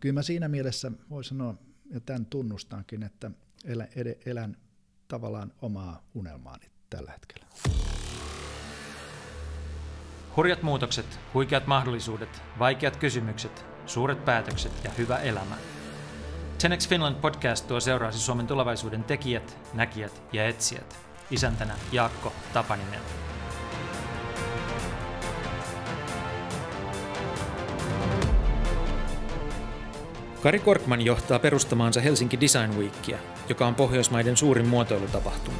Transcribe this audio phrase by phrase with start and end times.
[0.00, 1.54] kyllä mä siinä mielessä voi sanoa,
[1.90, 3.30] ja tämän tunnustankin, että
[3.64, 3.88] elän,
[4.26, 4.56] elän
[5.08, 7.46] tavallaan omaa unelmaani tällä hetkellä.
[10.36, 15.56] Hurjat muutokset, huikeat mahdollisuudet, vaikeat kysymykset, suuret päätökset ja hyvä elämä.
[16.62, 20.98] Tenex Finland podcast tuo seuraasi Suomen tulevaisuuden tekijät, näkijät ja etsijät.
[21.30, 23.29] Isäntänä Jaakko Tapaninen.
[30.42, 35.56] Kari Korkman johtaa perustamaansa Helsinki Design Weekia, joka on Pohjoismaiden suurin muotoilutapahtuma.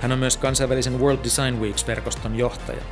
[0.00, 2.82] Hän on myös kansainvälisen World Design Weeks-verkoston johtaja.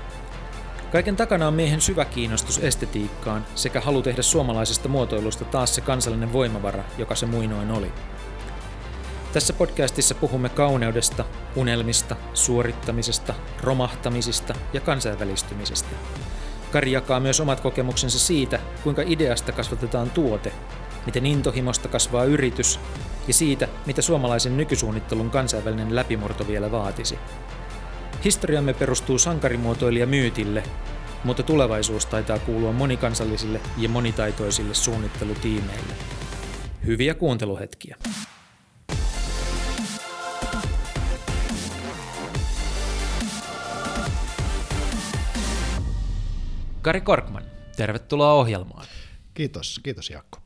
[0.92, 6.32] Kaiken takana on miehen syvä kiinnostus estetiikkaan sekä halu tehdä suomalaisesta muotoilusta taas se kansallinen
[6.32, 7.92] voimavara, joka se muinoin oli.
[9.32, 11.24] Tässä podcastissa puhumme kauneudesta,
[11.56, 15.96] unelmista, suorittamisesta, romahtamisista ja kansainvälistymisestä.
[16.72, 20.52] Kari jakaa myös omat kokemuksensa siitä, kuinka ideasta kasvatetaan tuote
[21.06, 22.80] miten intohimosta kasvaa yritys
[23.28, 27.18] ja siitä, mitä suomalaisen nykysuunnittelun kansainvälinen läpimurto vielä vaatisi.
[28.24, 30.62] Historiamme perustuu sankarimuotoilija myytille,
[31.24, 35.94] mutta tulevaisuus taitaa kuulua monikansallisille ja monitaitoisille suunnittelutiimeille.
[36.86, 37.96] Hyviä kuunteluhetkiä.
[46.82, 47.44] Kari Korkman,
[47.76, 48.86] tervetuloa ohjelmaan.
[49.34, 50.43] Kiitos, kiitos Jaakko.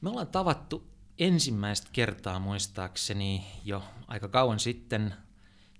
[0.00, 5.14] Me ollaan tavattu ensimmäistä kertaa muistaakseni jo aika kauan sitten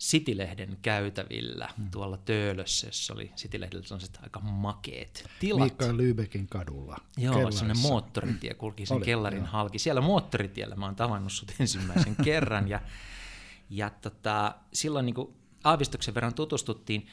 [0.01, 1.91] Citilehden käytävillä hmm.
[1.91, 5.73] tuolla Töölössä, jossa oli Citylehdellä sellaiset aika makeet tilat.
[5.73, 6.97] Mikael Lübeckin kadulla.
[7.17, 9.49] Joo, sellainen moottoritie kulki sen oli, kellarin joo.
[9.49, 9.79] halki.
[9.79, 12.81] Siellä moottoritiellä mä oon tavannut sut ensimmäisen kerran ja,
[13.71, 17.07] ja tota, silloin niin aavistuksen verran tutustuttiin.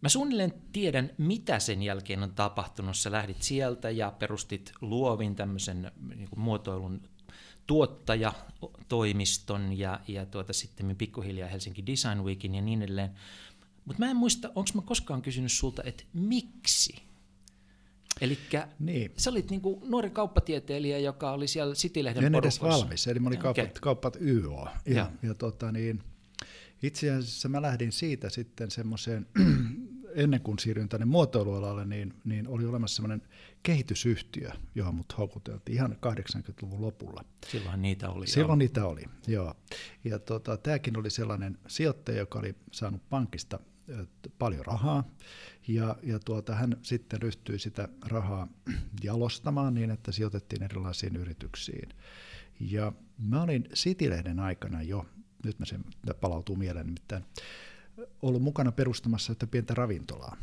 [0.00, 2.96] Mä suunnilleen tiedän, mitä sen jälkeen on tapahtunut.
[2.96, 7.02] Sä lähdit sieltä ja perustit Luovin tämmöisen niin kuin muotoilun
[7.66, 13.10] tuottajatoimiston ja, ja tuota, sitten pikkuhiljaa Helsinki Design Weekin ja niin edelleen.
[13.84, 17.08] Mutta mä en muista, onko mä koskaan kysynyt sulta, että miksi?
[18.20, 18.38] Eli
[18.78, 19.12] niin.
[19.16, 23.38] sä olit niinku nuori kauppatieteilijä, joka oli siellä Citylehden En edes valmis, eli mä olin
[23.38, 23.54] okay.
[23.54, 24.68] kauppat, kauppat YO.
[24.86, 25.10] Ja, ja.
[25.22, 26.02] ja tota niin,
[26.82, 29.26] itse asiassa mä lähdin siitä sitten semmoiseen,
[30.14, 33.28] ennen kuin siirryin tänne muotoilualalle, niin, niin oli olemassa semmoinen
[33.62, 37.24] kehitysyhtiö, johon mut houkuteltiin ihan 80-luvun lopulla.
[37.46, 38.26] Silloin niitä oli.
[38.26, 38.56] Silloin joo.
[38.56, 39.54] niitä oli, joo.
[40.04, 43.60] Ja tota, tämäkin oli sellainen sijoittaja, joka oli saanut pankista
[44.38, 45.04] paljon rahaa,
[45.68, 48.48] ja, ja tuota, hän sitten ryhtyi sitä rahaa
[49.04, 51.88] jalostamaan niin, että sijoitettiin erilaisiin yrityksiin.
[52.60, 55.06] Ja mä olin Citylehden aikana jo
[55.44, 55.84] nyt mä sen
[56.20, 57.24] palautuu mieleen nimittäin,
[58.22, 60.36] ollut mukana perustamassa sitä pientä ravintolaa.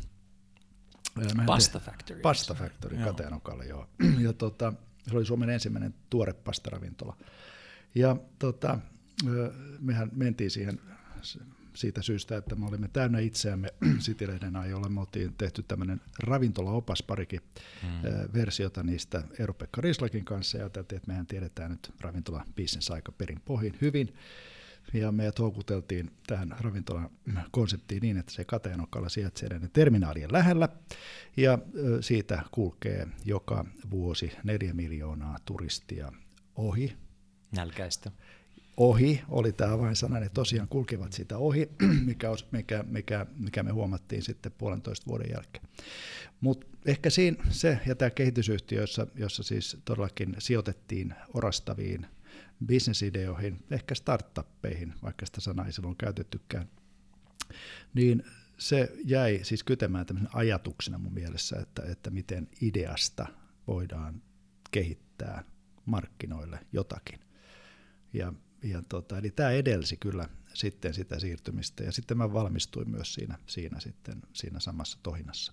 [1.46, 2.20] Pasta Factory.
[2.20, 3.88] Pasta Factory Kateenokalle, joo.
[4.26, 4.72] Ja tota,
[5.10, 7.16] se oli Suomen ensimmäinen tuore pastaravintola.
[7.94, 8.78] Ja tota,
[9.80, 10.80] mehän mentiin siihen
[11.74, 13.68] siitä syystä, että me olimme täynnä itseämme
[14.04, 14.88] Citylehden ajoilla.
[14.88, 17.40] Me oltiin tehty tämmöinen ravintolaopas parikin
[17.82, 17.88] mm.
[18.34, 22.44] versiota niistä Eero-Pekka Rislakin kanssa, ja ajateltiin, että mehän tiedetään nyt ravintola
[22.92, 24.14] aika perin pohjin hyvin.
[24.92, 27.10] Ja meidät houkuteltiin tähän ravintolan
[27.50, 30.68] konseptiin niin, että se Kateenokalla sijaitsee näiden terminaalien lähellä.
[31.36, 31.58] Ja
[32.00, 36.12] siitä kulkee joka vuosi neljä miljoonaa turistia
[36.56, 36.96] ohi.
[37.56, 38.10] Nälkäistä.
[38.76, 41.70] Ohi oli tämä avainsana, ne tosiaan kulkevat sitä ohi,
[42.06, 45.64] mikä, mikä, mikä, mikä me huomattiin sitten puolentoista vuoden jälkeen.
[46.40, 52.06] Mutta ehkä siinä se ja tämä kehitysyhtiö, jossa, jossa siis todellakin sijoitettiin orastaviin
[52.66, 56.68] bisnesideoihin, ehkä startuppeihin, vaikka sitä sanaa ei silloin käytettykään,
[57.94, 58.22] niin
[58.58, 63.26] se jäi siis kytemään tämmöisen ajatuksena mun mielessä, että, että miten ideasta
[63.66, 64.22] voidaan
[64.70, 65.44] kehittää
[65.86, 67.20] markkinoille jotakin.
[68.12, 73.14] Ja, ja tota, eli tämä edelsi kyllä sitten sitä siirtymistä ja sitten mä valmistuin myös
[73.14, 75.52] siinä, siinä, sitten, siinä samassa tohinassa.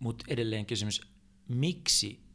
[0.00, 1.00] Mutta edelleen kysymys,
[1.48, 2.27] miksi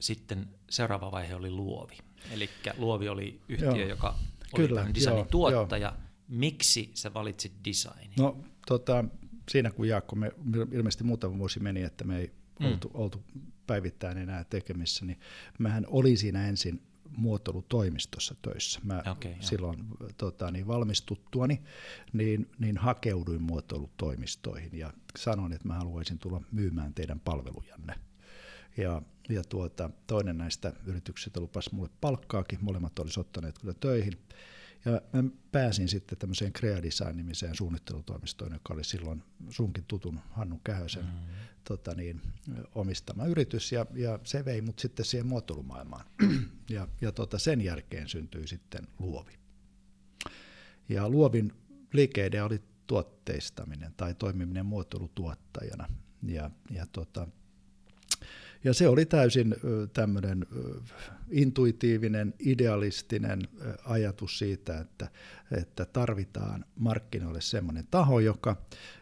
[0.00, 1.98] sitten seuraava vaihe oli Luovi.
[2.30, 4.18] Eli Luovi oli yhtiö, joo, joka
[4.52, 5.88] oli kyllä, designin joo, tuottaja.
[5.88, 6.06] Joo.
[6.28, 8.10] Miksi sä valitsit designin?
[8.18, 9.04] No tota,
[9.50, 10.32] siinä kun Jaakko, me
[10.72, 12.66] ilmeisesti muutama vuosi meni, että me ei mm.
[12.66, 13.24] oltu, oltu
[13.66, 15.20] päivittäin enää tekemissä, niin
[15.58, 16.82] mähän olin siinä ensin
[17.16, 18.80] muotoilutoimistossa töissä.
[18.84, 19.84] Mä okay, silloin
[20.16, 21.62] tota, niin valmistuttuani
[22.12, 27.94] niin, niin hakeuduin muotoilutoimistoihin ja sanoin, että mä haluaisin tulla myymään teidän palvelujanne.
[28.76, 34.12] Ja, ja tuota, toinen näistä yrityksistä lupasi mulle palkkaakin, molemmat olisivat ottaneet kyllä töihin.
[34.84, 41.04] Ja mä pääsin sitten tämmöiseen Crea Design-nimiseen suunnittelutoimistoon, joka oli silloin sunkin tutun Hannu Kähösen
[41.04, 41.10] mm.
[41.64, 42.20] tota niin,
[42.74, 46.04] omistama yritys, ja, ja se vei mut sitten siihen muotoilumaailmaan.
[46.70, 49.32] ja ja tota, sen jälkeen syntyi sitten Luovi.
[50.88, 51.52] Ja Luovin
[51.92, 55.88] liikeidea oli tuotteistaminen tai toimiminen muotoilutuottajana.
[56.22, 57.28] Ja, ja tota,
[58.64, 59.54] ja se oli täysin
[59.92, 60.46] tämmöinen
[61.30, 63.48] intuitiivinen, idealistinen
[63.84, 65.08] ajatus siitä, että,
[65.58, 68.56] että tarvitaan markkinoille semmoinen taho, joka,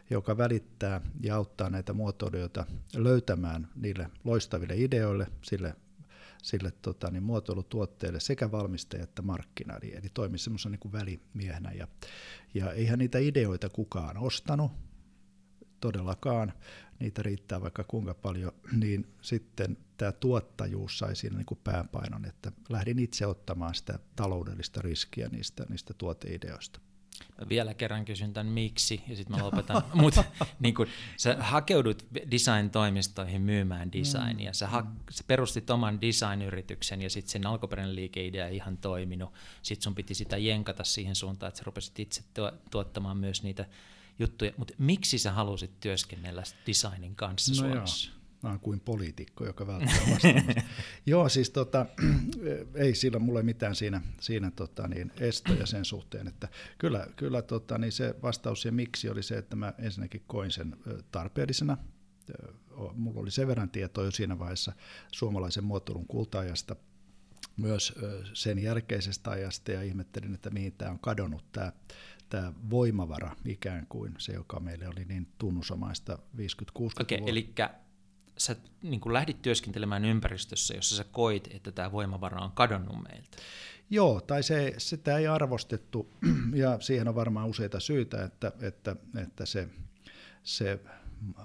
[0.09, 2.65] joka välittää ja auttaa näitä muotoilijoita
[2.95, 5.75] löytämään niille loistaville ideoille, sille
[6.45, 11.71] sille tota, niin muotoilutuotteelle sekä valmistaja että markkinaari, eli toimi semmoisen niin välimiehenä.
[11.71, 11.87] Ja,
[12.53, 14.71] ja eihän niitä ideoita kukaan ostanut,
[15.81, 16.53] todellakaan,
[16.99, 18.51] niitä riittää vaikka kuinka paljon,
[18.81, 24.81] niin sitten tämä tuottajuus sai siinä niin kuin pääpainon, että lähdin itse ottamaan sitä taloudellista
[24.81, 26.79] riskiä niistä, niistä tuoteideoista.
[27.41, 29.83] Mä vielä kerran kysyn tämän miksi, ja sitten mä lopetan.
[29.93, 30.23] Mutta
[30.59, 30.87] niin kun,
[31.17, 34.53] sä hakeudut design-toimistoihin myymään designia.
[34.53, 39.33] Sä, ha- sä perustit oman design-yrityksen, ja sitten sen alkuperäinen liikeidea ei ihan toiminut.
[39.61, 42.23] Sitten sun piti sitä jenkata siihen suuntaan, että sä rupesit itse
[42.71, 43.65] tuottamaan myös niitä
[44.19, 48.09] juttuja, mutta miksi sä halusit työskennellä designin kanssa no Suomessa?
[48.09, 48.15] Joo.
[48.43, 49.97] Mä oon kuin poliitikko, joka välttää
[51.05, 51.85] Joo, siis tota,
[52.75, 56.47] ei sillä mulle mitään siinä, siinä tota, niin estoja sen suhteen, että
[56.77, 60.77] kyllä, kyllä tota, niin se vastaus ja miksi oli se, että mä ensinnäkin koin sen
[61.11, 61.77] tarpeellisena.
[62.93, 64.73] Mulla oli sen verran tietoa jo siinä vaiheessa
[65.11, 66.75] suomalaisen muotoilun kultaajasta,
[67.57, 67.93] myös
[68.33, 71.71] sen jälkeisestä ajasta ja ihmettelin, että mihin tämä on kadonnut tämä
[72.29, 76.41] tämä voimavara ikään kuin, se joka meille oli niin tunnusomaista 50-60
[77.01, 77.53] Okei, okay, eli
[78.37, 83.37] sä niin kuin lähdit työskentelemään ympäristössä, jossa sä koit, että tämä voimavara on kadonnut meiltä.
[83.89, 86.09] Joo, tai se, sitä ei arvostettu,
[86.63, 89.67] ja siihen on varmaan useita syitä, että, että, että se,
[90.43, 90.79] se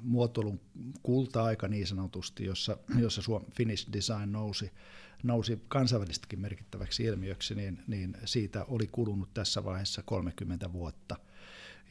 [0.03, 0.61] muotoilun
[1.03, 4.73] kulta-aika niin sanotusti, jossa, jossa Suom, Finnish Design nousi,
[5.23, 11.17] nousi kansainvälistäkin merkittäväksi ilmiöksi, niin, niin siitä oli kulunut tässä vaiheessa 30 vuotta.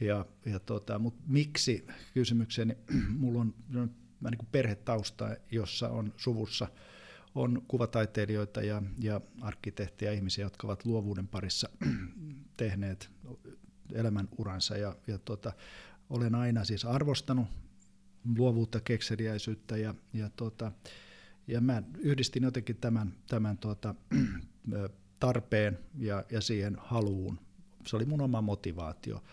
[0.00, 2.76] Ja, ja tota, mutta miksi kysymykseni,
[3.18, 6.68] mulla on niin kuin perhetausta, jossa on suvussa
[7.34, 11.68] on kuvataiteilijoita ja, ja arkkitehtiä ihmisiä, jotka ovat luovuuden parissa
[12.56, 13.10] tehneet
[13.92, 15.52] elämän uransa ja, ja tota,
[16.10, 17.46] olen aina siis arvostanut
[18.36, 20.72] luovuutta, kekseliäisyyttä ja, ja tota,
[21.50, 23.94] ja mä yhdistin jotenkin tämän, tämän tuota,
[25.20, 27.38] tarpeen ja, ja siihen haluun.
[27.86, 29.24] Se oli mun oma motivaatio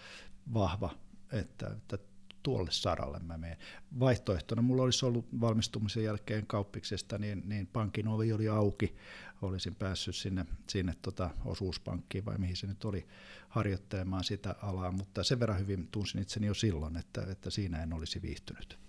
[0.54, 0.96] vahva,
[1.32, 1.98] että, että
[2.44, 3.58] tuolle saralle mä menen.
[4.00, 8.96] Vaihtoehtona mulla olisi ollut valmistumisen jälkeen kauppiksesta, niin, niin pankin ovi oli auki.
[9.42, 13.08] Olisin päässyt sinne, sinne tota osuuspankkiin vai mihin se nyt oli
[13.50, 17.94] harjoittelemaan sitä alaa, mutta sen verran hyvin tunsin itseni jo silloin, että, että siinä en
[17.94, 18.87] olisi viihtynyt.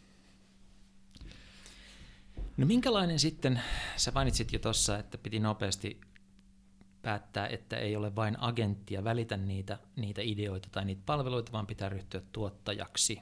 [2.58, 3.60] No minkälainen sitten,
[3.96, 6.00] sä mainitsit jo tuossa, että piti nopeasti
[7.02, 11.88] päättää, että ei ole vain agenttia välitä niitä, niitä ideoita tai niitä palveluita, vaan pitää
[11.88, 13.20] ryhtyä tuottajaksi,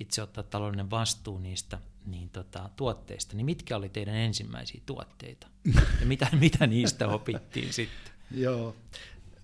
[0.00, 3.36] itse ottaa taloudellinen vastuu niistä niin tota, tuotteista.
[3.36, 5.46] Niin mitkä oli teidän ensimmäisiä tuotteita?
[6.00, 8.12] Ja mitä, mitä niistä opittiin sitten?
[8.30, 8.76] Joo,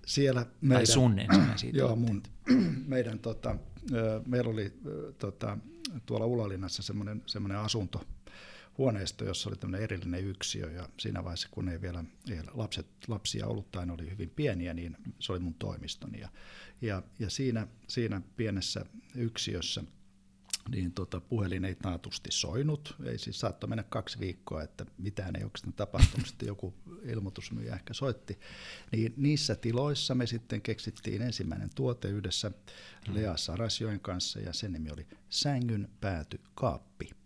[0.05, 2.23] siellä meidän, tai sun ensimmäisiä joo, mun,
[2.87, 3.55] meidän, tota,
[4.25, 4.73] meillä oli
[5.17, 5.57] tota,
[6.05, 6.83] tuolla Ulalinnassa
[7.25, 8.05] semmoinen asunto,
[8.77, 13.47] huoneisto, jossa oli tämmöinen erillinen yksiö ja siinä vaiheessa, kun ei vielä ei lapset, lapsia
[13.47, 16.19] ollut tai ne oli hyvin pieniä, niin se oli mun toimistoni.
[16.19, 16.29] Ja,
[16.81, 19.83] ja, ja siinä, siinä pienessä yksiössä
[20.69, 25.43] niin tota, puhelin ei taatusti soinut, ei siis saattoi mennä kaksi viikkoa, että mitään ei
[25.43, 28.39] oikeastaan tapahtunut, sitten joku ilmoitusmyyjä ehkä soitti.
[28.91, 32.51] Niin niissä tiloissa me sitten keksittiin ensimmäinen tuote yhdessä
[33.07, 37.22] Lea Sarasjoen kanssa ja sen nimi oli Sängyn pääty kaappi.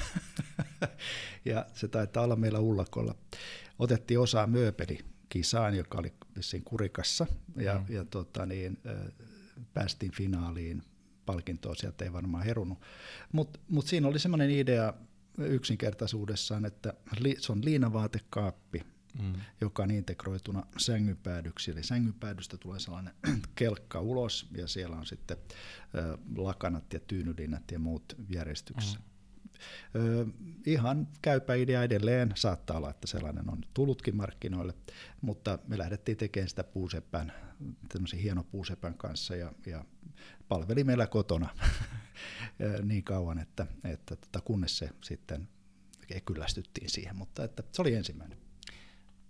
[1.44, 3.14] ja se taitaa olla meillä Ullakolla.
[3.78, 7.94] Otettiin osaa mööpelikisaan, joka oli vissiin kurikassa, ja, mm.
[7.94, 8.78] ja tota niin,
[9.74, 10.82] päästiin finaaliin.
[11.26, 12.78] Palkintoa sieltä ei varmaan herunut.
[13.32, 14.94] Mutta mut siinä oli semmoinen idea
[15.38, 18.82] yksinkertaisuudessaan, että li, se on liinavaatekaappi,
[19.22, 19.32] mm.
[19.60, 21.70] joka on integroituna sängypäädyksi.
[21.70, 23.14] Eli sängypäädystä tulee sellainen
[23.54, 25.36] kelkka ulos, ja siellä on sitten
[25.94, 28.98] ö, lakanat ja tyynylinnät ja muut järjestyksessä.
[28.98, 29.13] Mm
[30.66, 34.74] Ihan käypä idea edelleen, saattaa olla, että sellainen on tullutkin markkinoille,
[35.20, 37.32] mutta me lähdettiin tekemään sitä puusepän,
[37.88, 39.84] tämmöisen hieno puusepän kanssa ja, ja
[40.48, 41.48] palveli meillä kotona
[42.82, 45.48] niin kauan, että, että tota, kunnes se sitten
[46.24, 48.38] kyllästyttiin siihen, mutta että se oli ensimmäinen.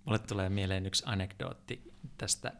[0.04, 2.52] Mulle tulee mieleen yksi anekdootti tästä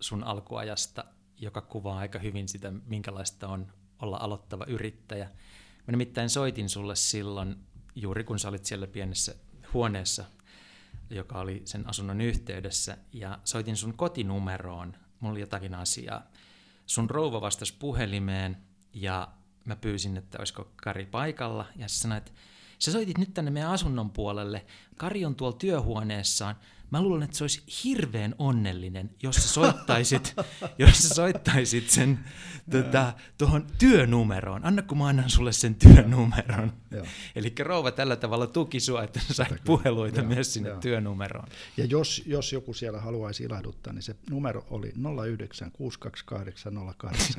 [0.00, 1.04] sun alkuajasta,
[1.38, 3.72] joka kuvaa aika hyvin sitä, minkälaista on
[4.02, 5.30] olla aloittava yrittäjä.
[5.86, 7.56] Mä nimittäin soitin sulle silloin,
[7.94, 9.34] juuri kun sä olit siellä pienessä
[9.74, 10.24] huoneessa,
[11.10, 16.22] joka oli sen asunnon yhteydessä, ja soitin sun kotinumeroon, mulla oli jotakin asiaa.
[16.86, 18.56] Sun rouva vastasi puhelimeen,
[18.92, 19.28] ja
[19.64, 22.40] mä pyysin, että olisiko Kari paikalla, ja sä sanoit, että
[22.78, 24.66] sä soitit nyt tänne meidän asunnon puolelle,
[24.96, 26.56] Kari on tuolla työhuoneessaan,
[26.90, 30.34] mä luulen, että se olisi hirveän onnellinen, jos sä soittaisit,
[30.78, 32.18] jos sä soittaisit sen
[32.70, 34.64] tota, tuohon työnumeroon.
[34.64, 36.72] Anna kun mä annan sulle sen työnumeron.
[37.36, 40.28] Eli rouva tällä tavalla tuki sua, että sä sait puheluita Joo.
[40.28, 40.80] myös sinne Joo.
[40.80, 41.48] työnumeroon.
[41.76, 46.72] Ja jos, jos joku siellä haluaisi ilahduttaa, niin se numero oli 096228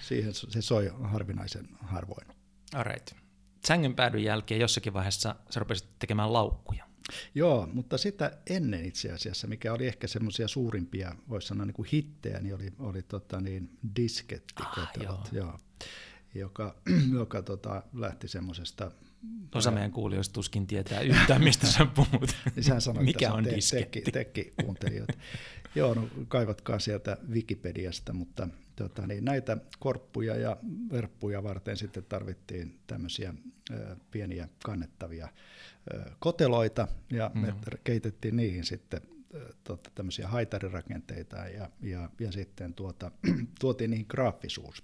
[0.07, 2.27] Siihen se soi harvinaisen harvoin.
[2.73, 3.20] Alright.
[3.65, 6.85] Sängyn päädyn jälkeen jossakin vaiheessa sä rupesit tekemään laukkuja.
[7.35, 11.87] Joo, mutta sitä ennen itse asiassa, mikä oli ehkä semmoisia suurimpia, voisi sanoa niin kuin
[11.93, 15.45] hittejä, niin oli, oli tota niin, diskettikotelot, ah, joo.
[15.45, 15.59] joo.
[16.35, 16.75] joka,
[17.19, 18.91] joka tota, lähti semmoisesta
[19.55, 22.35] Osa meidän kuulijoista tuskin tietää yhtään, mistä sä puhut.
[22.55, 24.01] niin sanoit, Mikä on te- disketti?
[24.01, 25.03] Tekki, tekki.
[25.75, 28.47] Joo, no, kaivatkaa sieltä Wikipediasta, mutta
[28.81, 30.57] tota, niin näitä korppuja ja
[30.91, 33.33] verppuja varten sitten tarvittiin tämmöisiä
[33.71, 35.27] ö, pieniä kannettavia
[35.93, 37.57] ö, koteloita, ja me mm.
[37.83, 39.01] keitettiin niihin sitten
[39.63, 43.11] tota, tämmöisiä haitarirakenteita, ja, ja, ja sitten tuota,
[43.61, 44.83] tuotiin niihin graafisuus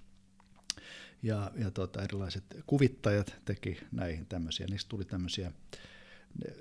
[1.24, 4.68] ja, ja tota, erilaiset kuvittajat teki näihin tämmöisiä.
[4.70, 5.52] Niistä tuli tämmöisiä,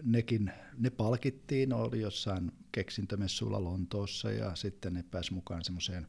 [0.03, 6.07] nekin, ne palkittiin, oli jossain keksintömessuilla Lontoossa ja sitten ne pääsi mukaan semmoiseen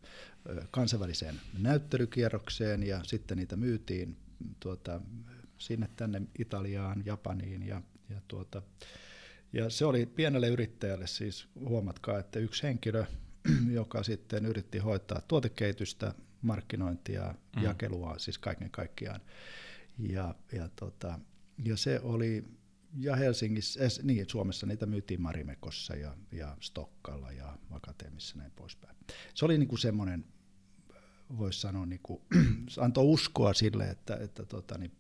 [0.71, 4.17] kansainväliseen näyttelykierrokseen ja sitten niitä myytiin
[4.59, 5.01] tuota,
[5.57, 8.61] sinne tänne Italiaan, Japaniin ja, ja, tuota,
[9.53, 13.05] ja se oli pienelle yrittäjälle siis, huomatkaa, että yksi henkilö,
[13.71, 17.63] joka sitten yritti hoitaa tuotekehitystä markkinointia, mm.
[17.63, 19.21] jakelua, siis kaiken kaikkiaan.
[19.99, 21.19] Ja, ja, tota,
[21.65, 22.43] ja se oli,
[22.93, 28.95] ja Helsingissä, äh, niin Suomessa niitä myytiin Marimekossa ja, ja Stokkalla ja Akateemissa näin poispäin.
[29.33, 30.25] Se oli niin kuin semmoinen,
[31.37, 32.21] voisi sanoa, niin kuin,
[32.77, 34.91] antoi uskoa sille, että, että, tota, niin,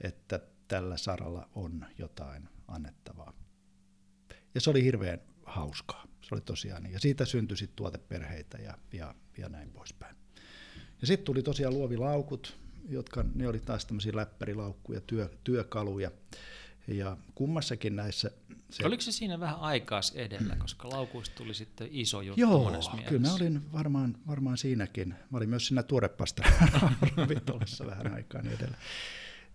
[0.00, 3.32] että tällä saralla on jotain annettavaa.
[4.54, 6.06] Ja se oli hirveän hauskaa.
[6.20, 6.92] Se oli tosiaan niin.
[6.92, 10.16] Ja siitä syntyi sitten tuoteperheitä ja, ja, ja näin poispäin.
[11.00, 16.10] Ja sitten tuli tosiaan luovilaukut, jotka ne oli taas tämmöisiä läppärilaukkuja, työ, työkaluja.
[16.88, 18.30] Ja kummassakin näissä...
[18.70, 22.90] Se, Oliko se siinä vähän aikaas edellä, koska laukuista tuli sitten iso juttu Joo, monessa
[22.90, 23.08] mielessä?
[23.10, 25.08] kyllä mä olin varmaan, varmaan siinäkin.
[25.30, 26.42] Mä olin myös siinä tuorepasta
[27.16, 28.76] ravintolassa vähän aikaa niin edellä.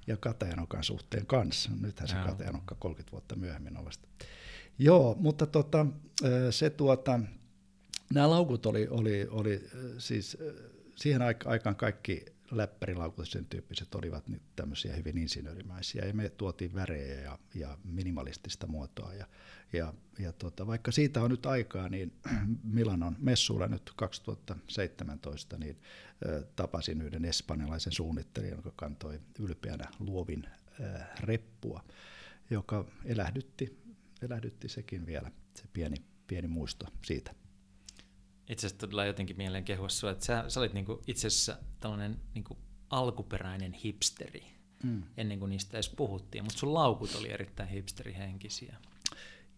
[0.07, 1.69] Ja Katajanokan suhteen kanssa.
[1.81, 4.07] Nythän se Katajanokka 30 vuotta myöhemmin on vasta.
[4.79, 5.85] Joo, mutta tota,
[6.51, 7.19] se tuota,
[8.13, 10.37] nämä laukut oli, oli, oli siis
[10.95, 16.05] siihen aikaan kaikki läppärilaukut sen tyyppiset olivat nyt tämmöisiä hyvin insinöörimäisiä.
[16.05, 19.13] Ja me tuotiin värejä ja, ja minimalistista muotoa.
[19.13, 19.27] Ja,
[19.73, 22.13] ja, ja tota, vaikka siitä on nyt aikaa, niin
[22.63, 25.77] Milanon messuilla nyt 2017 niin
[26.27, 30.47] äh, tapasin yhden espanjalaisen suunnittelijan, joka kantoi ylpeänä luovin
[30.81, 31.83] äh, reppua,
[32.49, 33.79] joka elähdytti,
[34.21, 35.97] elähdytti sekin vielä, se pieni,
[36.27, 37.42] pieni muisto siitä
[38.49, 42.19] itse asiassa todella jotenkin mieleen kehua sua, että sä, sä olit niinku itse asiassa tällainen
[42.33, 42.57] niinku
[42.89, 44.43] alkuperäinen hipsteri,
[44.83, 45.03] mm.
[45.17, 48.75] ennen kuin niistä edes puhuttiin, mutta sun laukut oli erittäin hipsterihenkisiä.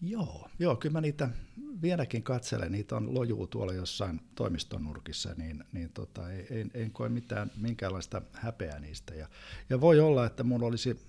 [0.02, 1.30] Joo, joo, kyllä mä niitä
[1.82, 7.10] vieläkin katselen, niitä on lojuu tuolla jossain toimiston nurkissa, niin, niin tota, en, en koe
[7.10, 9.16] mitään, minkäänlaista häpeää niistä.
[9.16, 9.28] Ja,
[9.70, 11.00] ja voi olla, että mun olisi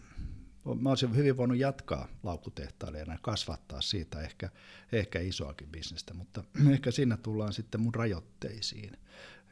[0.74, 4.50] mä olisin hyvin voinut jatkaa laukkutehtailijana ja kasvattaa siitä ehkä,
[4.92, 8.96] ehkä isoakin bisnestä, mutta ehkä siinä tullaan sitten mun rajoitteisiin.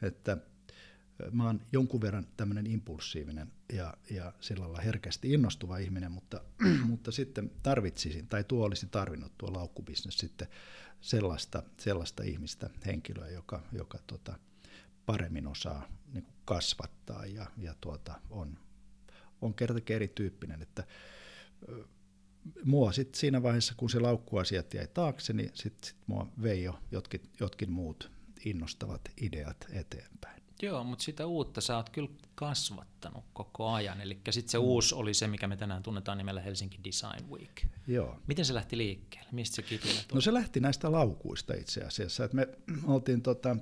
[0.01, 0.37] Että
[1.31, 6.41] mä oon jonkun verran tämmöinen impulsiivinen ja, ja sillä lailla herkästi innostuva ihminen, mutta,
[6.89, 10.47] mutta sitten tarvitsisin, tai tuo olisi tarvinnut tuo laukkubisnes sitten
[11.01, 14.39] sellaista, sellaista ihmistä, henkilöä, joka, joka tota,
[15.05, 18.57] paremmin osaa niin kasvattaa ja, ja tuota, on,
[19.41, 20.83] on kertakin erityyppinen, että
[22.63, 26.79] mua sitten siinä vaiheessa, kun se laukkuasiat jäi taakse, niin sitten sit mua vei jo
[26.91, 28.11] jotkin, jotkin muut
[28.45, 30.43] innostavat ideat eteenpäin.
[30.61, 34.01] Joo, mutta sitä uutta sä oot kyllä kasvattanut koko ajan.
[34.01, 34.63] Eli sitten se mm.
[34.63, 37.65] uusi oli se, mikä me tänään tunnetaan nimellä Helsinki Design Week.
[37.87, 38.19] Joo.
[38.27, 39.29] Miten se lähti liikkeelle?
[39.31, 40.15] Mistä se kipinä tuli?
[40.15, 42.25] No se lähti näistä laukuista itse asiassa.
[42.25, 42.47] Et me
[42.83, 43.57] oltiin tota,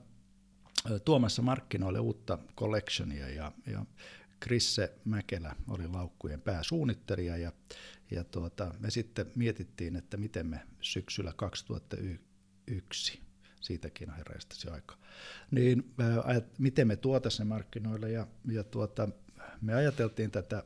[1.05, 3.85] tuomassa markkinoille uutta collectionia ja, ja
[4.43, 7.51] Krisse Mäkelä oli laukkujen pääsuunnittelija ja,
[8.11, 13.21] ja tuota, me sitten mietittiin, että miten me syksyllä 2001
[13.61, 14.97] siitäkin on herraisesti aika.
[15.51, 19.09] Niin ajat, miten me tuotaisiin ne markkinoille ja, ja tuota,
[19.61, 20.63] me ajateltiin tätä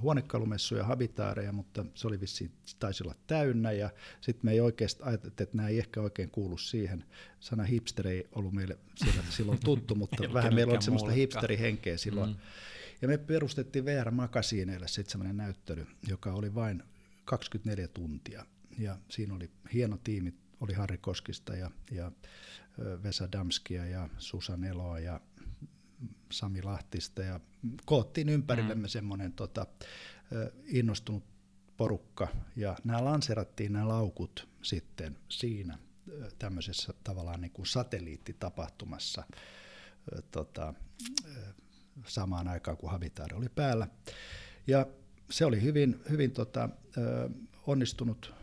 [0.00, 5.42] huonekalumessuja, habitaareja, mutta se oli vissiin, taisi olla täynnä ja sitten me ei oikeasti ajateltu,
[5.42, 7.04] että nämä ei ehkä oikein kuulu siihen.
[7.40, 12.30] Sana hipster ei ollut meille siellä silloin tuttu, mutta vähän meillä oli semmoista hipsterihenkeä silloin.
[12.30, 12.36] Mm.
[13.02, 16.82] Ja me perustettiin VR Makasiineille sitten semmoinen näyttely, joka oli vain
[17.24, 18.46] 24 tuntia.
[18.78, 22.12] Ja siinä oli hieno tiimi, oli Harri Koskista ja, ja
[23.02, 25.20] Vesa Damskia ja Susan Eloa ja
[26.32, 27.40] Sami Lahtista ja
[27.84, 28.90] koottiin ympärillemme mm.
[28.90, 29.66] semmoinen tota,
[30.64, 31.24] innostunut
[31.76, 35.78] porukka ja nämä lanserattiin nämä laukut sitten siinä
[36.38, 39.24] tämmöisessä tavallaan niin kuin satelliittitapahtumassa
[40.30, 40.74] tota,
[42.06, 43.88] samaan aikaan kuin Habitaari oli päällä.
[44.66, 44.86] Ja
[45.30, 46.68] se oli hyvin, hyvin tota,
[47.66, 48.34] onnistunut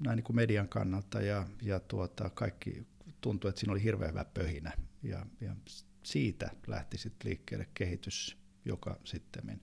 [0.00, 2.86] näin niin kuin median kannalta ja, ja tuota, kaikki
[3.20, 4.72] tuntui, että siinä oli hirveän hyvä pöhinä.
[5.02, 5.56] Ja, ja
[6.02, 9.60] siitä lähti sitten liikkeelle kehitys, joka sitten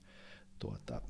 [0.58, 1.02] tuota,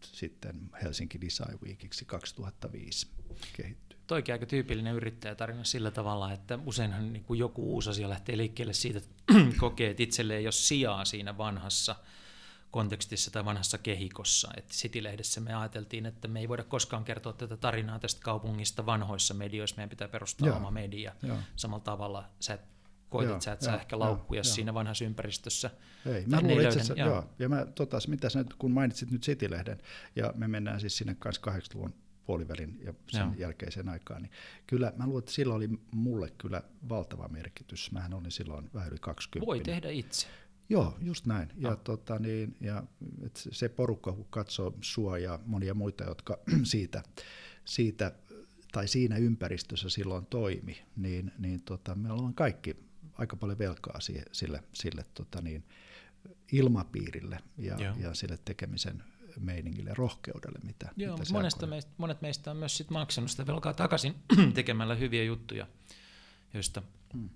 [0.00, 3.06] sitten Helsinki Design Weekiksi 2005
[3.52, 3.91] kehittyi.
[4.06, 8.72] Toikin aika tyypillinen yrittäjätarina sillä tavalla, että useinhan niin kuin joku uusi asia lähtee liikkeelle
[8.72, 11.96] siitä, että kokee, että itselleen ei ole sijaa siinä vanhassa
[12.70, 14.50] kontekstissa tai vanhassa kehikossa.
[14.56, 19.34] Että City-lehdessä me ajateltiin, että me ei voida koskaan kertoa tätä tarinaa tästä kaupungista vanhoissa
[19.34, 20.56] medioissa, meidän pitää perustaa Joo.
[20.56, 21.12] oma media.
[21.22, 21.36] Joo.
[21.56, 22.60] Samalla tavalla sä et
[23.08, 25.70] koitit joo, sä, että sä ehkä laukkuja joo, siinä vanhassa ympäristössä.
[26.06, 27.08] Ei, mä luulen itse asiassa, joo.
[27.08, 27.30] joo.
[27.38, 29.78] Ja mä totas, mitä sä nyt, kun mainitsit nyt City-lehden,
[30.16, 31.94] ja me mennään siis sinne kanssa 80-luvun
[32.26, 33.34] puolivälin ja sen joo.
[33.38, 34.32] jälkeiseen aikaan, niin
[34.66, 37.92] kyllä mä luulen, että silloin oli mulle kyllä valtava merkitys.
[37.92, 39.46] Mähän olin silloin vähän yli 20.
[39.46, 40.26] Voi tehdä itse.
[40.68, 41.48] Joo, just näin.
[41.56, 41.76] Ja, no.
[41.76, 42.82] tota, niin, ja
[43.26, 47.02] et se porukka, kun katsoo sua ja monia muita, jotka siitä,
[47.64, 48.12] siitä
[48.72, 52.76] tai siinä ympäristössä silloin toimi, niin, niin tota, me ollaan kaikki
[53.12, 55.64] aika paljon velkaa siihen, sille, sille tota niin,
[56.52, 59.02] ilmapiirille ja, ja sille tekemisen
[59.40, 63.74] meiningille, rohkeudelle, mitä, Joo, mitä monesta meistä, monet meistä on myös sit maksanut sitä velkaa
[63.74, 64.14] takaisin
[64.54, 65.66] tekemällä hyviä juttuja,
[66.54, 67.30] joista hmm.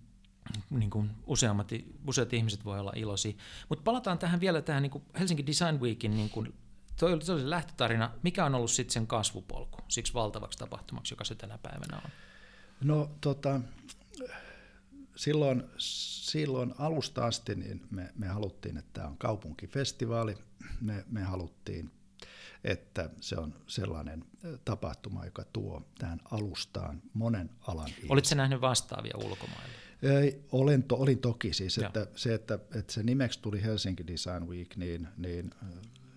[0.70, 1.70] niin kuin useammat,
[2.06, 3.32] useat ihmiset voi olla iloisia.
[3.68, 6.54] Mutta palataan tähän vielä tähän niin kuin Helsinki Design Weekin niin kuin,
[7.00, 8.10] toi oli, toi oli lähtötarina.
[8.22, 12.10] Mikä on ollut sitten sen kasvupolku siksi valtavaksi tapahtumaksi, joka se tänä päivänä on?
[12.80, 13.60] No tota,
[15.16, 20.34] silloin, silloin alusta asti niin me, me haluttiin, että tämä on kaupunkifestivaali.
[20.80, 21.90] Me, me haluttiin,
[22.64, 24.24] että se on sellainen
[24.64, 29.74] tapahtuma, joka tuo tähän alustaan monen alan Olitko nähnyt vastaavia ulkomailla?
[30.02, 34.48] Ei, olen to, olin toki siis, että se, että, että se nimeksi tuli Helsinki Design
[34.48, 35.50] Week, niin, niin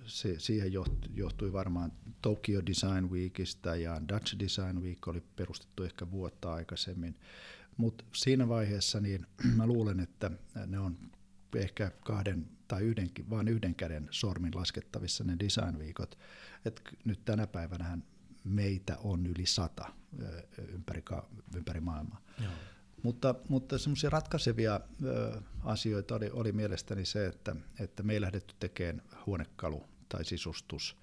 [0.06, 0.72] se, siihen
[1.14, 7.16] johtui varmaan Tokyo Design Weekistä ja Dutch Design Week oli perustettu ehkä vuotta aikaisemmin.
[7.78, 9.26] Mutta siinä vaiheessa niin
[9.58, 10.32] mä luulen, että
[10.68, 10.98] ne on
[11.56, 16.18] ehkä kahden tai yhdenkin, vain yhden käden sormin laskettavissa ne design-viikot.
[16.66, 17.98] Et nyt tänä päivänä
[18.44, 19.94] meitä on yli sata
[20.74, 21.04] ympäri,
[21.56, 22.22] ympäri maailmaa.
[22.44, 22.52] Joo.
[23.04, 28.56] Mutta, mutta semmoisia ratkaisevia ö, asioita oli, oli mielestäni se, että, että me ei lähdetty
[28.60, 30.98] tekemään huonekalu- tai sisustus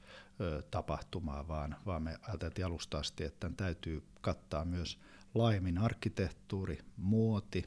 [0.71, 4.99] tapahtumaa, vaan, vaan me ajateltiin alusta asti, että tämän täytyy kattaa myös
[5.35, 7.65] laajemmin arkkitehtuuri, muoti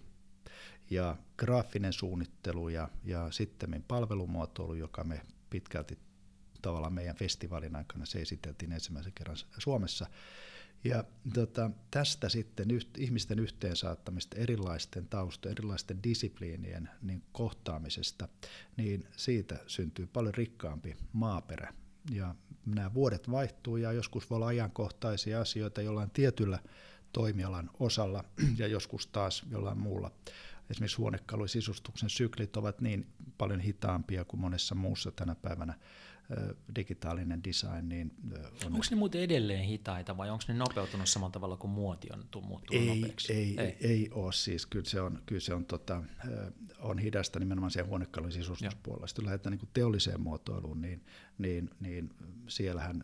[0.90, 6.00] ja graafinen suunnittelu ja, ja sitten palvelumuotoilu, joka me pitkälti
[6.62, 10.08] tavallaan meidän festivaalin aikana se esiteltiin ensimmäisen kerran Suomessa.
[10.84, 18.28] Ja tota, tästä sitten yht, ihmisten yhteensaattamista erilaisten taustojen, erilaisten disipliinien niin kohtaamisesta,
[18.78, 21.74] niin siitä syntyy paljon rikkaampi maaperä.
[22.12, 26.60] Ja nämä vuodet vaihtuu ja joskus voi olla ajankohtaisia asioita jollain tietyllä
[27.14, 28.24] toimialan osalla
[28.58, 30.12] ja joskus taas jollain muulla.
[30.70, 35.74] Esimerkiksi huonekalu- sisustuksen syklit ovat niin paljon hitaampia kuin monessa muussa tänä päivänä
[36.76, 37.90] digitaalinen design.
[37.90, 38.12] Niin
[38.66, 42.44] on onko ne muuten edelleen hitaita vai onko ne nopeutunut samalla tavalla kuin muoti on
[42.44, 43.34] muuttunut ei, nopeaksi?
[43.34, 43.78] Ei, ei.
[43.80, 44.66] ei ole siis.
[44.66, 46.04] Kyllä se on, kyllä se on, tota,
[46.80, 49.08] on hidasta nimenomaan siellä huonekalun sisustuspuolella.
[49.08, 51.06] Sitten lähdetään niin teolliseen muotoiluun, niin,
[51.38, 52.10] niin, niin
[52.48, 53.04] siellähän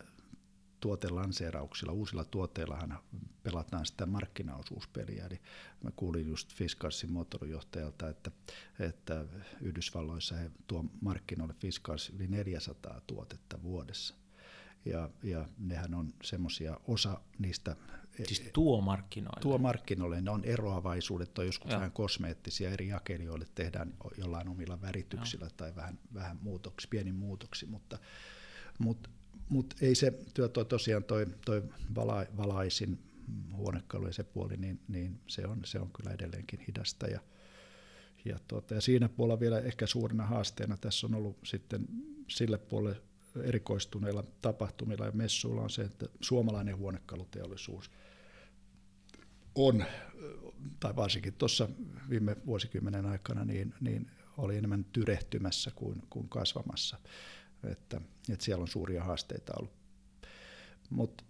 [0.80, 2.98] tuotelanseerauksilla, uusilla tuotteillahan
[3.42, 5.26] pelataan sitä markkinaosuuspeliä.
[5.26, 5.40] Eli
[5.84, 8.30] mä kuulin just Fiskarsin muotoilujohtajalta, että,
[8.78, 9.24] että
[9.60, 14.14] Yhdysvalloissa he tuo markkinoille Fiskars yli 400 tuotetta vuodessa.
[14.84, 17.76] Ja, ja nehän on semmoisia, osa niistä
[18.24, 19.40] Siis tuo markkinoille?
[19.40, 21.78] Tuo markkinoille, ne on eroavaisuudet, on joskus Joo.
[21.78, 25.54] vähän kosmeettisia, eri jakelijoille tehdään jollain omilla värityksillä Joo.
[25.56, 27.98] tai vähän, vähän muutoksi, pieni muutoksi, mutta,
[28.78, 29.10] mutta
[29.48, 31.62] mutta ei se työ toi tosiaan toi, toi
[31.94, 32.98] vala, valaisin
[33.52, 37.06] huonekalu ja se puoli, niin, niin se, on, se on kyllä edelleenkin hidasta.
[37.06, 37.20] Ja,
[38.24, 41.86] ja, tuota, ja siinä puolella vielä ehkä suurena haasteena tässä on ollut sitten
[42.28, 43.02] sille puolelle
[43.42, 47.90] erikoistuneilla tapahtumilla ja messuilla on se, että suomalainen huonekaluteollisuus
[49.54, 49.84] on,
[50.80, 51.68] tai varsinkin tuossa
[52.10, 56.98] viime vuosikymmenen aikana, niin, niin oli enemmän tyrehtymässä kuin, kuin kasvamassa.
[57.64, 58.00] Että,
[58.32, 59.72] että siellä on suuria haasteita ollut.
[60.90, 61.24] Mutta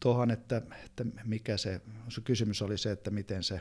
[0.00, 3.60] tuohon, että, että mikä se, se kysymys oli se, että miten se...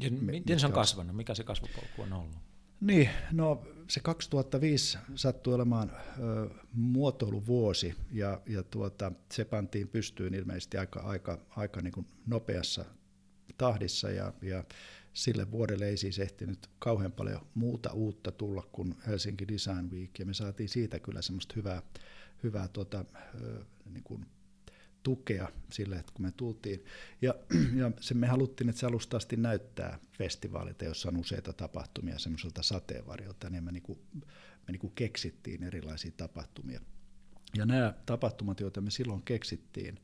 [0.00, 2.36] Ja miten se on kasvanut, mikä se kasvupolku on ollut?
[2.80, 10.78] Niin, no se 2005 sattui olemaan ö, muotoiluvuosi ja, ja tuota, se pantiin pystyyn ilmeisesti
[10.78, 12.84] aika, aika, aika niin kuin nopeassa
[13.58, 14.64] tahdissa ja, ja
[15.12, 20.26] sille vuodelle ei siis ehtinyt kauhean paljon muuta uutta tulla kuin Helsinki Design Week ja
[20.26, 21.82] me saatiin siitä kyllä semmoista hyvää,
[22.42, 22.68] hyvää
[23.40, 24.26] ö, niin kuin
[25.02, 26.84] tukea sille, että kun me tultiin.
[27.22, 27.34] Ja,
[27.80, 32.62] ja se, me haluttiin, että se alusta asti näyttää festivaalilta, jossa on useita tapahtumia semmoiselta
[32.62, 33.98] sateenvarjolta, niin me, niinku,
[34.66, 36.80] me niinku keksittiin erilaisia tapahtumia.
[37.56, 39.98] Ja nämä tapahtumat, joita me silloin keksittiin,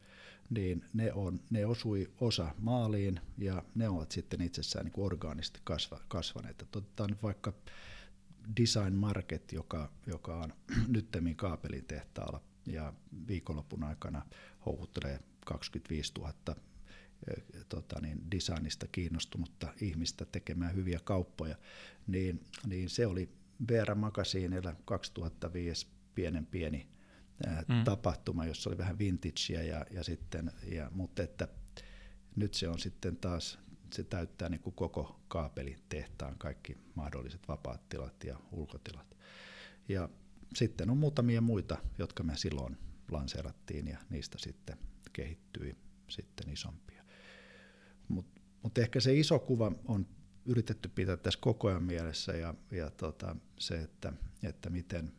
[0.50, 6.00] niin ne, on, ne osui osa maaliin ja ne ovat sitten itsessään niin orgaanisesti kasva,
[6.08, 6.62] kasvaneet.
[6.62, 7.52] Otetaan nyt vaikka
[8.60, 10.52] Design Market, joka, joka on
[10.94, 12.92] nyttemmin kaapelin tehtaalla ja
[13.28, 14.26] viikonlopun aikana
[14.66, 16.34] houkuttelee 25 000
[17.68, 21.56] tota niin, designista kiinnostunutta ihmistä tekemään hyviä kauppoja,
[22.06, 23.28] niin, niin se oli
[23.68, 26.88] Veera Magasiinilla 2005 pienen pieni
[27.68, 27.84] mm.
[27.84, 31.48] tapahtuma, jossa oli vähän vintagea, ja, ja sitten, ja, mutta että
[32.36, 33.58] nyt se on sitten taas,
[33.92, 39.16] se täyttää niin kuin koko kaapelitehtaan kaikki mahdolliset vapaat tilat ja ulkotilat.
[39.88, 40.08] Ja
[40.54, 42.78] sitten on muutamia muita, jotka me silloin
[43.10, 44.78] lanseerattiin ja niistä sitten
[45.12, 45.76] kehittyi
[46.08, 47.04] sitten isompia.
[48.08, 50.06] Mutta mut ehkä se iso kuva on
[50.46, 55.12] yritetty pitää tässä koko ajan mielessä ja, ja tota, se, että, että miten,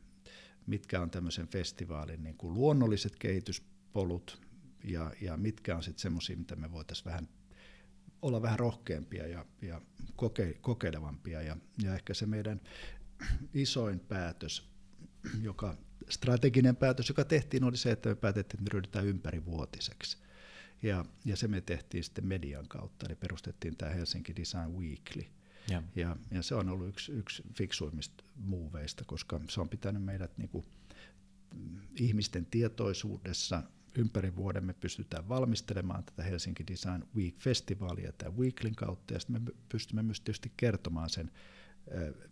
[0.67, 4.41] mitkä on tämmöisen festivaalin niin kuin luonnolliset kehityspolut
[4.84, 7.30] ja, ja mitkä on sitten semmoisia, mitä me voitaisiin vähän
[8.21, 9.82] olla vähän rohkeampia ja, ja
[10.15, 11.41] koke, kokeilevampia.
[11.41, 12.62] Ja, ja ehkä se meidän
[13.54, 14.69] isoin päätös,
[15.41, 15.78] joka
[16.10, 20.17] strateginen päätös, joka tehtiin, oli se, että me päätettiin, että me ryhdytään ympärivuotiseksi.
[20.82, 25.23] Ja, ja se me tehtiin sitten median kautta, eli perustettiin tämä Helsinki Design Weekly.
[25.69, 30.38] Ja, ja, ja se on ollut yksi, yksi fiksuimmista muuveista, koska se on pitänyt meidät
[30.38, 30.65] niin kuin,
[31.95, 33.63] ihmisten tietoisuudessa.
[33.97, 39.51] Ympäri vuoden me pystytään valmistelemaan tätä Helsinki Design Week-festivaalia tämän Weeklin kautta, ja sitten me
[39.69, 41.32] pystymme myös tietysti kertomaan sen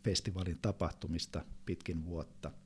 [0.04, 2.52] festivaalin tapahtumista pitkin vuotta–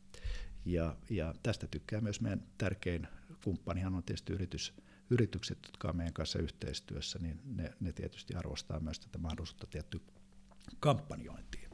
[0.68, 3.08] ja, ja tästä tykkää myös meidän tärkein
[3.44, 4.74] kumppanihan on tietysti yritys,
[5.10, 10.00] yritykset, jotka on meidän kanssa yhteistyössä, niin ne, ne tietysti arvostaa myös tätä mahdollisuutta tiettyä
[10.80, 11.70] kampanjointiin.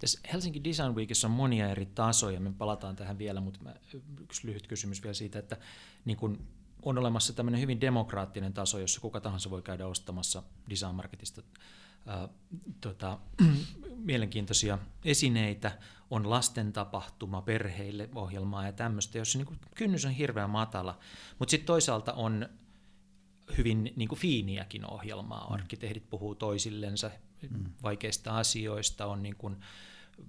[0.00, 3.74] Tässä Helsinki Design Weekissa on monia eri tasoja, me palataan tähän vielä, mutta mä,
[4.20, 5.56] yksi lyhyt kysymys vielä siitä, että
[6.04, 6.46] niin kun
[6.82, 11.42] on olemassa tämmöinen hyvin demokraattinen taso, jossa kuka tahansa voi käydä ostamassa Design Marketista
[12.06, 12.28] ää,
[12.80, 13.18] tota,
[13.96, 15.78] mielenkiintoisia esineitä,
[16.10, 20.98] on lasten tapahtuma perheille ohjelmaa ja tämmöistä, jossa niin kynnys on hirveän matala,
[21.38, 22.48] mutta sitten toisaalta on
[23.58, 25.46] hyvin niin kuin fiiniäkin ohjelmaa.
[25.48, 25.54] Mm.
[25.54, 27.10] Arkkitehdit puhuu toisillensa
[27.50, 27.64] mm.
[27.82, 29.56] vaikeista asioista, on niin kuin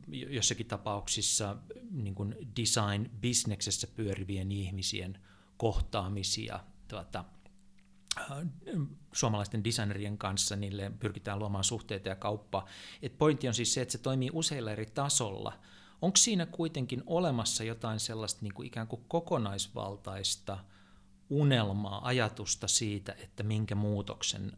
[0.10, 1.58] jossakin tapauksissa
[1.92, 5.20] niin kuin design-bisneksessä pyörivien ihmisien
[5.58, 7.26] kohtaamisia, tuota,
[9.14, 12.68] suomalaisten designerien kanssa, niille pyritään luomaan suhteita ja kauppaa.
[13.02, 15.60] Et pointti on siis se, että se toimii useilla eri tasolla.
[16.02, 20.60] Onko siinä kuitenkin olemassa jotain sellaista niin kuin ikään kuin kokonaisvaltaista
[21.30, 24.52] unelmaa, ajatusta siitä, että minkä muutoksen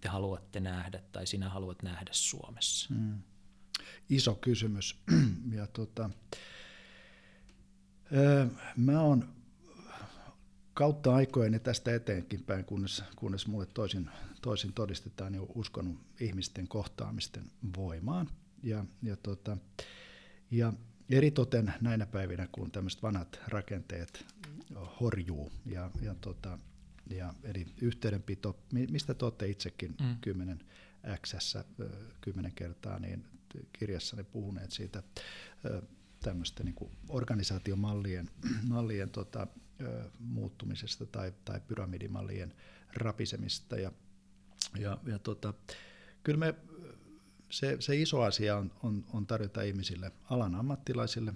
[0.00, 2.94] te haluatte nähdä tai sinä haluat nähdä Suomessa?
[2.94, 3.22] Hmm.
[4.08, 5.02] Iso kysymys.
[5.58, 6.10] ja tota,
[8.76, 9.36] mä oon
[10.74, 14.10] kautta aikojen ja tästä eteenkin päin, kunnes, kunnes mulle toisin,
[14.42, 18.30] toisin todistetaan, niin uskonut ihmisten kohtaamisten voimaan.
[18.62, 19.56] Ja, ja, tota,
[20.50, 20.72] ja
[21.10, 24.26] eritoten näinä päivinä, kun tämmöiset vanhat rakenteet
[25.00, 26.58] horjuu ja, ja, tota,
[27.10, 30.16] ja eli yhteydenpito, mistä te olette itsekin mm.
[30.20, 30.60] 10
[31.26, 31.34] X
[32.20, 33.24] kymmenen kertaa, niin
[33.72, 35.02] kirjassani puhuneet siitä
[36.22, 36.74] tämmöistä niin
[37.08, 38.30] organisaatiomallien
[38.68, 39.46] mallien, tota,
[40.18, 42.54] muuttumisesta tai, tai pyramidimallien
[42.94, 43.76] rapisemista.
[43.76, 43.92] Ja,
[44.78, 45.54] ja, ja tota,
[46.22, 46.54] kyllä me,
[47.50, 51.34] se, se iso asia on, on, on tarjota ihmisille, alan ammattilaisille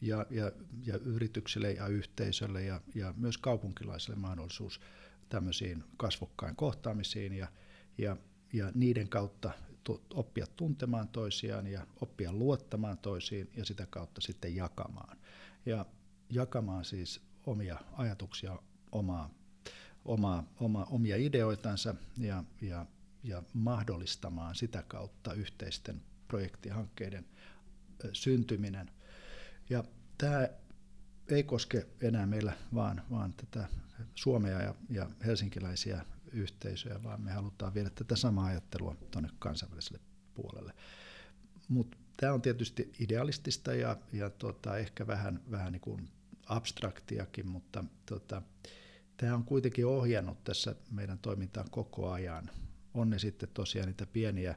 [0.00, 0.52] ja, ja,
[0.86, 4.80] ja yrityksille ja yhteisölle ja, ja myös kaupunkilaisille mahdollisuus
[5.28, 7.48] tämmöisiin kasvokkain kohtaamisiin ja,
[7.98, 8.16] ja,
[8.52, 9.50] ja niiden kautta
[10.14, 15.18] oppia tuntemaan toisiaan ja oppia luottamaan toisiin ja sitä kautta sitten jakamaan.
[15.66, 15.86] Ja
[16.30, 18.58] jakamaan siis omia ajatuksia,
[18.92, 19.30] omaa,
[20.04, 22.86] omaa, oma, omia ideoitansa ja, ja,
[23.22, 27.26] ja mahdollistamaan sitä kautta yhteisten projektihankkeiden
[28.12, 28.90] syntyminen.
[29.70, 29.84] Ja
[30.18, 30.48] tämä
[31.28, 33.68] ei koske enää meillä vaan, vaan tätä
[34.14, 40.00] Suomea ja, ja helsinkiläisiä yhteisöjä, vaan me halutaan viedä tätä samaa ajattelua tuonne kansainväliselle
[40.34, 40.72] puolelle.
[41.68, 46.08] Mutta tämä on tietysti idealistista ja, ja tota, ehkä vähän, vähän niin kuin
[46.46, 48.42] abstraktiakin, mutta tota,
[49.16, 52.50] tämä on kuitenkin ohjannut tässä meidän toimintaa koko ajan.
[52.94, 54.54] On ne sitten tosiaan niitä pieniä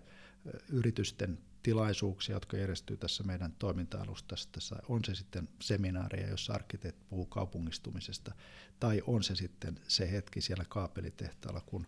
[0.70, 4.76] yritysten tilaisuuksia, jotka järjestyy tässä meidän toiminta-alustassa.
[4.90, 8.32] On se sitten seminaaria, jossa arkkitehti puhuu kaupungistumisesta,
[8.80, 11.88] tai on se sitten se hetki siellä kaapelitehtaalla, kun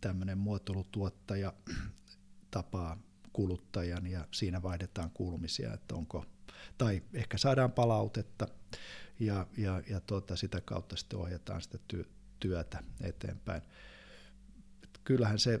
[0.00, 1.52] tämmöinen muotoilutuottaja
[2.50, 2.98] tapaa
[3.32, 6.24] kuluttajan ja siinä vaihdetaan kuulumisia, että onko,
[6.78, 8.48] tai ehkä saadaan palautetta
[9.20, 11.78] ja, ja, ja tuota, sitä kautta sitten ohjataan sitä
[12.40, 13.62] työtä eteenpäin
[15.06, 15.60] kyllähän se 150-160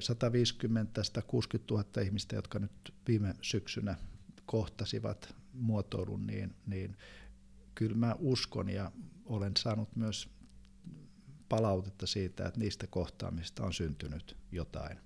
[1.70, 3.96] 000 ihmistä, jotka nyt viime syksynä
[4.46, 6.96] kohtasivat muotoilun, niin, niin
[7.74, 8.92] kyllä mä uskon ja
[9.24, 10.28] olen saanut myös
[11.48, 14.98] palautetta siitä, että niistä kohtaamista on syntynyt jotain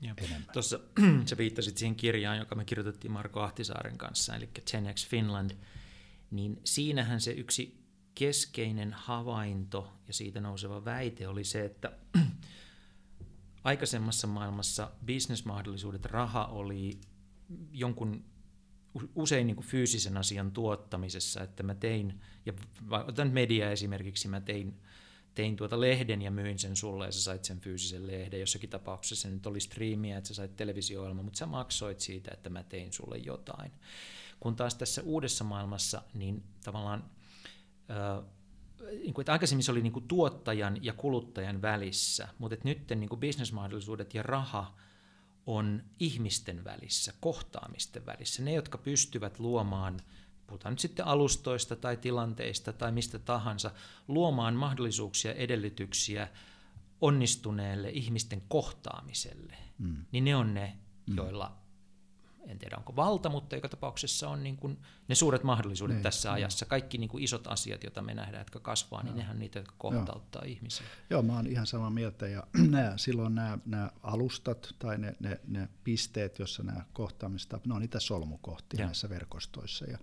[0.00, 0.14] Joo.
[0.52, 0.80] Tuossa
[1.28, 5.50] sä viittasit siihen kirjaan, joka me kirjoitettiin Marko Ahtisaaren kanssa, eli 10x Finland,
[6.30, 7.82] niin siinähän se yksi
[8.14, 11.92] keskeinen havainto ja siitä nouseva väite oli se, että
[13.64, 17.00] aikaisemmassa maailmassa bisnesmahdollisuudet, raha oli
[17.72, 18.24] jonkun
[19.14, 22.52] usein niin kuin fyysisen asian tuottamisessa, että mä tein, ja
[23.08, 24.80] otan media esimerkiksi, mä tein,
[25.34, 28.40] tein tuota lehden ja myin sen sulle ja sä sait sen fyysisen lehden.
[28.40, 32.50] Jossakin tapauksessa se nyt oli striimiä, että sä sait televisio mutta sä maksoit siitä, että
[32.50, 33.72] mä tein sulle jotain.
[34.40, 37.10] Kun taas tässä uudessa maailmassa, niin tavallaan
[38.90, 42.90] niin kuin, että aikaisemmin se oli niin kuin tuottajan ja kuluttajan välissä, mutta että nyt
[42.90, 44.74] niin kuin bisnesmahdollisuudet ja raha
[45.46, 48.42] on ihmisten välissä, kohtaamisten välissä.
[48.42, 50.00] Ne, jotka pystyvät luomaan,
[50.46, 53.70] puhutaan nyt sitten alustoista tai tilanteista tai mistä tahansa,
[54.08, 56.28] luomaan mahdollisuuksia, edellytyksiä
[57.00, 60.04] onnistuneelle ihmisten kohtaamiselle, mm.
[60.12, 61.16] niin ne on ne, mm.
[61.16, 61.61] joilla
[62.46, 64.78] en tiedä onko valta, mutta joka tapauksessa on niin kuin
[65.08, 66.34] ne suuret mahdollisuudet niin, tässä niin.
[66.34, 66.66] ajassa.
[66.66, 70.42] Kaikki niin kuin isot asiat, joita me nähdään, jotka kasvaa, niin nehän niitä, jotka kohtauttaa
[70.44, 70.52] Joo.
[70.52, 70.86] ihmisiä.
[71.10, 72.28] Joo, mä oon ihan samaa mieltä.
[72.28, 77.74] Ja nämä, silloin nämä, nämä alustat tai ne, ne, ne pisteet, joissa nämä kohtaamista, ne
[77.74, 78.86] on niitä solmukohtia ja.
[78.86, 79.84] näissä verkostoissa.
[79.84, 79.98] Ja,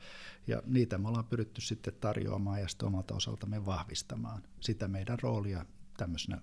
[0.48, 5.66] ja niitä me ollaan pyritty sitten tarjoamaan ja sitten omalta osaltamme vahvistamaan sitä meidän roolia
[5.98, 6.42] tämmöisenä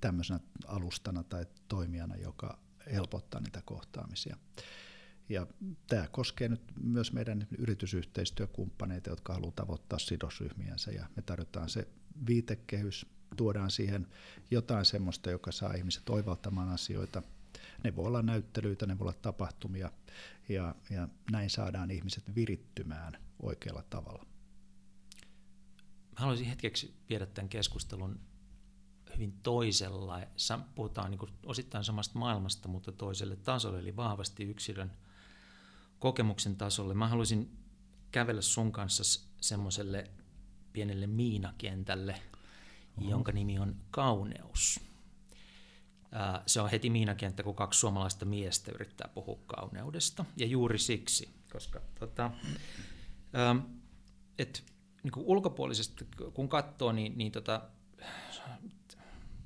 [0.00, 2.58] tämmöisenä alustana tai toimijana, joka
[2.92, 4.36] helpottaa niitä kohtaamisia.
[5.28, 5.46] Ja
[5.86, 11.88] tämä koskee nyt myös meidän yritysyhteistyökumppaneita, jotka haluavat tavoittaa sidosryhmiänsä ja me tarjotaan se
[12.26, 14.06] viitekehys, tuodaan siihen
[14.50, 17.22] jotain semmoista, joka saa ihmiset oivaltamaan asioita.
[17.84, 19.92] Ne voi olla näyttelyitä, ne voi olla tapahtumia
[20.48, 24.26] ja, ja näin saadaan ihmiset virittymään oikealla tavalla.
[26.12, 28.20] Mä haluaisin hetkeksi viedä tämän keskustelun
[29.14, 30.20] hyvin toisella.
[30.74, 34.92] Puhutaan niin osittain samasta maailmasta, mutta toiselle tasolle, eli vahvasti yksilön
[35.98, 36.94] kokemuksen tasolle.
[36.94, 37.58] Mä haluaisin
[38.10, 39.02] kävellä sun kanssa
[39.40, 40.10] semmoiselle
[40.72, 42.22] pienelle miinakentälle,
[42.98, 43.10] Oho.
[43.10, 44.80] jonka nimi on kauneus.
[46.46, 50.24] Se on heti miinakenttä, kun kaksi suomalaista miestä yrittää puhua kauneudesta.
[50.36, 52.30] Ja juuri siksi, koska tota,
[54.38, 54.64] et,
[55.02, 57.62] niin kuin ulkopuolisesti kun katsoo, niin, niin tota,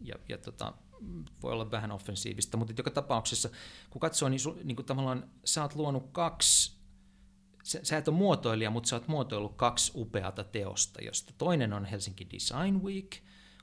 [0.00, 0.72] ja, ja tota,
[1.42, 3.50] voi olla vähän offensiivista, mutta joka tapauksessa,
[3.90, 6.72] kun katsoo, niin, su, niin kuin tavallaan sä oot luonut kaksi,
[7.64, 11.84] sä, sä et ole muotoilija, mutta sä oot muotoillut kaksi upeata teosta, josta toinen on
[11.84, 13.16] Helsinki Design Week,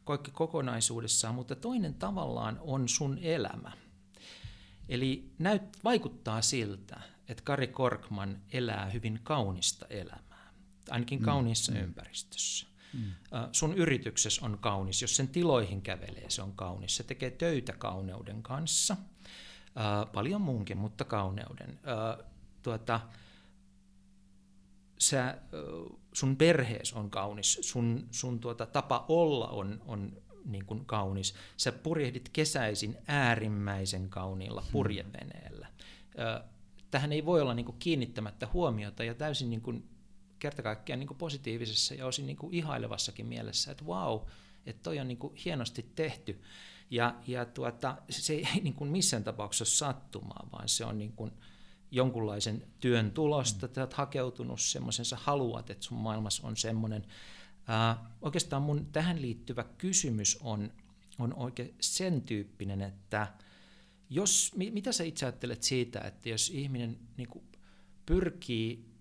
[0.06, 3.72] kaikki kokonaisuudessaan, mutta toinen tavallaan on sun elämä.
[4.90, 10.54] Eli näyt, vaikuttaa siltä, että Kari Korkman elää hyvin kaunista elämää,
[10.90, 12.68] ainakin mm, kauniissa mm, ympäristössä.
[12.96, 13.12] Mm.
[13.52, 16.96] Sun yrityksessä on kaunis, jos sen tiloihin kävelee, se on kaunis.
[16.96, 18.98] Se tekee töitä kauneuden kanssa,
[20.14, 21.80] paljon muunkin, mutta kauneuden.
[22.64, 23.00] Tuota,
[25.00, 25.38] sä,
[26.14, 31.36] sun perhees on kaunis, sun, sun tuota, tapa olla on, on niin kuin kaunis.
[31.58, 34.72] Sä purjehdit kesäisin äärimmäisen kauniilla hmm.
[34.72, 35.68] purjeveneellä.
[36.92, 39.90] Tähän ei voi olla niin kuin kiinnittämättä huomiota ja täysin niin kuin
[40.46, 44.22] kerta kaikkiaan niin positiivisessa ja osin niin ihailevassakin mielessä, että wow,
[44.66, 46.42] että toi on niin kuin hienosti tehty.
[46.90, 51.32] Ja, ja tuota, se ei niin kuin missään tapauksessa sattumaa, vaan se on niin kuin
[51.92, 57.06] jonkunlaisen työn tulosta, että olet hakeutunut semmoisen, sä haluat, että sun maailmassa on semmoinen.
[57.68, 60.72] Ää, oikeastaan mun tähän liittyvä kysymys on,
[61.20, 63.28] on oikein sen tyyppinen, että
[64.10, 67.46] jos, mitä sä itse ajattelet siitä, että jos ihminen niin kuin
[68.06, 68.95] pyrkii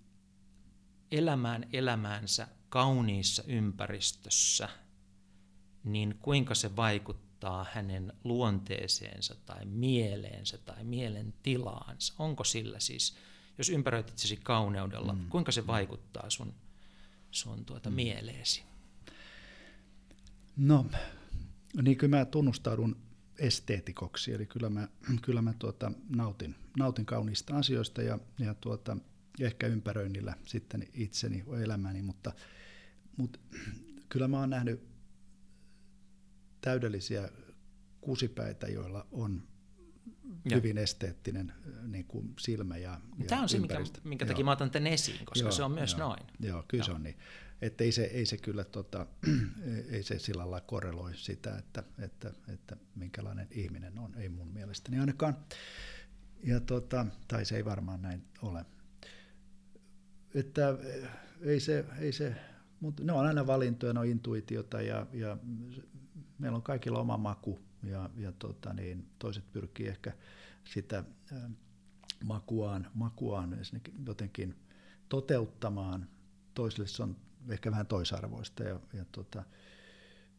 [1.14, 4.68] elämään elämäänsä kauniissa ympäristössä,
[5.84, 12.14] niin kuinka se vaikuttaa hänen luonteeseensa tai mieleensä tai mielen tilaansa?
[12.18, 13.16] Onko sillä siis,
[13.58, 15.28] jos ympäröit itsesi kauneudella, mm.
[15.28, 16.54] kuinka se vaikuttaa sun,
[17.30, 17.96] sun tuota mm.
[17.96, 18.62] mieleesi?
[20.56, 20.86] No,
[21.82, 22.96] niin kyllä mä tunnustaudun
[23.38, 24.88] esteetikoksi, eli kyllä mä,
[25.22, 28.96] kyllä mä tuota, nautin, nautin kauniista asioista ja, ja tuota,
[29.40, 32.32] ehkä ympäröinnillä sitten itseni elämäni, mutta,
[33.16, 33.38] mutta
[34.08, 34.80] kyllä mä oon nähnyt
[36.60, 37.28] täydellisiä
[38.00, 39.42] kusipäitä, joilla on
[40.44, 40.56] ja.
[40.56, 41.52] hyvin esteettinen
[41.86, 44.44] niin kuin silmä ja Tämä on se, minkä, minkä takia Joo.
[44.44, 45.98] mä otan tämän esiin, koska Joo, se on myös jo.
[45.98, 46.22] noin.
[46.40, 46.86] Joo, kyllä Joo.
[46.86, 47.16] se on niin.
[47.62, 49.06] Että ei se, ei se kyllä tota,
[49.90, 54.98] ei se sillä lailla korreloi sitä, että, että, että minkälainen ihminen on, ei mun mielestäni
[54.98, 55.36] ainakaan.
[56.42, 58.64] Ja tota, tai se ei varmaan näin ole.
[60.34, 60.78] Että
[61.40, 62.36] ei se, ei se
[62.84, 65.36] mutta ne on aina valintoja, ne on intuitiota ja, ja
[66.38, 70.12] meillä on kaikilla oma maku ja, ja tota niin, toiset pyrkii ehkä
[70.64, 71.04] sitä
[72.24, 73.58] makuaan, makuaan
[74.06, 74.54] jotenkin
[75.08, 76.08] toteuttamaan.
[76.54, 77.16] Toisille se on
[77.48, 79.44] ehkä vähän toisarvoista ja, ja tota,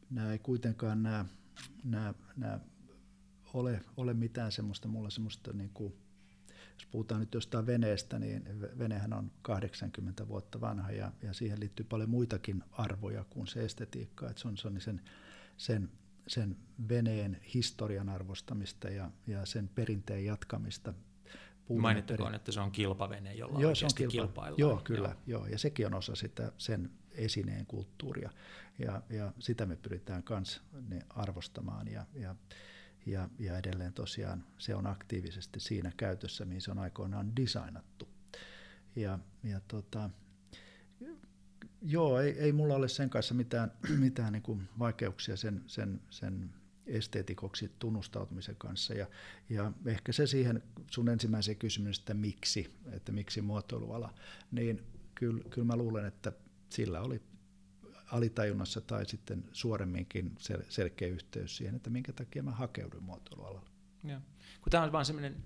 [0.10, 1.26] nämä ei kuitenkaan nämä,
[1.84, 2.60] nämä, nämä
[3.54, 5.94] ole, ole mitään semmoista, mulla semmoista niin kuin,
[6.80, 11.86] jos puhutaan nyt jostain veneestä, niin venehän on 80 vuotta vanha ja, ja siihen liittyy
[11.90, 15.02] paljon muitakin arvoja kuin se estetiikka, että se on, se on sen,
[15.58, 15.90] sen,
[16.28, 16.58] sen
[16.90, 20.94] veneen historian arvostamista ja, ja sen perinteen jatkamista
[21.70, 22.36] Mainittakoon, perin...
[22.36, 24.12] että se on kilpavene, jolla joo, se on kilpa...
[24.12, 24.60] kilpaillaan.
[24.60, 25.08] Joo, kyllä.
[25.08, 25.42] Joo.
[25.42, 25.48] joo.
[25.48, 28.30] Ja sekin on osa sitä, sen esineen kulttuuria.
[28.80, 30.62] Ja, ja sitä me pyritään myös
[31.10, 31.88] arvostamaan.
[31.88, 32.36] Ja, ja,
[33.06, 38.08] ja, ja edelleen tosiaan se on aktiivisesti siinä käytössä, mihin se on aikoinaan designattu.
[38.96, 40.10] Ja, ja tota,
[41.82, 46.50] joo, ei, ei mulla ole sen kanssa mitään, mitään niin kuin vaikeuksia sen, sen, sen
[46.86, 48.94] esteetikoksi tunnustautumisen kanssa.
[48.94, 49.08] Ja,
[49.50, 54.14] ja ehkä se siihen sun ensimmäiseen kysymykseen, että miksi, että miksi muotoiluala,
[54.52, 54.84] niin
[55.16, 56.32] kyllä, kyllä mä luulen, että
[56.70, 57.22] sillä oli
[58.12, 63.70] alitajunnassa tai sitten suoremminkin sel- selkeä yhteys siihen, että minkä takia mä hakeuduin muotoilualalle.
[64.04, 64.22] Ja.
[64.62, 65.44] Kun tämä on vain semmoinen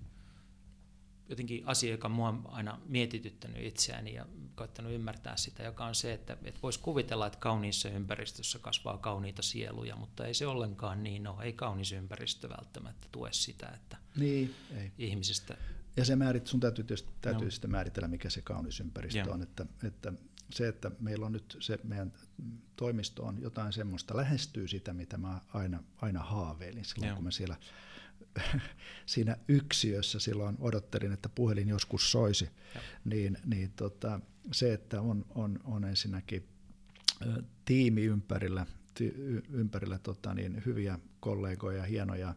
[1.30, 6.12] jotenkin asia, joka mua on aina mietityttänyt itseäni ja koittanut ymmärtää sitä, joka on se,
[6.12, 11.26] että, että voisi kuvitella, että kauniissa ympäristössä kasvaa kauniita sieluja, mutta ei se ollenkaan niin
[11.26, 11.44] ole.
[11.44, 14.92] Ei kaunis ympäristö välttämättä tue sitä, että niin, ei.
[14.98, 15.56] ihmisestä...
[15.96, 17.50] Ja se määrit, sun täytyy, tietysti, täytyy no.
[17.50, 19.32] sitten määritellä, mikä se kaunis ympäristö ja.
[19.34, 19.42] on.
[19.42, 20.12] Että, että
[20.52, 22.12] se, että meillä on nyt se meidän
[22.76, 27.14] toimisto on jotain semmoista, lähestyy sitä, mitä mä aina, aina haaveilin silloin, ja.
[27.14, 27.56] kun mä siellä
[29.06, 32.50] siinä yksiössä silloin odottelin, että puhelin joskus soisi,
[33.04, 34.20] niin, niin tota,
[34.52, 36.48] se, että on, on, on ensinnäkin
[37.64, 42.34] tiimi ympärillä, ty, ympärillä tota, niin hyviä kollegoja, hienoja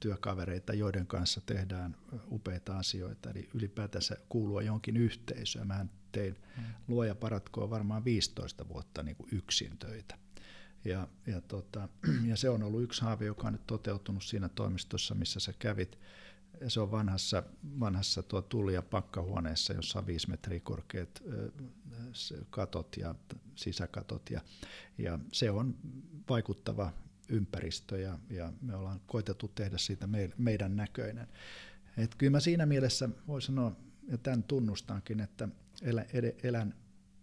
[0.00, 1.96] työkavereita, joiden kanssa tehdään
[2.30, 5.66] upeita asioita, eli ylipäätänsä kuulua johonkin yhteisöön.
[5.66, 6.36] Mä tein
[6.88, 10.18] luoja paratkoon varmaan 15 vuotta niin kuin yksin töitä.
[10.84, 11.88] Ja, ja, tota,
[12.28, 15.98] ja se on ollut yksi haave, joka on nyt toteutunut siinä toimistossa, missä sä kävit.
[16.60, 17.42] Ja se on vanhassa,
[17.80, 21.22] vanhassa tuo tuli- ja pakkahuoneessa, jossa on viisi metriä korkeat
[22.50, 23.14] katot ja
[23.54, 24.30] sisäkatot.
[24.30, 24.40] Ja,
[24.98, 25.76] ja se on
[26.28, 26.92] vaikuttava
[27.28, 31.28] ympäristö ja, ja me ollaan koitettu tehdä siitä me, meidän näköinen.
[31.96, 33.76] Et kyllä mä siinä mielessä voin sanoa,
[34.08, 35.48] ja tämän tunnustankin, että
[35.82, 36.06] elän,
[36.42, 36.74] elän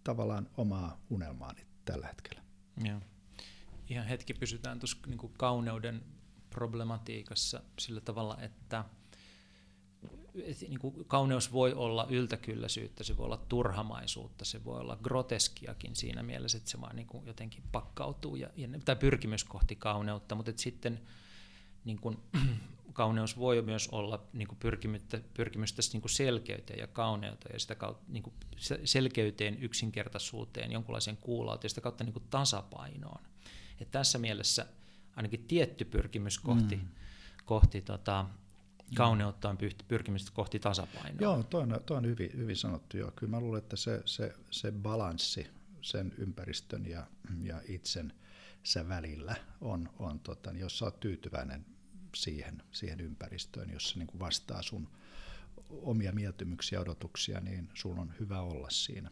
[0.04, 2.42] tavallaan omaa unelmaani tällä hetkellä.
[2.84, 3.00] Joo
[3.88, 6.02] ihan hetki pysytään tuossa niin kauneuden
[6.50, 8.84] problematiikassa sillä tavalla, että
[10.44, 15.96] et, niin kuin kauneus voi olla yltäkylläisyyttä, se voi olla turhamaisuutta, se voi olla groteskiakin
[15.96, 20.34] siinä mielessä, että se vaan niin kuin jotenkin pakkautuu, ja, ja, tai pyrkimys kohti kauneutta,
[20.34, 21.00] mutta sitten
[21.84, 22.18] niin kuin,
[22.96, 27.74] kauneus voi myös olla niin kuin pyrkimystä, pyrkimystä niin kuin selkeyteen ja kauneuteen ja sitä
[27.74, 28.34] kautta niin kuin
[28.84, 33.22] selkeyteen, yksinkertaisuuteen, jonkunlaiseen kuulauteen ja sitä kautta niin kuin tasapainoon.
[33.80, 34.66] Et tässä mielessä
[35.16, 36.88] ainakin tietty pyrkimys kohti, mm.
[37.44, 38.26] kohti tota,
[38.94, 41.20] kauneutta on pyrkimys kohti tasapainoa.
[41.20, 42.96] Joo, toi on, toi on hyvin, hyvin sanottu.
[42.96, 43.10] Joo.
[43.16, 45.46] Kyllä mä luulen, että se, se, se balanssi
[45.82, 47.06] sen ympäristön ja,
[47.42, 48.12] ja itsen
[48.88, 51.75] välillä on, on tota, niin jos sä oot tyytyväinen
[52.16, 54.88] siihen, siihen ympäristöön, jossa niin kuin vastaa sun
[55.70, 59.10] omia mieltymyksiä ja odotuksia, niin sulla on hyvä olla siinä.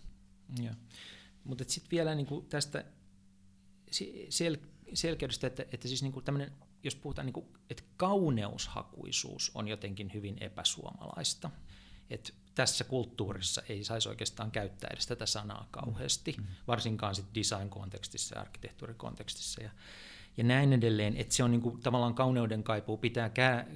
[1.45, 2.85] Mutta sitten vielä niin kuin tästä
[4.31, 6.53] sel- selkeydestä, että, että siis niin kuin tämmönen,
[6.83, 11.51] jos puhutaan, niin kuin, että kauneushakuisuus on jotenkin hyvin epäsuomalaista.
[12.11, 16.45] Että tässä kulttuurissa ei saisi oikeastaan käyttää edes tätä sanaa kauheasti, mm.
[16.67, 19.63] varsinkaan sit design-kontekstissa ja arkkitehtuurikontekstissa.
[19.63, 19.71] Ja,
[20.37, 23.31] ja näin edelleen, että se on niin kuin, tavallaan kauneuden kaipuu pitää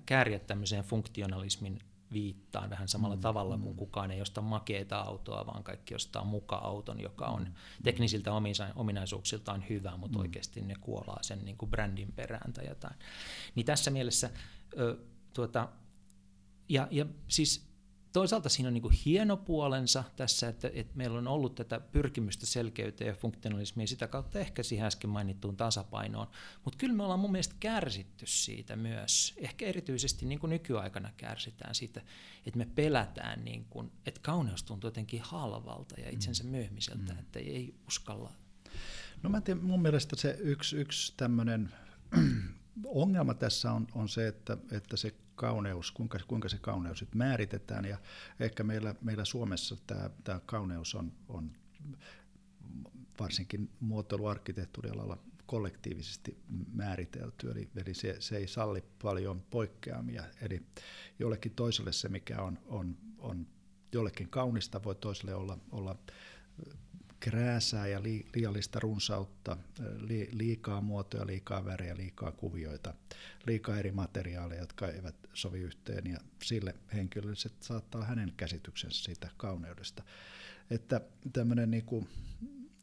[0.07, 1.79] kääriä tämmöiseen funktionalismin
[2.13, 3.63] viittaan vähän samalla mm, tavalla, mm.
[3.63, 7.53] kun kukaan ei osta makeeta autoa, vaan kaikki ostaa muka-auton, joka on mm.
[7.83, 8.31] teknisiltä
[8.75, 10.21] ominaisuuksiltaan hyvä, mutta mm.
[10.21, 12.95] oikeasti ne kuolaa sen niin kuin brändin perään tai jotain.
[13.55, 14.31] Niin tässä mielessä,
[14.79, 14.97] ö,
[15.35, 15.69] tuota,
[16.69, 17.68] ja, ja siis
[18.13, 22.47] toisaalta siinä on niin kuin hieno puolensa tässä, että, että meillä on ollut tätä pyrkimystä
[22.47, 26.27] selkeyteen ja funktionalismia ja sitä kautta ehkä siihen äsken mainittuun tasapainoon.
[26.65, 29.35] Mutta kyllä me ollaan mun mielestä kärsitty siitä myös.
[29.37, 32.03] Ehkä erityisesti niin kuin nykyaikana kärsitään siitä,
[32.47, 36.51] että me pelätään, niin kuin, että kauneus tuntuu jotenkin halvalta ja itsensä mm.
[36.51, 37.19] myöhmiseltä, mm.
[37.19, 38.33] että ei uskalla.
[39.23, 41.75] No mä tiedän, mun mielestä se yksi, yksi tämmöinen
[42.87, 47.85] ongelma tässä on, on se, että, että se kauneus, kuinka, kuinka se kauneus sitten määritetään.
[47.85, 47.99] Ja
[48.41, 51.51] ehkä meillä, meillä Suomessa tämä, tämä kauneus on, on
[53.21, 56.39] varsinkin muotoiluarkkitehtuurialalla kollektiivisesti
[56.73, 60.25] määritelty, eli, eli se, se ei salli paljon poikkeamia.
[60.41, 60.63] Eli
[61.19, 63.47] jollekin toiselle se, mikä on, on, on
[63.93, 65.97] jollekin kaunista, voi toiselle olla, olla
[67.21, 69.57] krääsää ja liiallista runsautta,
[70.33, 72.95] liikaa muotoja, liikaa värejä, liikaa kuvioita,
[73.47, 79.29] liikaa eri materiaaleja, jotka eivät sovi yhteen ja sille henkilölle se saattaa hänen käsityksensä siitä
[79.37, 80.03] kauneudesta.
[80.71, 81.01] Että
[81.33, 82.09] tämmöinen niin kuin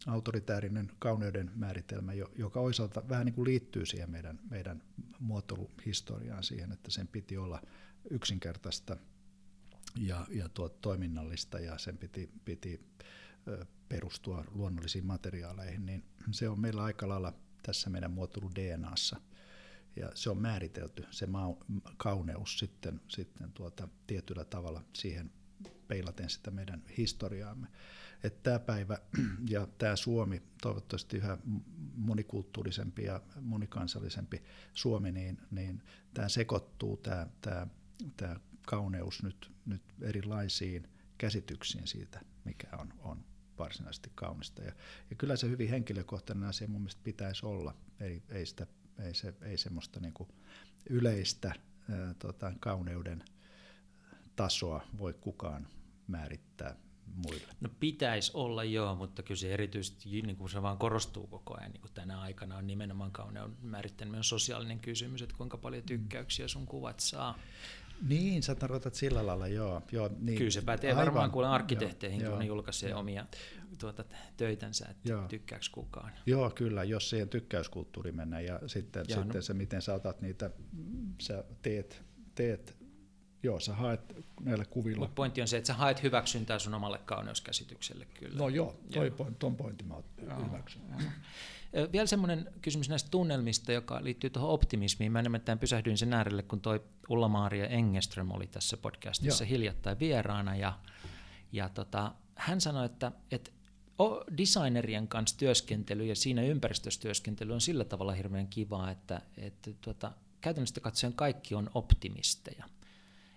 [0.08, 4.82] autoritäärinen kauneuden määritelmä, joka oisalta vähän niin kuin liittyy siihen meidän, meidän
[5.20, 7.62] muotoiluhistoriaan siihen, että sen piti olla
[8.10, 8.98] yksinkertaista
[9.96, 12.82] ja, ja tuo toiminnallista ja sen piti, piti
[13.90, 17.34] perustua luonnollisiin materiaaleihin, niin se on meillä aika lailla
[17.64, 19.22] tässä meidän muotoilu DNAssa.
[19.96, 21.28] Ja se on määritelty, se
[21.98, 25.32] kauneus sitten, sitten tuota, tietyllä tavalla siihen
[25.88, 27.68] peilaten sitä meidän historiaamme.
[28.24, 29.00] Että tämä päivä
[29.50, 31.38] ja tämä Suomi, toivottavasti yhä
[31.96, 35.84] monikulttuurisempi ja monikansallisempi Suomi, niin, niin
[36.14, 37.68] tämä sekoittuu, tämä, tämä,
[38.18, 38.36] tämä
[38.68, 43.26] kauneus nyt, nyt erilaisiin käsityksiin siitä, mikä on, on
[43.58, 44.62] varsinaisesti kaunista.
[44.62, 44.72] Ja,
[45.10, 48.68] ja kyllä se hyvin henkilökohtainen asia mun mielestä pitäisi olla, ei, ei, sitä,
[49.00, 50.30] ei, se, ei semmoista niin kuin
[50.90, 51.56] yleistä
[51.90, 53.24] ää, tota, kauneuden
[54.36, 55.68] tasoa voi kukaan
[56.08, 56.76] määrittää
[57.16, 57.48] muille.
[57.62, 61.72] No pitäisi olla joo, mutta kyllä se erityisesti niin kuin se vaan korostuu koko ajan.
[61.72, 65.88] Niin kuin tänä aikana on nimenomaan kauneuden määrittäminen sosiaalinen kysymys, että kuinka paljon mm.
[65.88, 67.40] tykkäyksiä sun kuvat saa.
[68.08, 69.82] Niin, sä tarkoitat sillä lailla, joo.
[69.92, 73.00] joo niin, Kyllä se pätee aivan, varmaan kuulen arkkitehteihin, joo, kun ne julkaisee joo.
[73.00, 73.26] omia
[73.78, 74.04] tuota,
[74.38, 75.28] töitänsä, että joo.
[75.28, 76.12] tykkääkö kukaan.
[76.26, 79.42] Joo, kyllä, jos siihen tykkäyskulttuuri mennä ja sitten, ja sitten no.
[79.42, 80.52] se, miten sä otat niitä,
[81.22, 82.04] sä teet,
[82.36, 82.86] teet
[83.44, 85.06] Joo, sä haet näillä kuvilla.
[85.06, 88.38] Mut pointti on se, että sä haet hyväksyntää sun omalle kauneuskäsitykselle kyllä.
[88.38, 89.16] No joo, toi joo.
[89.16, 89.96] Point, ton pointin mä
[90.46, 90.82] hyväksyn.
[91.92, 95.12] Vielä semmoinen kysymys näistä tunnelmista, joka liittyy tuohon optimismiin.
[95.12, 99.50] Mä nimittäin pysähdyin sen äärelle, kun toi Ulla-Maaria Engeström oli tässä podcastissa Joo.
[99.50, 100.56] hiljattain vieraana.
[100.56, 100.80] Ja,
[101.52, 103.52] ja tota, hän sanoi, että, että
[104.38, 110.12] designerien kanssa työskentely ja siinä ympäristössä työskentely on sillä tavalla hirveän kivaa, että, että tuota,
[110.42, 112.66] käytännössä katsoen kaikki on optimisteja.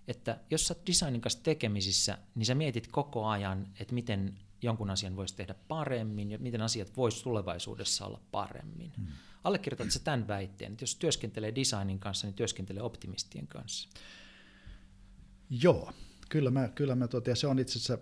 [0.09, 4.91] Että jos sä oot designin kanssa tekemisissä, niin sä mietit koko ajan, että miten jonkun
[4.91, 8.93] asian voisi tehdä paremmin ja miten asiat voisi tulevaisuudessa olla paremmin.
[8.97, 9.07] Hmm.
[9.45, 13.89] Allekirjoitatko sä tämän väitteen, että jos työskentelee designin kanssa, niin työskentelee optimistien kanssa?
[15.51, 15.93] Joo,
[16.29, 17.99] kyllä mä, kyllä mä tuota, ja se on itse asiassa,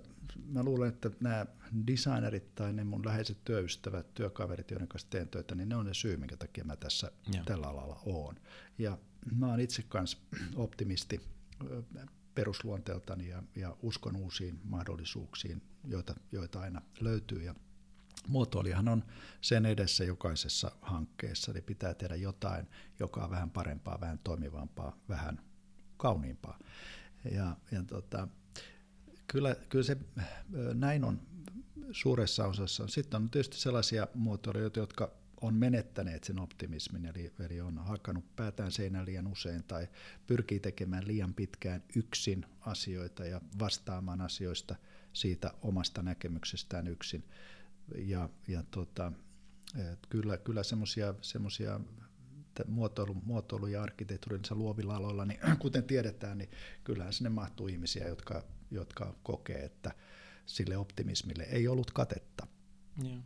[0.49, 1.47] mä luulen, että nämä
[1.87, 5.95] designerit tai ne mun läheiset työystävät, työkaverit, joiden kanssa teen töitä, niin ne on ne
[5.95, 7.45] syy, minkä takia mä tässä Joo.
[7.45, 8.35] tällä alalla oon.
[8.79, 8.99] Ja
[9.37, 10.19] mä oon itse kanssa
[10.57, 11.21] optimisti
[12.37, 17.43] perusluonteeltani ja, ja uskon uusiin mahdollisuuksiin, joita, joita aina löytyy.
[17.43, 17.55] Ja
[18.29, 19.05] muotoilijahan on
[19.41, 22.67] sen edessä jokaisessa hankkeessa, eli pitää tehdä jotain,
[22.99, 25.41] joka on vähän parempaa, vähän toimivampaa, vähän
[25.97, 26.59] kauniimpaa.
[27.33, 28.29] Ja, ja tota,
[29.27, 29.97] kyllä, kyllä se
[30.75, 31.21] näin on
[31.93, 32.89] suuressa osassa.
[32.89, 38.73] Sitten on tietysti sellaisia muotoilijoita, jotka on menettäneet sen optimismin, eli, eli on hakannut päätään
[38.73, 39.89] seinään liian usein tai
[40.27, 44.77] pyrkii tekemään liian pitkään yksin asioita ja vastaamaan asioista
[45.13, 47.25] siitä omasta näkemyksestään yksin.
[47.97, 49.13] Ja, ja tota,
[50.09, 50.63] kyllä kyllä
[51.23, 51.81] semmoisia
[52.67, 56.51] muotoilu, muotoilu- ja arkkitehtuurillisilla luovilla aloilla, niin kuten tiedetään, niin
[56.85, 59.95] kyllähän sinne mahtuu ihmisiä, jotka, jotka kokee, että
[60.47, 62.47] sille optimismille ei ollut katetta.
[63.03, 63.19] Joo.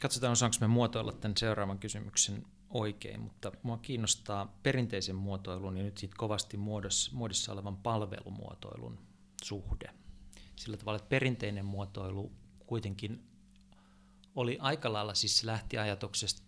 [0.00, 5.98] Katsotaan, osaanko me muotoilla tämän seuraavan kysymyksen oikein, mutta mua kiinnostaa perinteisen muotoilun ja nyt
[5.98, 8.98] siitä kovasti muodossa, muodossa olevan palvelumuotoilun
[9.42, 9.90] suhde.
[10.56, 12.32] Sillä tavalla, että perinteinen muotoilu
[12.66, 13.24] kuitenkin
[14.36, 16.42] oli aika lailla, siis lähti ajatuksesta,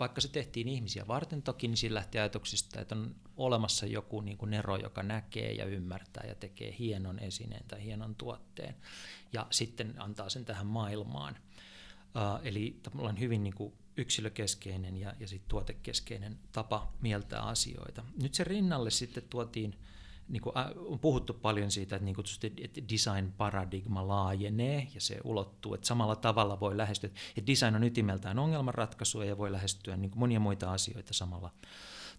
[0.00, 4.38] vaikka se tehtiin ihmisiä varten toki, niin siinä lähti ajatuksesta, että on olemassa joku niin
[4.38, 8.76] kuin Nero, joka näkee ja ymmärtää ja tekee hienon esineen tai hienon tuotteen
[9.32, 11.36] ja sitten antaa sen tähän maailmaan.
[12.42, 18.04] Eli tavallaan hyvin niin kuin yksilökeskeinen ja, ja sit tuotekeskeinen tapa mieltää asioita.
[18.22, 19.74] Nyt se rinnalle sitten tuotiin
[20.28, 22.26] niin kuin, on puhuttu paljon siitä, että, niin kuin,
[22.62, 28.38] että design-paradigma laajenee ja se ulottuu, että samalla tavalla voi lähestyä, että design on ytimeltään
[28.38, 31.52] ongelmanratkaisua ja voi lähestyä niin kuin monia muita asioita samalla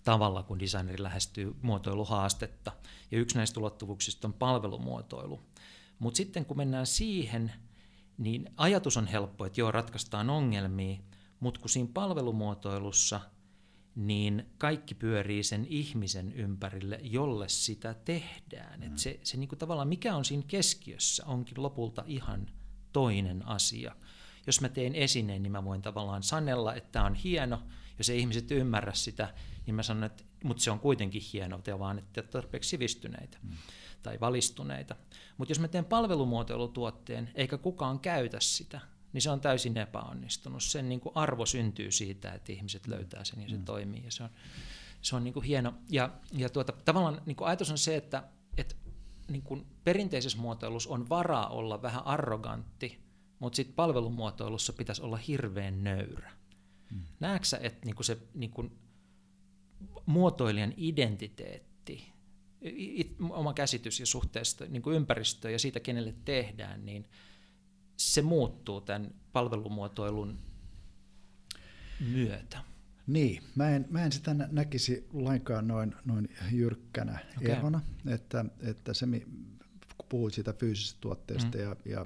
[0.04, 2.72] tavalla, kun designeri lähestyy muotoiluhaastetta.
[3.12, 5.40] Ja yksi näistä ulottuvuuksista on palvelumuotoilu.
[6.00, 7.54] Mutta sitten kun mennään siihen,
[8.20, 11.00] niin ajatus on helppo, että joo, ratkaistaan ongelmia,
[11.40, 13.22] mutta kun siinä palvelumuotoilussa–
[13.96, 18.80] niin kaikki pyörii sen ihmisen ympärille, jolle sitä tehdään.
[18.80, 18.88] Mm.
[18.88, 22.48] Et se, se niinku tavallaan, mikä on siinä keskiössä, onkin lopulta ihan
[22.94, 23.96] toinen asia.
[24.48, 27.64] Jos mä teen esineen, niin mä voin tavallaan sanella, että tämä on hieno.
[27.98, 29.34] Jos ei ihmiset ymmärrä sitä,
[29.66, 33.50] niin mä sanon, että mutta se on kuitenkin hienoa, te vaan että tarpeeksi sivistyneitä mm.
[34.04, 34.96] Tai valistuneita.
[35.38, 38.82] Mutta jos mä teen palvelumuotoilutuotteen, eikä kukaan käytä sitä,
[39.14, 40.64] niin se on täysin epäonnistunut.
[40.64, 43.66] Sen niin kuin arvo syntyy siitä, että ihmiset löytää sen ja se mm.
[43.66, 44.04] toimii.
[44.04, 44.30] Ja se on,
[45.02, 45.74] se on niin kuin hieno.
[45.90, 48.24] Ja, ja tuota, tavallaan niin kuin ajatus on se, että,
[48.58, 48.76] että
[49.30, 53.00] niin kuin perinteisessä muotoilussa on varaa olla vähän arrogantti,
[53.40, 56.32] mutta sitten palvelumuotoilussa pitäisi olla hirveän nöyrä.
[56.92, 57.02] Mm.
[57.20, 58.80] Näetkö että niin kuin se niin kuin
[60.06, 62.14] muotoilijan identiteetti,
[62.62, 67.06] it, oma käsitys ja suhteesta niin kuin ympäristöön ja siitä, kenelle tehdään, niin–
[68.00, 70.40] se muuttuu tämän palvelumuotoilun
[72.00, 72.64] myötä.
[73.08, 77.52] Niin, mä en, mä en sitä näkisi lainkaan noin, noin jyrkkänä okay.
[77.52, 79.06] erona, että, että se,
[79.98, 81.64] kun puhuit siitä fyysisestä tuotteesta mm.
[81.64, 82.06] ja, ja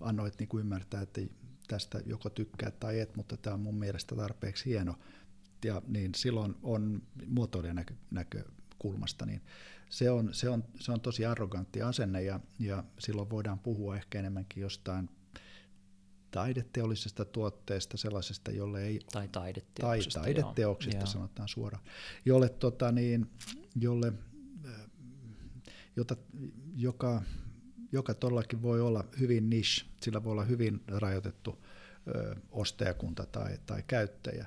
[0.00, 1.20] annoit niin kuin ymmärtää, että
[1.68, 4.98] tästä joko tykkää tai et, mutta tämä on mun mielestä tarpeeksi hieno,
[5.64, 9.42] ja niin silloin on muotoilijan näkö, näkökulmasta, niin
[9.90, 14.18] se on, se on, se on tosi arrogantti asenne ja, ja silloin voidaan puhua ehkä
[14.18, 15.08] enemmänkin jostain
[16.30, 19.00] taideteollisesta tuotteesta, sellaisesta, jolle ei...
[19.12, 20.20] Tai taideteoksesta.
[20.20, 21.06] Tai taideteoksesta joo.
[21.06, 21.84] sanotaan suoraan.
[22.24, 23.30] Jolle, tota, niin,
[23.80, 24.12] jolle,
[24.66, 24.90] äh,
[25.96, 26.16] jota,
[26.76, 27.22] joka,
[27.92, 31.64] joka todellakin voi olla hyvin niche, sillä voi olla hyvin rajoitettu
[32.08, 34.46] ö, ostajakunta tai, tai käyttäjä.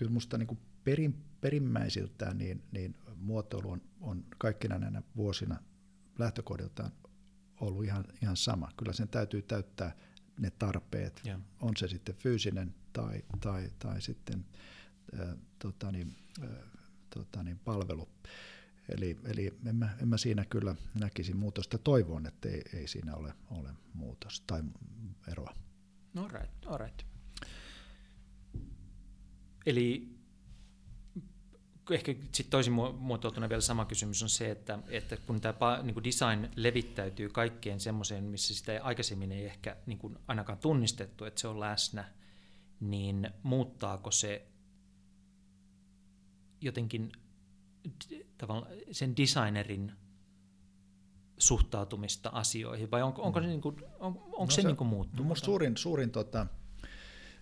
[0.00, 5.58] Kyllä minusta niin perin, perimmäisiltään niin, niin muotoilu on, on kaikkina näinä vuosina
[6.18, 6.92] lähtökohdiltaan
[7.60, 8.70] ollut ihan, ihan sama.
[8.76, 9.96] Kyllä sen täytyy täyttää
[10.38, 11.40] ne tarpeet, yeah.
[11.60, 14.46] on se sitten fyysinen tai, tai, tai sitten
[15.20, 15.28] äh,
[15.58, 16.48] tota niin, äh,
[17.14, 18.08] tota niin, palvelu.
[18.88, 21.78] Eli, eli en, mä, en mä siinä kyllä näkisi muutosta.
[21.78, 24.62] Toivon, että ei, ei siinä ole, ole muutos tai
[25.28, 25.54] eroa.
[26.14, 27.09] No right, all right.
[29.66, 30.20] Eli
[31.90, 36.48] ehkä sitten toisin muotoiltuna vielä sama kysymys on se, että, että kun tämä niin design
[36.56, 41.48] levittäytyy kaikkeen semmoiseen, missä sitä ei aikaisemmin ei ehkä niin kuin ainakaan tunnistettu, että se
[41.48, 42.04] on läsnä,
[42.80, 44.46] niin muuttaako se
[46.60, 47.12] jotenkin
[48.38, 49.92] tavallaan sen designerin
[51.38, 54.88] suhtautumista asioihin, vai onko, onko se, niin kuin, on, onko no se, se niin kuin
[54.88, 55.38] muuttunut?
[55.38, 56.46] Suurin, suurin tota,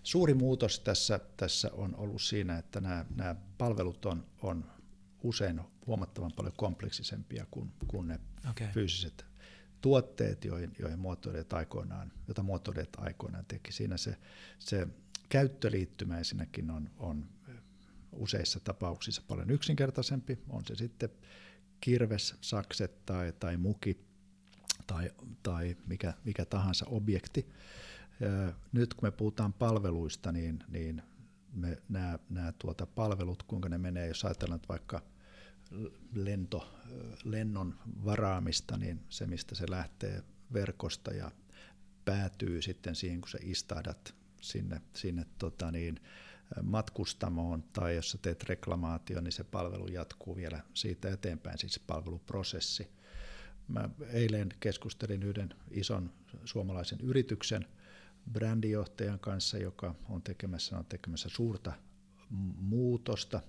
[0.03, 4.65] Suuri muutos tässä, tässä on ollut siinä, että nämä, nämä palvelut on, on
[5.23, 8.19] usein huomattavan paljon kompleksisempia kuin, kuin ne
[8.49, 8.67] okay.
[8.73, 9.25] fyysiset
[9.81, 13.71] tuotteet, joihin, joihin muotoilijat aikoinaan, jota muotoilijat aikoinaan teki.
[13.71, 14.17] Siinä se,
[14.59, 14.87] se
[15.29, 17.29] käyttöliittymä ensinnäkin on, on
[18.11, 21.09] useissa tapauksissa paljon yksinkertaisempi, on se sitten
[21.81, 24.05] kirves, sakset tai, tai muki
[24.87, 25.11] tai,
[25.43, 27.49] tai mikä, mikä tahansa objekti
[28.71, 31.01] nyt kun me puhutaan palveluista, niin, niin
[31.53, 35.01] me, nämä, nämä tuota palvelut, kuinka ne menee, jos ajatellaan vaikka
[36.13, 36.79] lento,
[37.23, 41.31] lennon varaamista, niin se mistä se lähtee verkosta ja
[42.05, 45.99] päätyy sitten siihen, kun sä istahdat sinne, sinne tota niin,
[46.63, 51.81] matkustamoon tai jos sä teet reklamaation, niin se palvelu jatkuu vielä siitä eteenpäin, siis se
[51.87, 52.87] palveluprosessi.
[53.67, 56.11] Mä eilen keskustelin yhden ison
[56.45, 57.65] suomalaisen yrityksen
[58.31, 61.73] brändijohtajan kanssa, joka on tekemässä, on tekemässä suurta
[62.59, 63.41] muutosta,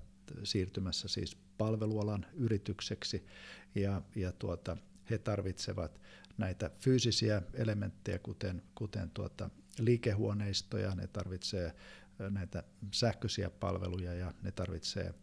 [0.45, 3.27] siirtymässä siis palvelualan yritykseksi,
[3.75, 4.77] ja, ja tuota,
[5.11, 6.01] he tarvitsevat
[6.39, 11.75] näitä fyysisiä elementtejä, kuten, kuten tuota, liikehuoneistoja, ne tarvitsee
[12.31, 12.63] näitä
[12.93, 15.15] sähköisiä palveluja ja ne tarvitsee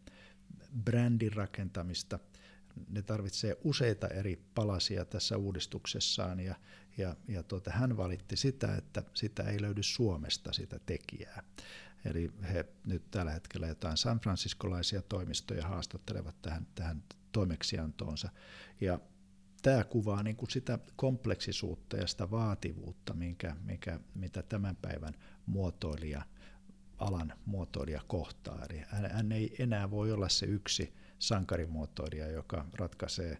[0.84, 2.20] brändin rakentamista.
[2.89, 6.55] Ne tarvitsee useita eri palasia tässä uudistuksessaan ja,
[6.98, 11.43] ja, ja tuota, hän valitti sitä, että sitä ei löydy Suomesta sitä tekijää.
[12.06, 18.30] Eli he nyt tällä hetkellä jotain San Franciscolaisia toimistoja haastattelevat tähän, tähän toimeksiantoonsa.
[18.82, 19.00] Ja
[19.62, 25.14] tämä kuvaa niin kuin sitä kompleksisuutta ja sitä vaativuutta, minkä, mikä, mitä tämän päivän
[25.45, 26.22] muotoilija,
[26.98, 28.66] alan muotoilija kohtaa.
[28.70, 33.38] Eli hän, hän ei enää voi olla se yksi sankarimuotoilija, joka ratkaisee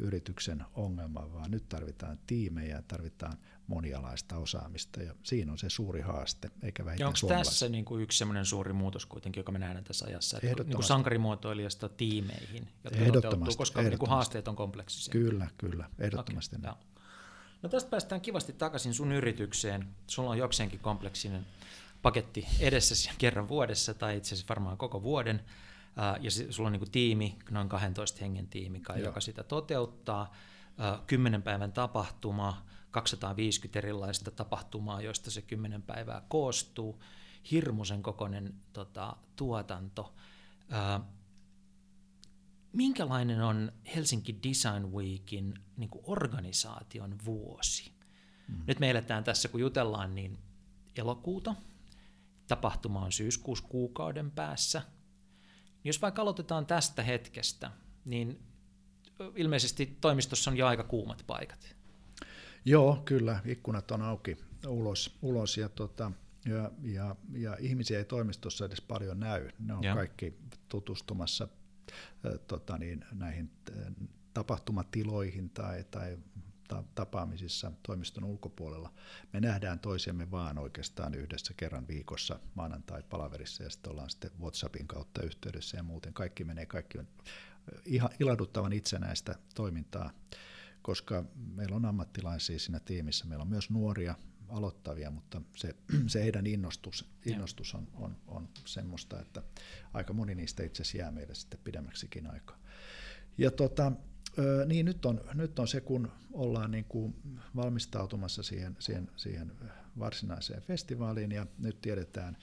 [0.00, 6.50] yrityksen ongelman, vaan nyt tarvitaan tiimejä, tarvitaan monialaista osaamista ja siinä on se suuri haaste,
[6.62, 10.06] eikä vähiten onko tässä niin kuin yksi semmoinen suuri muutos kuitenkin, joka me nähdään tässä
[10.06, 15.12] ajassa, että niin kuin sankarimuotoilijasta tiimeihin, jotka toteutuu, koska niin kuin haasteet on kompleksisia?
[15.12, 16.56] Kyllä, kyllä, ehdottomasti.
[16.56, 16.72] Okay,
[17.62, 19.88] no tästä päästään kivasti takaisin sun yritykseen.
[20.06, 21.46] Sulla on jokseenkin kompleksinen
[22.02, 25.40] paketti edessä kerran vuodessa tai itse asiassa varmaan koko vuoden.
[26.20, 30.34] Ja sulla on niin kuin tiimi, noin 12 hengen tiimi, joka sitä toteuttaa.
[31.06, 37.02] Kymmenen päivän tapahtuma, 250 erilaista tapahtumaa, joista se 10 päivää koostuu,
[37.50, 40.14] hirmuisen kokoinen tota, tuotanto.
[40.70, 41.00] Ää,
[42.72, 47.92] minkälainen on Helsinki Design Weekin niin kuin organisaation vuosi?
[48.48, 48.62] Mm.
[48.66, 50.38] Nyt me eletään tässä, kun jutellaan, niin
[50.96, 51.54] elokuuta.
[52.48, 54.82] Tapahtuma on syyskuussa kuukauden päässä.
[55.84, 57.70] Jos vaikka aloitetaan tästä hetkestä,
[58.04, 58.42] niin
[59.36, 61.76] ilmeisesti toimistossa on jo aika kuumat paikat.
[62.64, 66.12] Joo, kyllä, ikkunat on auki ulos, ulos ja, tota,
[66.46, 69.50] ja, ja, ja ihmisiä ei toimistossa edes paljon näy.
[69.58, 69.94] Ne on ja.
[69.94, 70.34] kaikki
[70.68, 71.48] tutustumassa
[72.26, 73.50] äh, tota niin, näihin
[74.34, 76.18] tapahtumatiloihin tai, tai
[76.94, 78.92] tapaamisissa toimiston ulkopuolella.
[79.32, 85.22] Me nähdään toisemme vaan oikeastaan yhdessä kerran viikossa maanantai-palaverissa ja sitten ollaan sitten WhatsAppin kautta
[85.22, 87.08] yhteydessä ja muuten kaikki menee, kaikki on
[87.84, 90.10] ihan ilahduttavan itsenäistä toimintaa
[90.82, 94.14] koska meillä on ammattilaisia siinä tiimissä, meillä on myös nuoria
[94.48, 99.42] aloittavia, mutta se, se heidän innostus, innostus on, on, on semmoista, että
[99.92, 102.58] aika moni niistä itse asiassa jää meille sitten pidemmäksikin aikaa.
[103.38, 103.92] Ja tota,
[104.66, 107.14] niin nyt on, nyt on se, kun ollaan niin kuin
[107.56, 109.52] valmistautumassa siihen, siihen, siihen
[109.98, 112.36] varsinaiseen festivaaliin ja nyt tiedetään,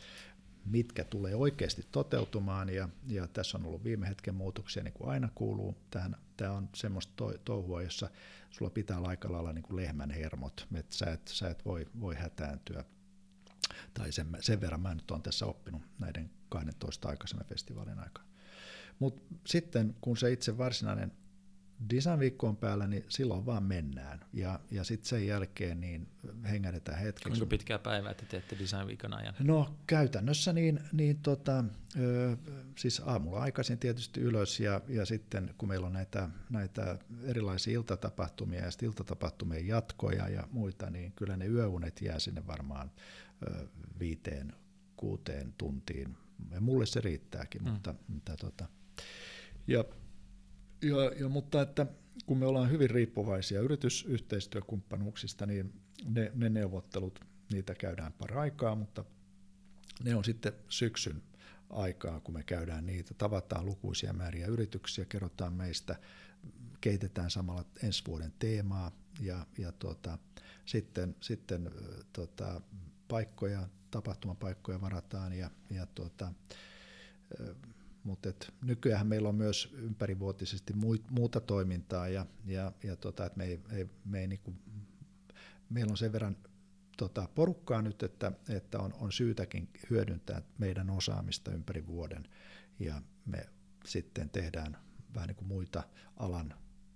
[0.65, 5.29] mitkä tulee oikeasti toteutumaan ja, ja tässä on ollut viime hetken muutoksia niin kuin aina
[5.35, 5.75] kuuluu.
[5.91, 8.09] Tähän, tämä on semmoista to, touhua, jossa
[8.51, 11.87] sulla pitää olla aika lailla niin kuin lehmän hermot, että sä et, sä et voi,
[11.99, 12.83] voi hätääntyä.
[13.93, 18.27] Tai sen, sen verran mä nyt olen tässä oppinut näiden 12 aikaisemman festivaalin aikana.
[18.99, 21.11] Mutta sitten kun se itse varsinainen
[21.89, 24.19] Design viikko on päällä, niin silloin vaan mennään.
[24.33, 26.07] Ja, ja sitten sen jälkeen niin
[26.49, 27.29] hengähdetään hetkeksi.
[27.29, 29.33] Kuinka pitkää päivää te teette Design viikon ajan?
[29.39, 31.63] No käytännössä niin, niin tota,
[31.99, 32.37] ö,
[32.77, 38.61] siis aamulla aikaisin tietysti ylös ja, ja sitten kun meillä on näitä, näitä erilaisia iltatapahtumia
[38.61, 42.91] ja iltatapahtumien jatkoja ja muita, niin kyllä ne yöunet jää sinne varmaan
[43.47, 43.67] ö,
[43.99, 44.53] viiteen,
[44.95, 46.17] kuuteen tuntiin.
[46.51, 47.69] Ja mulle se riittääkin, mm.
[47.69, 48.65] mutta, mutta tota,
[49.67, 49.83] ja
[50.81, 51.85] ja, ja, mutta että
[52.25, 55.73] kun me ollaan hyvin riippuvaisia yritysyhteistyökumppanuuksista, niin
[56.05, 59.05] ne, ne neuvottelut, niitä käydään paraikaa, mutta
[60.03, 61.23] ne on sitten syksyn
[61.69, 65.95] aikaa, kun me käydään niitä, tavataan lukuisia määriä yrityksiä, kerrotaan meistä,
[66.81, 70.17] kehitetään samalla ensi vuoden teemaa ja, ja tuota,
[70.65, 71.71] sitten, sitten
[72.13, 72.61] tuota,
[73.07, 76.33] paikkoja, tapahtumapaikkoja varataan ja, ja tuota,
[78.07, 78.29] mutta
[78.61, 80.73] nykyään meillä on myös ympärivuotisesti
[81.09, 84.53] muuta toimintaa ja, ja, ja tota, että me ei, ei, me ei niinku,
[85.69, 86.37] meillä on sen verran
[86.97, 92.27] tota, porukkaa nyt, että, että on, on syytäkin hyödyntää meidän osaamista ympäri vuoden
[92.79, 93.45] ja me
[93.85, 94.77] sitten tehdään
[95.15, 95.83] vähän niin kuin muita
[96.17, 96.53] alan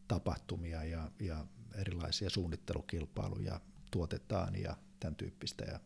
[0.07, 1.45] tapahtumia ja, ja
[1.75, 5.65] erilaisia suunnittelukilpailuja tuotetaan ja tämän tyyppistä.
[5.65, 5.79] Ja,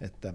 [0.00, 0.34] että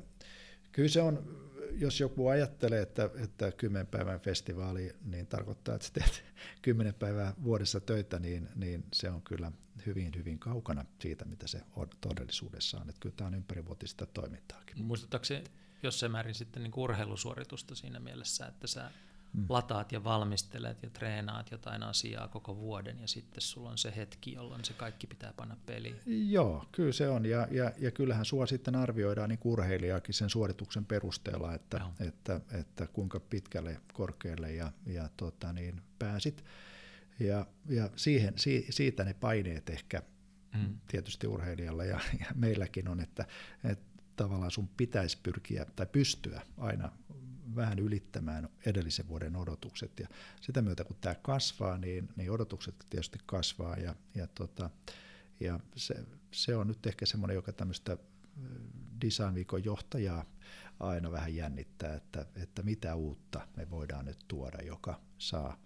[0.74, 1.44] kyllä se on
[1.78, 6.24] jos joku ajattelee, että, että kymmenen päivän festivaali niin tarkoittaa, että teet
[6.62, 9.52] kymmenen päivää vuodessa töitä, niin, niin se on kyllä
[9.86, 12.90] hyvin, hyvin kaukana siitä, mitä se on todellisuudessa on.
[12.90, 14.86] Että kyllä tämä on ympärivuotista toimintaakin.
[14.86, 15.44] Muistuttaako se
[15.84, 18.92] jossain määrin sitten niin urheilusuoritusta siinä mielessä, että sä
[19.34, 19.46] mm.
[19.50, 24.34] lataat ja valmistelet ja treenaat jotain asiaa koko vuoden ja sitten sulla on se hetki,
[24.34, 25.96] jolloin se kaikki pitää panna peliin.
[26.06, 30.86] Joo, kyllä se on ja, ja, ja kyllähän sua sitten arvioidaan niin urheilijakin sen suorituksen
[30.86, 36.44] perusteella, että, että, että, kuinka pitkälle, korkealle ja, ja tota niin, pääsit.
[37.20, 38.34] Ja, ja siihen,
[38.70, 40.02] siitä ne paineet ehkä
[40.54, 40.80] mm.
[40.88, 43.26] tietysti urheilijalla ja, ja meilläkin on, että,
[43.64, 46.92] että tavallaan sun pitäisi pyrkiä tai pystyä aina
[47.56, 50.00] vähän ylittämään edellisen vuoden odotukset.
[50.00, 50.08] Ja
[50.42, 54.70] sitä myötä kun tämä kasvaa, niin, niin odotukset tietysti kasvaa ja, ja, tota,
[55.40, 55.96] ja se,
[56.32, 57.98] se on nyt ehkä semmoinen, joka tämmöistä
[59.02, 60.26] Design johtajaa
[60.80, 65.58] aina vähän jännittää, että, että mitä uutta me voidaan nyt tuoda, joka saa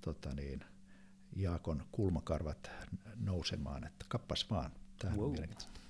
[0.00, 0.64] tota niin,
[1.36, 2.70] Jaakon kulmakarvat
[3.16, 5.30] nousemaan, että kappas vaan, tämä wow.
[5.30, 5.81] mielenkiintoista.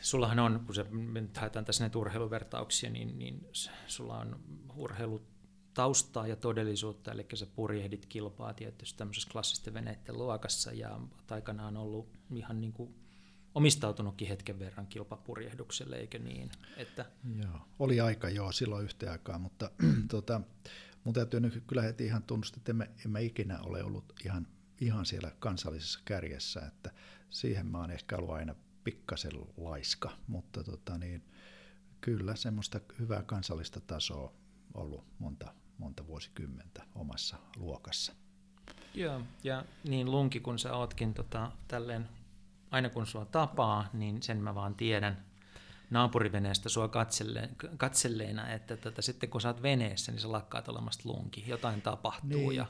[0.00, 3.48] Sullahan on, kun se, me haetaan tässä näitä urheiluvertauksia, niin, niin
[3.86, 4.40] sulla on
[4.76, 12.08] urheilutaustaa ja todellisuutta, eli sä purjehdit kilpaa tietysti tämmöisessä klassisten veneiden luokassa ja aikanaan ollut
[12.34, 12.94] ihan niin kuin
[13.54, 16.50] omistautunutkin hetken verran kilpapurjehdukselle, eikö niin?
[16.76, 17.06] Että...
[17.42, 19.70] Joo, oli aika joo silloin yhteen aikaan, mutta
[20.10, 20.40] tota,
[21.04, 24.46] mun täytyy nyt kyllä heti ihan tunnustaa, että en mä ikinä ole ollut ihan,
[24.80, 26.90] ihan siellä kansallisessa kärjessä, että
[27.30, 28.54] siihen mä oon ehkä ollut aina
[28.84, 31.24] pikkasen laiska, mutta tota niin,
[32.00, 34.32] kyllä semmoista hyvää kansallista tasoa
[34.74, 38.12] ollut monta, monta vuosikymmentä omassa luokassa.
[38.94, 42.08] Joo, ja niin lunki kun sä ootkin tota, tälleen,
[42.70, 45.24] aina kun sua tapaa, niin sen mä vaan tiedän
[45.90, 51.08] naapuriveneestä sua katselleen, katselleena, että tota, sitten kun sä oot veneessä, niin sä lakkaat olemasta
[51.08, 52.56] lunki, jotain tapahtuu niin.
[52.56, 52.66] ja,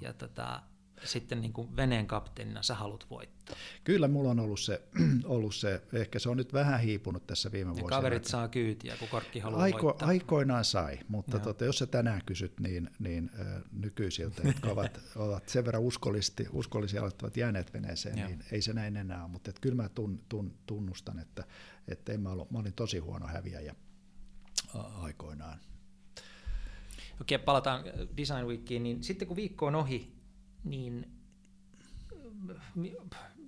[0.00, 0.62] ja tota,
[1.04, 3.56] sitten niin kuin veneen kapteenina sä haluat voittaa?
[3.84, 4.82] Kyllä mulla on ollut se,
[5.24, 7.88] ollut se, ehkä se on nyt vähän hiipunut tässä viime vuosina.
[7.88, 8.28] kaverit että...
[8.28, 10.08] saa kyytiä, kun korkki haluaa Aiko, voittaa.
[10.08, 15.48] Aikoinaan sai, mutta tota, jos sä tänään kysyt, niin, niin äh, nykyisiltä, jotka ovat, ovat
[15.48, 19.30] sen verran uskollisesti, uskollisia aloittavat jääneet veneeseen, niin ei se näin enää ole.
[19.30, 21.44] Mutta et kyllä mä tun, tun, tunnustan, että,
[21.88, 23.74] että en mä, ollut, mä olin tosi huono häviäjä
[25.02, 25.58] aikoinaan.
[27.20, 27.84] Okei, palataan
[28.16, 30.15] Design Weekiin, niin sitten kun viikko on ohi,
[30.70, 31.06] niin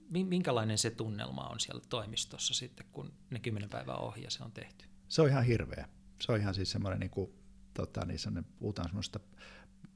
[0.08, 4.52] minkälainen se tunnelma on siellä toimistossa sitten, kun ne kymmenen päivää ohi ja se on
[4.52, 4.84] tehty?
[5.08, 5.88] Se on ihan hirveä.
[6.20, 7.30] Se on ihan siis semmoinen, niin kuin,
[7.74, 9.20] tota, niin semmoinen, puhutaan semmoista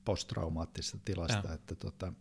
[0.04, 1.54] posttraumaattisesta tilasta, ja.
[1.54, 2.12] että, tota,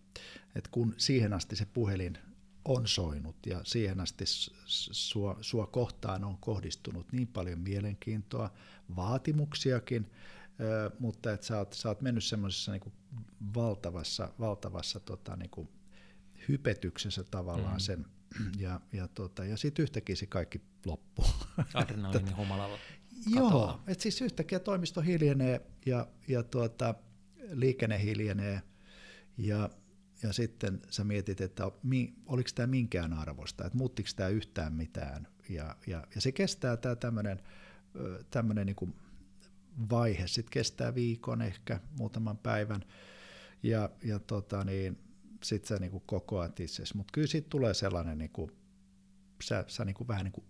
[0.56, 2.18] että kun siihen asti se puhelin
[2.66, 4.24] on soinut ja siihen asti
[4.66, 8.54] sua, sua kohtaan on kohdistunut niin paljon mielenkiintoa,
[8.96, 10.12] vaatimuksiakin,
[11.00, 12.94] mutta että sä oot, sä oot mennyt semmoisessa niin
[13.56, 15.70] valtavassa, valtavassa tota, niin kuin
[16.48, 17.80] hypetyksessä tavallaan mm.
[17.80, 18.06] sen,
[18.58, 21.26] ja, ja, tota, ja sitten yhtäkkiä se kaikki loppuu.
[21.74, 22.78] Adrenaliini humalalla
[23.28, 26.96] Joo, että siis yhtäkkiä toimisto hiljenee ja, ja tuota,
[27.52, 28.62] liikenne hiljenee
[29.38, 29.70] ja,
[30.24, 31.72] ja sitten sä mietit, että
[32.26, 35.28] oliko tämä minkään arvosta, että muuttiko tämä yhtään mitään.
[35.50, 36.96] Ja, ja, ja se kestää tämä
[38.32, 38.94] tämmöinen niin
[39.90, 42.82] vaihe, sitten kestää viikon ehkä, muutaman päivän
[43.64, 44.98] ja, ja tota niin,
[45.44, 46.98] sitten sä niin kokoat itsesi.
[46.98, 48.52] Mutta kyllä siitä tulee sellainen, niin kuin,
[49.44, 50.46] sä, sä niin kuin vähän niin kuin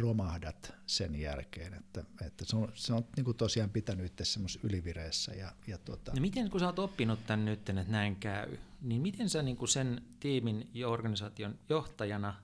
[0.00, 4.68] romahdat sen jälkeen, että, että se on, se on niin kuin tosiaan pitänyt itse semmoisessa
[4.68, 5.34] ylivireessä.
[5.34, 6.12] Ja, ja tuota...
[6.14, 9.56] no miten, kun sä oot oppinut tämän nyt, että näin käy, niin miten sä niin
[9.56, 12.34] kuin sen tiimin ja organisaation johtajana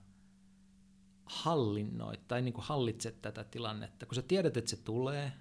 [1.24, 5.32] hallinnoit tai niin kuin hallitset tätä tilannetta, kun sä tiedät, että se tulee,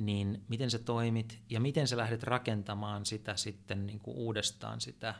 [0.00, 5.14] niin miten sä toimit ja miten sä lähdet rakentamaan sitä sitten niin kuin uudestaan sitä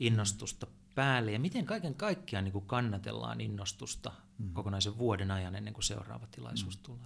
[0.00, 4.52] innostusta päälle ja miten kaiken kaikkiaan niin kuin kannatellaan innostusta mm.
[4.52, 6.82] kokonaisen vuoden ajan ennen kuin seuraava tilaisuus mm.
[6.82, 7.04] tulee.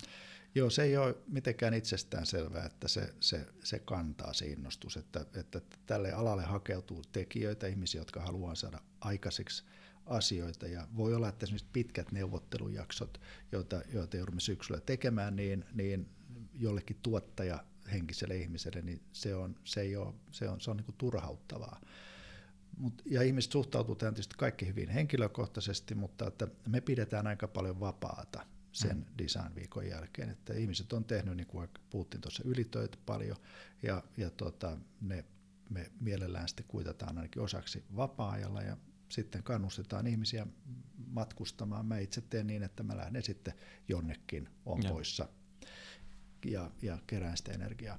[0.54, 5.26] Joo, se ei ole mitenkään itsestään selvää, että se, se, se kantaa se innostus, että,
[5.34, 9.64] että tälle alalle hakeutuu tekijöitä, ihmisiä, jotka haluaa saada aikaiseksi
[10.06, 13.20] asioita ja voi olla, että esimerkiksi pitkät neuvottelujaksot,
[13.52, 16.08] joita, joita joudumme syksyllä tekemään, niin, niin
[16.60, 20.94] jollekin tuottaja henkiselle ihmiselle, niin se on, se ei ole, se on, se on niin
[20.98, 21.80] turhauttavaa.
[22.76, 27.80] Mut, ja ihmiset suhtautuu tähän tietysti kaikki hyvin henkilökohtaisesti, mutta että me pidetään aika paljon
[27.80, 29.04] vapaata sen mm.
[29.18, 30.30] design-viikon jälkeen.
[30.30, 33.36] Että ihmiset on tehnyt, niin kuin puhuttiin tuossa, ylitöitä paljon,
[33.82, 35.24] ja, ja tota, ne,
[35.70, 38.76] me mielellään sitten kuitataan ainakin osaksi vapaa-ajalla, ja
[39.08, 40.46] sitten kannustetaan ihmisiä
[41.06, 41.86] matkustamaan.
[41.86, 43.54] Mä itse teen niin, että mä lähden sitten
[43.88, 45.28] jonnekin, on poissa
[46.44, 47.98] ja, ja kerään sitä energiaa.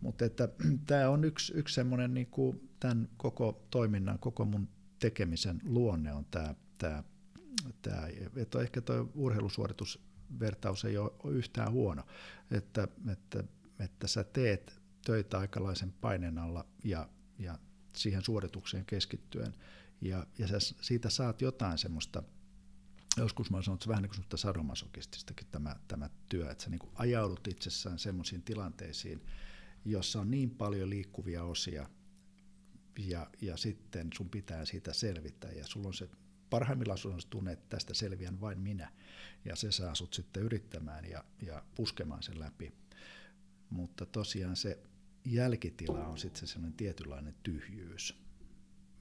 [0.00, 0.24] Mutta
[0.86, 6.24] tämä on yksi, yksi semmoinen niin kuin tämän koko toiminnan, koko mun tekemisen luonne on
[6.30, 7.04] tämä, tämä,
[7.82, 12.02] tämä että ehkä tuo urheilusuoritusvertaus ei ole yhtään huono,
[12.50, 13.44] että, että,
[13.78, 17.08] että sä teet töitä aikalaisen paineen alla ja,
[17.38, 17.58] ja
[17.96, 19.54] siihen suoritukseen keskittyen.
[20.00, 22.22] Ja, ja sä siitä saat jotain semmoista,
[23.16, 26.80] joskus mä sanon, että se vähän niin kuin sadomasokististakin tämä, tämä työ, että sä niin
[26.94, 29.22] ajaudut itsessään semmoisiin tilanteisiin,
[29.84, 31.88] jossa on niin paljon liikkuvia osia,
[32.98, 36.08] ja, ja sitten sun pitää siitä selvitä, ja sulla on se
[36.50, 38.92] parhaimmillaan sulla on se tunne, että tästä selviän vain minä,
[39.44, 42.72] ja se saa sut sitten yrittämään ja, ja puskemaan sen läpi.
[43.70, 44.78] Mutta tosiaan se
[45.24, 48.24] jälkitila on sitten se sellainen tietynlainen tyhjyys,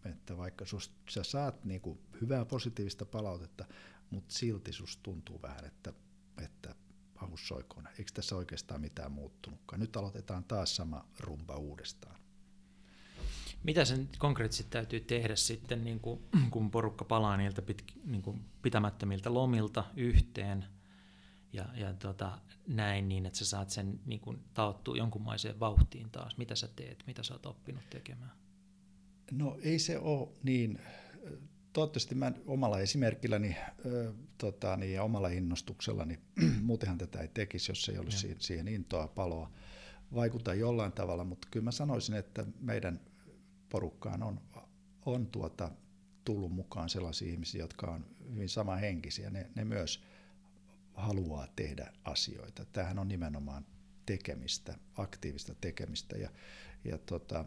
[0.06, 0.66] että vaikka
[1.10, 3.66] sä saat niinku hyvää positiivista palautetta,
[4.14, 5.94] mutta silti susta tuntuu vähän, että,
[6.44, 6.76] että
[7.16, 9.80] ahus soikoon, eikö tässä oikeastaan mitään muuttunutkaan.
[9.80, 12.24] Nyt aloitetaan taas sama rumba uudestaan.
[13.64, 18.46] Mitä sen konkreettisesti täytyy tehdä sitten, niin kuin, kun porukka palaa niiltä pit, niin kuin
[18.62, 20.66] pitämättömiltä lomilta yhteen
[21.54, 26.38] ja, ja tota, näin niin, että sä saat sen niin kuin, taottua jonkunmaiseen vauhtiin taas?
[26.38, 27.04] Mitä sä teet?
[27.08, 28.32] Mitä sä oot oppinut tekemään?
[29.32, 30.80] No ei se ole niin.
[31.74, 33.56] Toivottavasti mä omalla esimerkilläni
[33.86, 36.20] ö, tota, niin, ja omalla innostuksellani,
[36.62, 39.52] muutenhan tätä ei tekisi, jos ei olisi siihen, siihen intoa, paloa,
[40.16, 43.00] vaikuttaa jollain tavalla, mutta kyllä mä sanoisin, että meidän
[43.70, 44.42] porukkaan on,
[45.06, 45.72] on tuota,
[46.26, 49.30] tullut mukaan sellaisia ihmisiä, jotka on hyvin samahenkisiä.
[49.30, 50.04] Ne, ne myös
[50.94, 52.66] haluaa tehdä asioita.
[52.66, 53.66] Tämähän on nimenomaan
[54.06, 56.30] tekemistä, aktiivista tekemistä ja,
[56.84, 57.46] ja tota,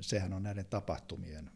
[0.00, 1.50] sehän on näiden tapahtumien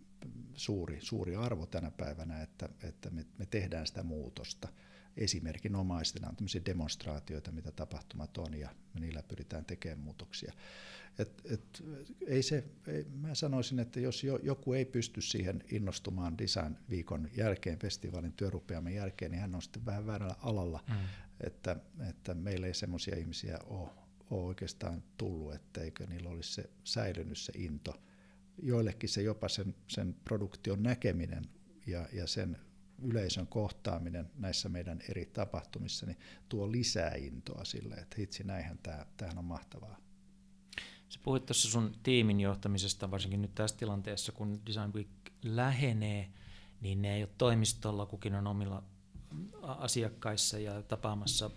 [0.60, 4.68] suuri, suuri arvo tänä päivänä, että, että me, me tehdään sitä muutosta
[5.16, 8.68] esimerkinomaisena on tämmöisiä demonstraatioita, mitä tapahtumat on, ja
[9.00, 10.52] niillä pyritään tekemään muutoksia.
[11.18, 11.84] Et, et,
[12.26, 17.78] ei se, ei, mä sanoisin, että jos jo, joku ei pysty siihen innostumaan Design-viikon jälkeen,
[17.78, 20.96] festivaalin työrupeaman jälkeen, niin hän on sitten vähän väärällä alalla, mm.
[21.40, 21.76] että,
[22.08, 23.88] että meillä ei semmoisia ihmisiä ole,
[24.30, 27.94] ole oikeastaan tullut, etteikö niillä olisi se säilynyt se into.
[28.62, 31.44] Joillekin se jopa sen, sen produktion näkeminen
[31.86, 32.56] ja, ja sen
[33.02, 39.06] yleisön kohtaaminen näissä meidän eri tapahtumissa niin tuo lisää intoa sille, että hitsi näinhän tämä,
[39.16, 39.96] tämähän on mahtavaa.
[41.08, 45.08] Sä puhuit tuossa sun tiimin johtamisesta, varsinkin nyt tässä tilanteessa, kun Design Week
[45.42, 46.30] lähenee,
[46.80, 48.82] niin ne ei ole toimistolla, kukin on omilla
[49.62, 51.50] asiakkaissa ja tapaamassa,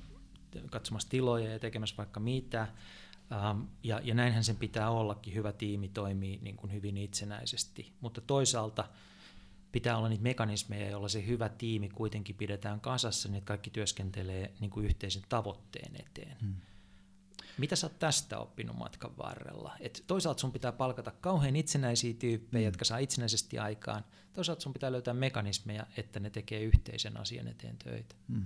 [0.72, 2.68] katsomassa tiloja ja tekemässä vaikka mitä.
[3.34, 8.22] Ähm, ja, ja näinhän sen pitää ollakin, hyvä tiimi toimii niin kuin hyvin itsenäisesti, mutta
[8.22, 8.90] toisaalta–
[9.74, 14.54] pitää olla niitä mekanismeja, joilla se hyvä tiimi kuitenkin pidetään kasassa, niin että kaikki työskentelee
[14.60, 16.38] niin kuin yhteisen tavoitteen eteen.
[16.42, 16.56] Hmm.
[17.58, 19.76] Mitä sä oot tästä oppinut matkan varrella?
[19.80, 22.66] Et toisaalta sun pitää palkata kauhean itsenäisiä tyyppejä, hmm.
[22.66, 24.06] jotka saa itsenäisesti aikaan.
[24.34, 28.16] Toisaalta sun pitää löytää mekanismeja, että ne tekee yhteisen asian eteen töitä.
[28.28, 28.46] Hmm.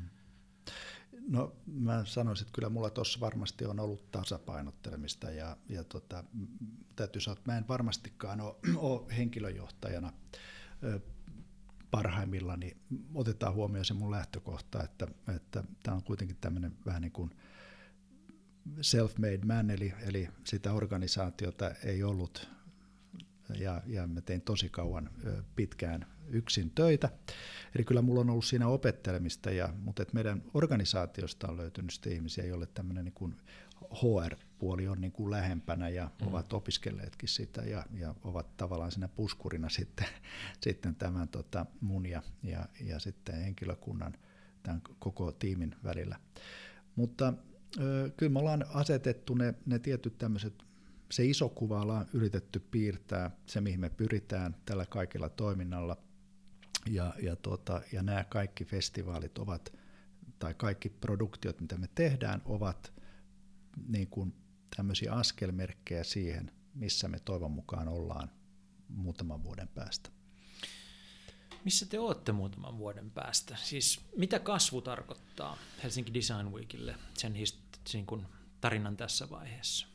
[1.27, 6.23] No mä sanoisin, että kyllä mulla tuossa varmasti on ollut tasapainottelemista ja, ja tota,
[6.95, 10.13] täytyy sanoa, että mä en varmastikaan ole, ole henkilöjohtajana
[11.91, 12.77] parhaimmillani.
[13.13, 17.31] Otetaan huomioon se mun lähtökohta, että, että tämä on kuitenkin tämmöinen vähän niin kuin
[18.81, 22.49] self-made man, eli, eli sitä organisaatiota ei ollut,
[23.59, 25.09] ja, ja mä tein tosi kauan
[25.55, 27.09] pitkään yksin töitä.
[27.75, 32.13] Eli kyllä mulla on ollut siinä opettelemista, ja, mutta että meidän organisaatiosta on löytynyt sitten
[32.13, 33.35] ihmisiä, joille tämmöinen niin kuin
[33.93, 36.27] HR-puoli on niin kuin lähempänä ja mm.
[36.27, 40.07] ovat opiskelleetkin sitä ja, ja ovat tavallaan siinä puskurina sitten,
[40.61, 44.13] sitten tämän tota, mun ja, ja, ja sitten henkilökunnan
[44.63, 46.19] tämän koko tiimin välillä.
[46.95, 47.33] Mutta
[47.79, 50.53] ö, kyllä me ollaan asetettu ne, ne tietyt tämmöiset,
[51.11, 55.97] se iso kuva ollaan yritetty piirtää, se mihin me pyritään tällä kaikella toiminnalla.
[56.89, 59.73] Ja, ja, tota, ja nämä kaikki festivaalit ovat,
[60.39, 62.93] tai kaikki produktiot, mitä me tehdään, ovat
[63.87, 64.35] niin kuin
[64.75, 68.31] tämmöisiä askelmerkkejä siihen, missä me toivon mukaan ollaan
[68.89, 70.09] muutaman vuoden päästä.
[71.65, 73.57] Missä te olette muutaman vuoden päästä?
[73.63, 78.25] Siis mitä kasvu tarkoittaa Helsinki Design Weekille, sen hist- niin
[78.61, 79.87] tarinan tässä vaiheessa?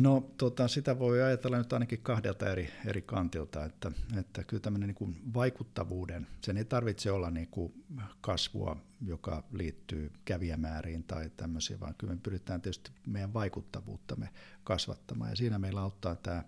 [0.00, 4.94] No tota, sitä voi ajatella nyt ainakin kahdelta eri, eri kantilta, että, että kyllä tämmöinen
[5.00, 7.84] niin vaikuttavuuden, sen ei tarvitse olla niin kuin
[8.20, 14.28] kasvua, joka liittyy kävijämääriin tai tämmöisiä, vaan kyllä me pyritään tietysti meidän vaikuttavuuttamme
[14.64, 16.44] kasvattamaan ja siinä meillä auttaa tämä,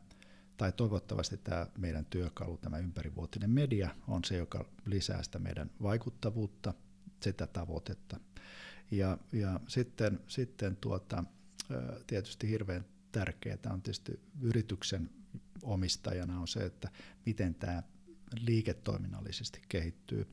[0.57, 6.75] tai toivottavasti tämä meidän työkalu, tämä ympärivuotinen media on se, joka lisää sitä meidän vaikuttavuutta,
[7.23, 8.21] sitä tavoitetta.
[8.91, 11.25] Ja, ja sitten, sitten tuota,
[12.07, 12.85] tietysti hirveän
[13.17, 15.11] tärkeää on tietysti yrityksen
[15.63, 16.91] omistajana on se, että
[17.27, 17.83] miten tämä
[18.41, 20.27] liiketoiminnallisesti kehittyy.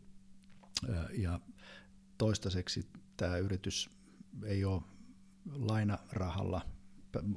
[1.18, 1.40] Ja
[2.18, 3.90] toistaiseksi tämä yritys
[4.46, 4.82] ei ole
[5.52, 6.62] lainarahalla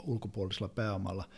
[0.02, 1.28] ulkopuolisella pääomalla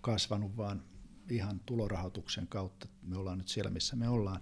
[0.00, 0.82] kasvanut, vaan
[1.30, 2.88] ihan tulorahoituksen kautta.
[3.02, 4.40] Me ollaan nyt siellä, missä me ollaan.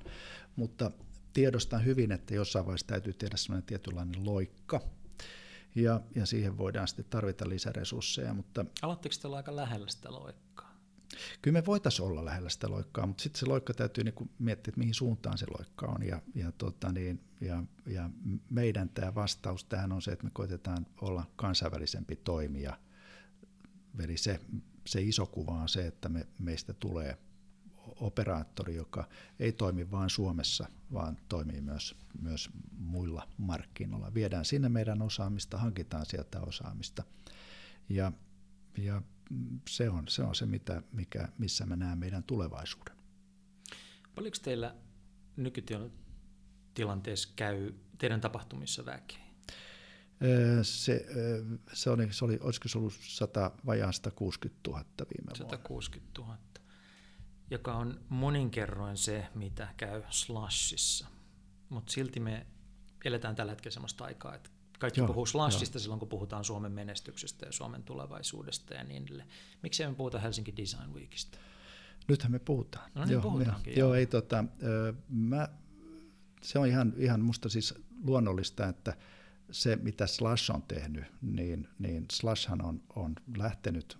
[0.56, 0.90] Mutta
[1.32, 4.80] tiedostan hyvin, että jossain vaiheessa täytyy tehdä sellainen tietynlainen loikka,
[5.74, 8.34] ja, ja siihen voidaan sitten tarvita lisäresursseja.
[8.34, 10.78] Mutta Aloitteko te olla aika lähellä sitä loikkaa?
[11.42, 14.78] Kyllä me voitaisiin olla lähellä sitä loikkaa, mutta sitten se loikka täytyy niinku miettiä, että
[14.78, 16.06] mihin suuntaan se loikka on.
[16.06, 18.10] Ja, ja, tota niin, ja, ja
[18.50, 22.78] meidän tämä vastaus tähän on se, että me koitetaan olla kansainvälisempi toimija.
[24.04, 24.40] Eli se,
[24.86, 27.18] se iso kuva on se, että me, meistä tulee
[28.00, 34.14] operaattori, joka ei toimi vain Suomessa, vaan toimii myös, myös muilla markkinoilla.
[34.14, 37.04] Viedään sinne meidän osaamista, hankitaan sieltä osaamista.
[37.88, 38.12] Ja,
[38.76, 39.02] ja
[39.68, 42.96] se on se, on se mitä, mikä, missä mä näen meidän tulevaisuuden.
[44.14, 44.74] Paljonko teillä
[45.36, 49.28] nykytilanteessa käy teidän tapahtumissa väkeä?
[50.62, 51.06] Se,
[51.72, 56.38] se, oli, se oli, olisiko se ollut 100, vajaa 160 000 viime 160 000,
[57.50, 61.06] joka on monin kerroin se, mitä käy Slashissa.
[61.68, 62.46] Mutta silti me
[63.04, 65.80] eletään tällä hetkellä sellaista aikaa, että kaikki joo, puhuu Slashista joo.
[65.80, 69.28] silloin, kun puhutaan Suomen menestyksestä ja Suomen tulevaisuudesta ja niin edelleen.
[69.62, 71.38] Miksi me puhuta Helsinki Design Weekistä?
[72.08, 72.90] Nythän me puhutaan.
[72.94, 73.76] No niin, joo, puhutaankin.
[73.76, 74.44] Joo, joo ei, tota,
[75.08, 75.48] mä,
[76.42, 77.74] se on ihan, ihan musta siis
[78.04, 78.96] luonnollista, että
[79.50, 83.98] se mitä Slash on tehnyt, niin, niin Slashhan on, on lähtenyt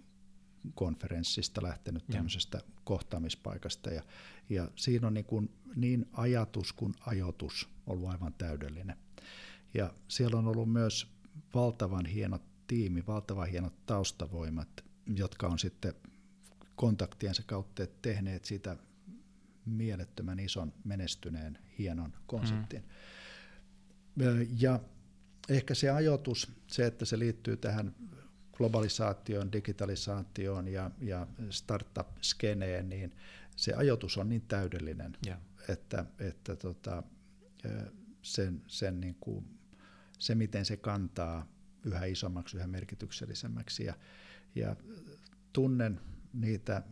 [0.75, 2.65] konferenssista, lähtenyt tämmöisestä ja.
[2.85, 4.03] kohtaamispaikasta ja,
[4.49, 8.97] ja siinä on niin, kuin niin ajatus kuin ajoitus ollut aivan täydellinen.
[9.75, 11.07] Ja siellä on ollut myös
[11.55, 15.95] valtavan hieno tiimi, valtavan hienot taustavoimat, jotka on sitten
[16.77, 18.77] kontaktiensa kautta tehneet siitä
[19.67, 22.83] mielettömän ison menestyneen hienon konseptin.
[24.17, 24.47] Mm.
[24.59, 24.81] Ja
[25.49, 27.95] ehkä se ajoitus, se että se liittyy tähän
[28.59, 33.17] globalisaatioon, digitalisaatioon ja, ja startup-skeneen, niin
[33.57, 35.39] se ajoitus on niin täydellinen, yeah.
[35.69, 37.03] että, että tota,
[38.23, 39.59] sen, sen niin kuin
[40.19, 41.47] se, miten se kantaa
[41.85, 43.85] yhä isommaksi, yhä merkityksellisemmäksi.
[43.85, 43.95] Ja,
[44.55, 44.77] ja
[45.53, 46.01] tunnen,
[46.33, 46.83] niitä,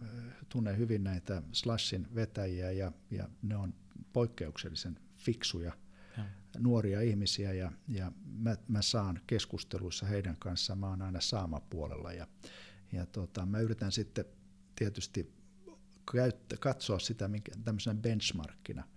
[0.48, 3.74] tunnen hyvin näitä Slashin vetäjiä ja, ja ne on
[4.12, 5.72] poikkeuksellisen fiksuja
[6.16, 6.24] ja.
[6.58, 12.26] nuoria ihmisiä ja, ja mä, mä saan keskusteluissa heidän kanssaan, mä oon aina saamapuolella ja,
[12.92, 14.24] ja tota, mä yritän sitten
[14.76, 15.32] tietysti
[16.12, 18.84] käyttä, katsoa sitä minkä, tämmöisenä benchmarkkina–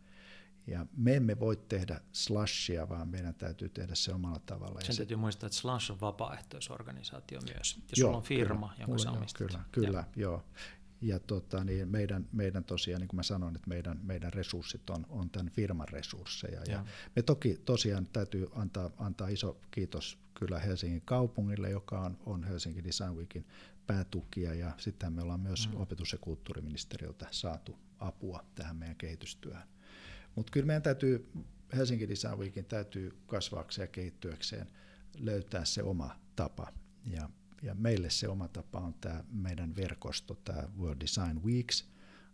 [0.70, 4.82] ja me emme voi tehdä slashia, vaan meidän täytyy tehdä se omalla tavalla.
[4.82, 7.76] Sen täytyy muistaa, että slash on vapaaehtoisorganisaatio myös.
[7.76, 9.48] Ja joo, sulla on firma, kyllä, jonka sä omistat.
[9.48, 10.44] Kyllä, kyllä joo.
[11.02, 15.06] Ja tota, niin meidän, meidän tosiaan, niin kuin mä sanoin, että meidän, meidän resurssit on,
[15.10, 16.60] on tämän firman resursseja.
[16.60, 16.86] Ja, ja
[17.16, 22.84] me toki tosiaan täytyy antaa, antaa iso kiitos kyllä Helsingin kaupungille, joka on, on Helsingin
[22.84, 23.45] Design Weekin
[23.88, 24.54] päätukija.
[24.54, 25.82] Ja sitten me ollaan myös mm.
[25.82, 29.68] opetus- ja kulttuuriministeriöltä saatu apua tähän meidän kehitystyöhön.
[30.36, 31.32] Mutta kyllä meidän täytyy,
[31.76, 34.68] Helsinki Design Weekin täytyy kasvaakseen ja kehittyäkseen
[35.20, 36.74] löytää se oma tapa.
[37.06, 37.30] Ja,
[37.62, 41.89] ja meille se oma tapa on tämä meidän verkosto, tämä World Design Weeks,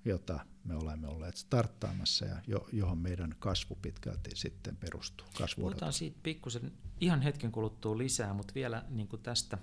[0.06, 5.28] jota me olemme olleet starttaamassa ja jo, johon meidän kasvu pitkälti sitten perustuu.
[5.56, 6.72] Puhutaan siitä pikkusen
[7.02, 9.58] ihan hetken kuluttua lisää, mutta vielä niin tästä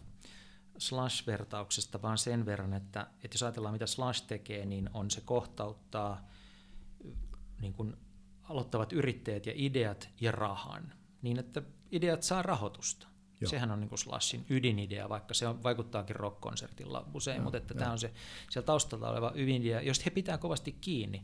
[0.78, 6.28] Slash-vertauksesta vaan sen verran, että, että jos ajatellaan mitä Slash tekee, niin on se kohtauttaa
[7.60, 7.96] niin kuin
[8.42, 10.92] aloittavat yrittäjät ja ideat ja rahan,
[11.22, 13.11] niin että ideat saa rahoitusta.
[13.42, 13.50] Joo.
[13.50, 17.92] Sehän on niin Slashin ydinidea, vaikka se on, vaikuttaakin rock-konsertilla usein, Joo, mutta että tämä
[17.92, 18.12] on se
[18.50, 21.22] siellä taustalla oleva ydinidea, josta he pitää kovasti kiinni.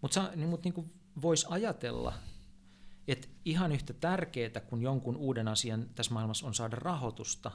[0.00, 0.92] Mutta niin, mut niin
[1.22, 2.12] voisi ajatella,
[3.08, 7.50] että ihan yhtä tärkeää kuin jonkun uuden asian tässä maailmassa on saada rahoitusta,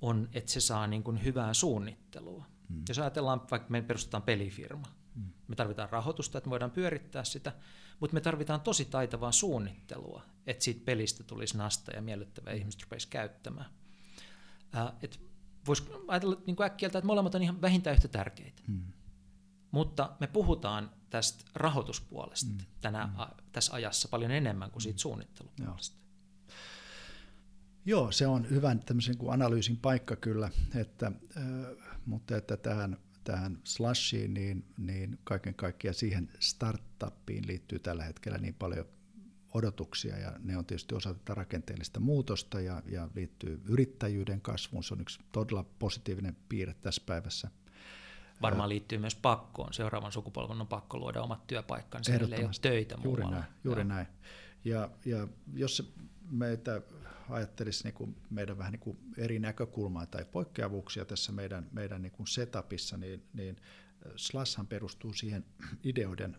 [0.00, 2.44] on, että se saa niin kuin hyvää suunnittelua.
[2.68, 2.82] Hmm.
[2.88, 5.32] Jos ajatellaan, vaikka me perustetaan pelifirma, hmm.
[5.48, 7.52] me tarvitaan rahoitusta, että me voidaan pyörittää sitä,
[8.00, 13.08] mutta me tarvitaan tosi taitavaa suunnittelua, että siitä pelistä tulisi nasta ja miellyttävää ihmiset rupeisi
[13.08, 13.70] käyttämään.
[14.76, 14.92] Äh,
[15.66, 18.62] Voisi ajatella niin kuin äkkiältä, että molemmat on ihan vähintään yhtä tärkeitä.
[18.66, 18.82] Hmm.
[19.70, 22.58] Mutta me puhutaan tästä rahoituspuolesta hmm.
[22.80, 23.08] Tänä.
[23.16, 25.00] A, tässä ajassa paljon enemmän kuin siitä hmm.
[25.00, 25.96] suunnittelupuolesta.
[25.96, 26.04] Joo.
[27.84, 31.42] Joo, se on hyvän tämmöisen kuin analyysin paikka kyllä, että, äh,
[32.06, 32.96] mutta että tähän
[33.32, 38.86] tähän slashiin, niin, niin kaiken kaikkiaan siihen startuppiin liittyy tällä hetkellä niin paljon
[39.54, 44.84] odotuksia ja ne on tietysti osa tätä rakenteellista muutosta ja, ja liittyy yrittäjyyden kasvuun.
[44.84, 47.50] Se on yksi todella positiivinen piirre tässä päivässä.
[48.42, 49.72] Varmaan liittyy myös pakkoon.
[49.72, 53.40] Seuraavan sukupolven on pakko luoda omat työpaikkansa, niille ei ole töitä Juuri muualla.
[53.40, 53.52] näin.
[53.64, 54.06] Juuri näin.
[54.64, 55.94] Ja, ja jos
[56.30, 56.82] meitä
[57.28, 62.12] ajattelisi niin kuin meidän vähän niin kuin eri näkökulmaa tai poikkeavuuksia tässä meidän, meidän niin
[62.12, 63.56] kuin setupissa, niin, niin
[64.16, 65.44] Slashan perustuu siihen
[65.84, 66.36] ideoiden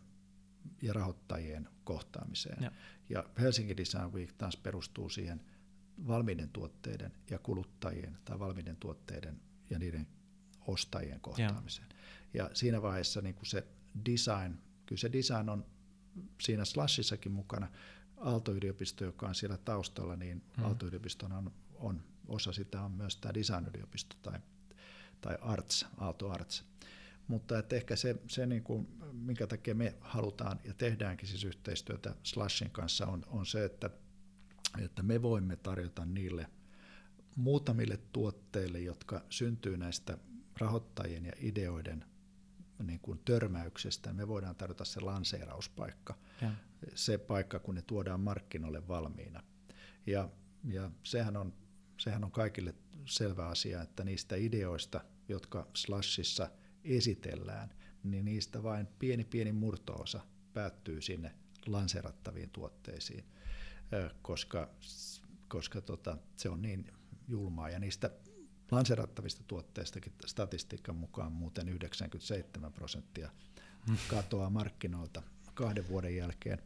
[0.81, 2.63] ja rahoittajien kohtaamiseen.
[2.63, 2.71] Ja,
[3.09, 5.41] ja Helsinki Design Week taas perustuu siihen
[6.07, 10.07] valmiiden tuotteiden ja kuluttajien tai valmiiden tuotteiden ja niiden
[10.67, 11.87] ostajien kohtaamiseen.
[12.33, 13.67] Ja, ja siinä vaiheessa niin kuin se
[14.05, 15.65] design, kyllä se design on
[16.41, 17.67] siinä Slashissakin mukana,
[18.19, 20.65] Aalto-yliopisto, joka on siellä taustalla, niin hmm.
[20.65, 24.39] Aalto-yliopiston on, on, osa sitä on myös tämä design-yliopisto tai,
[25.21, 26.65] tai Arts, Aalto Arts.
[27.27, 32.15] Mutta että ehkä se, se niin kuin, minkä takia me halutaan ja tehdäänkin siis yhteistyötä
[32.23, 33.89] Slashin kanssa, on, on se, että,
[34.83, 36.49] että me voimme tarjota niille
[37.35, 40.17] muutamille tuotteille, jotka syntyy näistä
[40.59, 42.05] rahoittajien ja ideoiden
[42.83, 46.51] niin kuin törmäyksestä, me voidaan tarjota se lanseerauspaikka, ja.
[46.95, 49.43] se paikka, kun ne tuodaan markkinoille valmiina.
[50.05, 50.29] Ja,
[50.63, 51.53] ja sehän, on,
[51.97, 52.75] sehän on kaikille
[53.05, 56.49] selvä asia, että niistä ideoista, jotka Slashissa
[56.83, 57.73] esitellään,
[58.03, 60.19] niin niistä vain pieni pieni murtoosa
[60.53, 61.35] päättyy sinne
[61.67, 63.25] lanseerattaviin tuotteisiin,
[64.21, 64.69] koska,
[65.47, 66.91] koska tota, se on niin
[67.27, 67.69] julmaa.
[67.69, 68.11] Ja niistä
[68.71, 73.29] Lanserattavista tuotteistakin statistiikan mukaan muuten 97 prosenttia
[74.07, 76.59] katoaa markkinoilta kahden vuoden jälkeen.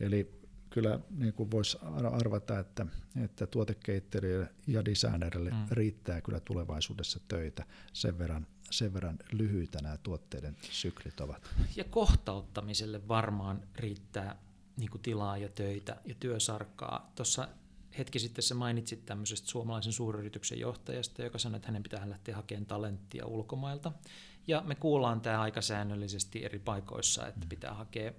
[0.00, 1.78] Eli kyllä niin kuin voisi
[2.12, 2.86] arvata, että,
[3.24, 5.66] että tuotekehittelijöille ja designerille mm.
[5.70, 7.66] riittää kyllä tulevaisuudessa töitä.
[7.92, 11.50] Sen verran, sen verran lyhyitä nämä tuotteiden syklit ovat.
[11.76, 14.36] Ja kohtauttamiselle varmaan riittää
[14.76, 17.12] niin kuin tilaa ja töitä ja työsarkaa.
[17.14, 17.48] Tuossa
[17.98, 22.66] hetki sitten sä mainitsit tämmöisestä suomalaisen suuryrityksen johtajasta, joka sanoi, että hänen pitää lähteä hakemaan
[22.66, 23.92] talenttia ulkomailta.
[24.46, 28.12] Ja me kuullaan tämä aika säännöllisesti eri paikoissa, että pitää hakea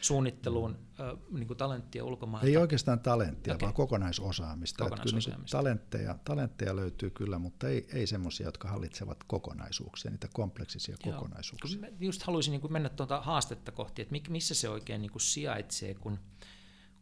[0.00, 1.04] suunnitteluun mm.
[1.04, 2.46] äh, niin kuin talenttia ulkomailta.
[2.46, 3.66] Ei oikeastaan talenttia, okay.
[3.66, 4.84] vaan kokonaisosaamista.
[4.84, 5.30] kokonaisosaamista.
[5.30, 10.96] Kyllä niin talentteja, talentteja löytyy kyllä, mutta ei, ei semmoisia, jotka hallitsevat kokonaisuuksia, niitä kompleksisia
[11.04, 11.14] Joo.
[11.14, 11.80] kokonaisuuksia.
[11.80, 15.22] Mä just haluaisin niin kuin mennä tuota haastetta kohti, että missä se oikein niin kuin
[15.22, 16.18] sijaitsee, kun,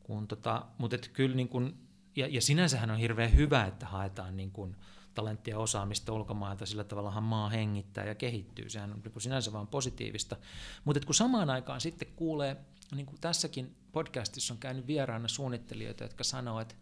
[0.01, 1.86] kun tota, mutta kyllä niin kuin
[2.17, 4.77] ja, ja sinänsähän on hirveän hyvä, että haetaan niin kuin
[5.15, 9.53] talenttia ja osaamista ulkomailta, sillä tavallahan maa hengittää ja kehittyy, sehän on niin kuin sinänsä
[9.53, 10.37] vaan positiivista.
[10.85, 12.57] Mutta kun samaan aikaan sitten kuulee,
[12.95, 16.75] niin kuin tässäkin podcastissa on käynyt vieraana suunnittelijoita, jotka sanoo, että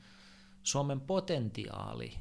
[0.62, 2.14] Suomen potentiaali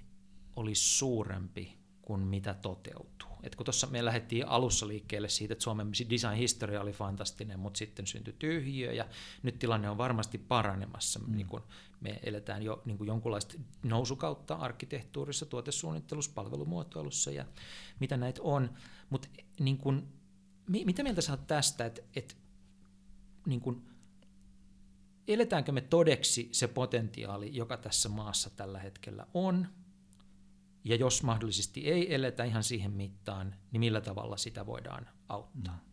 [0.55, 3.30] olisi suurempi kuin mitä toteutuu.
[3.43, 8.08] Et kun tuossa me lähdettiin alussa liikkeelle siitä, että Suomen design-historia oli fantastinen, mutta sitten
[8.08, 9.06] syntyi tyhjiö ja
[9.43, 11.20] nyt tilanne on varmasti paranemassa.
[11.20, 11.36] Mm.
[11.36, 11.64] Niin kun
[12.01, 17.45] me eletään jo niin kuin jonkunlaista nousukautta arkkitehtuurissa, tuotesuunnittelussa, palvelumuotoilussa ja
[17.99, 18.70] mitä näitä on.
[19.10, 19.28] Mutta
[19.60, 20.08] niin kun,
[20.68, 22.38] mitä mieltä sä oot tästä, että et,
[23.45, 23.84] niin kun,
[25.28, 29.68] eletäänkö me todeksi se potentiaali, joka tässä maassa tällä hetkellä on,
[30.84, 35.84] ja jos mahdollisesti ei eletä ihan siihen mittaan, niin millä tavalla sitä voidaan auttaa?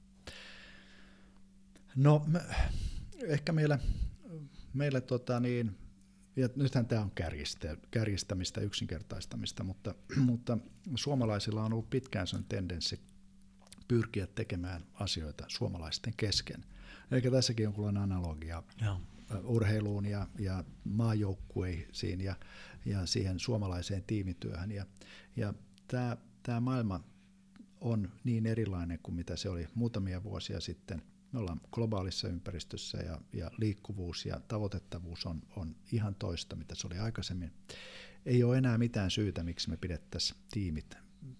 [1.96, 2.26] No
[3.26, 3.78] ehkä meillä,
[4.74, 5.78] meillä tota niin,
[6.36, 7.12] ja nythän tämä on
[7.90, 9.94] kärjistämistä, yksinkertaistamista, mutta,
[10.26, 10.58] mutta
[10.94, 13.00] suomalaisilla on ollut pitkään sen tendenssi
[13.88, 16.64] pyrkiä tekemään asioita suomalaisten kesken.
[17.10, 19.00] Eikä tässäkin jonkunlainen analogia Joo.
[19.44, 22.34] Urheiluun ja, ja maajoukkueisiin ja,
[22.84, 24.72] ja siihen suomalaiseen tiimityöhön.
[24.72, 24.86] Ja,
[25.36, 25.54] ja
[25.88, 27.04] tämä, tämä maailma
[27.80, 31.02] on niin erilainen kuin mitä se oli muutamia vuosia sitten.
[31.32, 36.86] Me ollaan globaalissa ympäristössä ja, ja liikkuvuus ja tavoitettavuus on, on ihan toista, mitä se
[36.86, 37.52] oli aikaisemmin.
[38.26, 40.98] Ei ole enää mitään syytä, miksi me pidettäisiin tiimit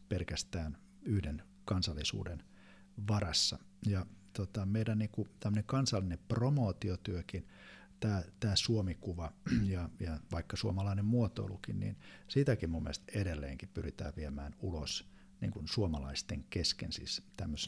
[0.08, 2.42] pelkästään yhden kansallisuuden
[3.08, 3.58] varassa.
[3.86, 5.28] Ja tota, meidän niin kuin,
[5.66, 7.46] kansallinen promootiotyökin–
[8.01, 9.32] tämä, tämä Suomi-kuva
[9.74, 11.97] ja, ja vaikka suomalainen muotoilukin, niin
[12.28, 15.10] siitäkin mun mielestä edelleenkin pyritään viemään ulos
[15.40, 16.93] niin kuin suomalaisten kesken.
[16.93, 17.22] Siis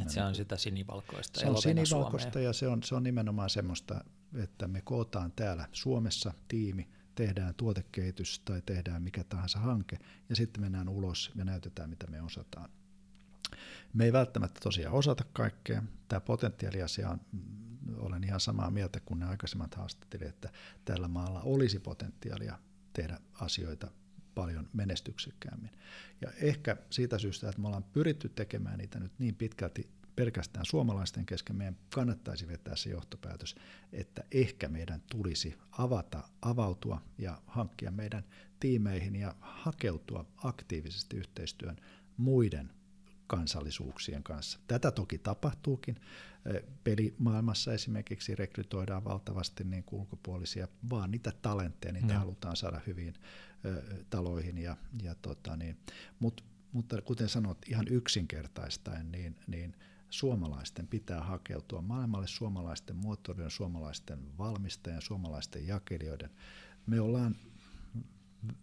[0.09, 2.49] se on niin sitä sinivalkoista Se on sinivalkoista Suomea.
[2.49, 4.05] ja se on, se on nimenomaan semmoista,
[4.35, 9.99] että me kootaan täällä Suomessa tiimi, tehdään tuotekehitys tai tehdään mikä tahansa hanke
[10.29, 12.71] ja sitten mennään ulos ja näytetään mitä me osataan.
[13.95, 15.83] Me ei välttämättä tosiaan osata kaikkea.
[16.09, 17.21] Tämä potentiaaliasia on
[17.97, 20.51] olen ihan samaa mieltä kuin ne aikaisemmat haastattelijat, että
[20.85, 22.59] tällä maalla olisi potentiaalia
[22.93, 23.91] tehdä asioita
[24.35, 25.71] paljon menestyksekkäämmin.
[26.21, 31.27] Ja ehkä siitä syystä, että me ollaan pyritty tekemään niitä nyt niin pitkälti pelkästään suomalaisten
[31.27, 33.55] kesken, meidän kannattaisi vetää se johtopäätös,
[33.93, 38.25] että ehkä meidän tulisi avata, avautua ja hankkia meidän
[38.61, 41.77] tiimeihin ja hakeutua aktiivisesti yhteistyön
[42.17, 42.71] muiden
[43.27, 44.59] kansallisuuksien kanssa.
[44.67, 45.97] Tätä toki tapahtuukin.
[46.85, 52.19] Pelimaailmassa esimerkiksi rekrytoidaan valtavasti niin ulkopuolisia, vaan niitä talentteja, niitä no.
[52.19, 53.15] halutaan saada hyviin
[53.65, 54.59] ö, taloihin.
[54.59, 55.77] Ja, ja tota niin,
[56.21, 59.77] mut, mutta kuten sanot, ihan yksinkertaistaen, niin, niin
[60.11, 66.31] suomalaisten pitää hakeutua maailmalle, suomalaisten muotoilijoiden, suomalaisten valmistajien, suomalaisten jakelijoiden.
[66.87, 67.37] Me ollaan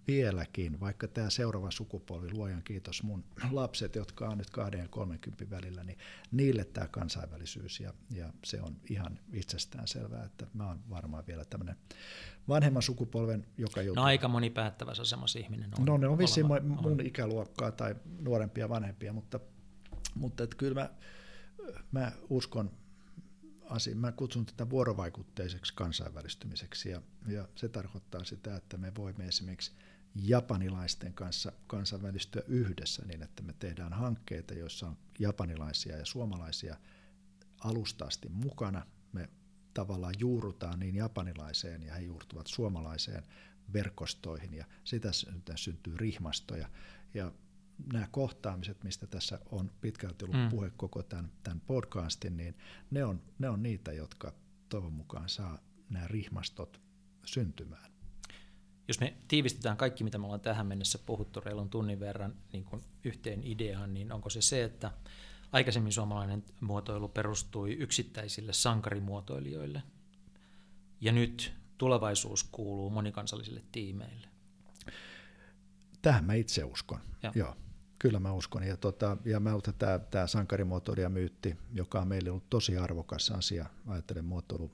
[0.08, 5.50] vieläkin, vaikka tämä seuraava sukupolvi, luojan kiitos mun lapset, jotka on nyt 2 ja 30
[5.50, 5.98] välillä, niin
[6.32, 11.46] niille tämä kansainvälisyys ja, ja se on ihan itsestään selvää, että mä oon varmaan vielä
[11.46, 11.76] tämmöinen
[12.48, 14.04] vanhemman sukupolven, joka joutuu...
[14.04, 15.86] No aika moni päättävässä asemassa ihminen on.
[15.86, 19.40] No ne on vissiin mun, mun ikäluokkaa tai nuorempia vanhempia, mutta,
[20.16, 20.90] mutta että kyllä mä,
[21.92, 22.72] mä uskon
[23.70, 23.96] asia.
[23.96, 29.72] Mä kutsun tätä vuorovaikutteiseksi kansainvälistymiseksi ja, ja se tarkoittaa sitä, että me voimme esimerkiksi
[30.16, 36.78] japanilaisten kanssa kansainvälistyä yhdessä niin, että me tehdään hankkeita, joissa on japanilaisia ja suomalaisia
[37.64, 38.86] alusta asti mukana.
[39.14, 39.30] Me
[39.74, 43.24] tavallaan juurutaan niin japanilaiseen ja he juurtuvat suomalaiseen
[43.74, 45.12] verkostoihin ja sitä
[45.56, 46.70] syntyy rihmastoja.
[47.14, 47.32] Ja
[47.94, 50.50] nämä kohtaamiset, mistä tässä on pitkälti ollut mm.
[50.50, 52.58] puhe koko tämän, tämän podcastin, niin
[52.92, 54.34] ne on, ne on niitä, jotka
[54.70, 56.82] toivon mukaan saa nämä rihmastot
[57.26, 57.92] syntymään.
[58.88, 62.84] Jos me tiivistetään kaikki, mitä me ollaan tähän mennessä puhuttu reilun tunnin verran niin kuin
[63.04, 64.92] yhteen ideaan, niin onko se se, että
[65.52, 69.84] aikaisemmin suomalainen muotoilu perustui yksittäisille sankarimuotoilijoille,
[71.02, 74.28] ja nyt tulevaisuus kuuluu monikansallisille tiimeille?
[76.02, 77.34] Tähän mä itse uskon, joo.
[77.36, 77.56] joo.
[78.00, 78.64] Kyllä mä uskon.
[78.64, 83.32] Ja, tota, ja mä otan tämä, tämä sankarimuotoilija myytti, joka on meille ollut tosi arvokas
[83.32, 83.66] asia.
[83.88, 84.72] Ajattelen muotoilu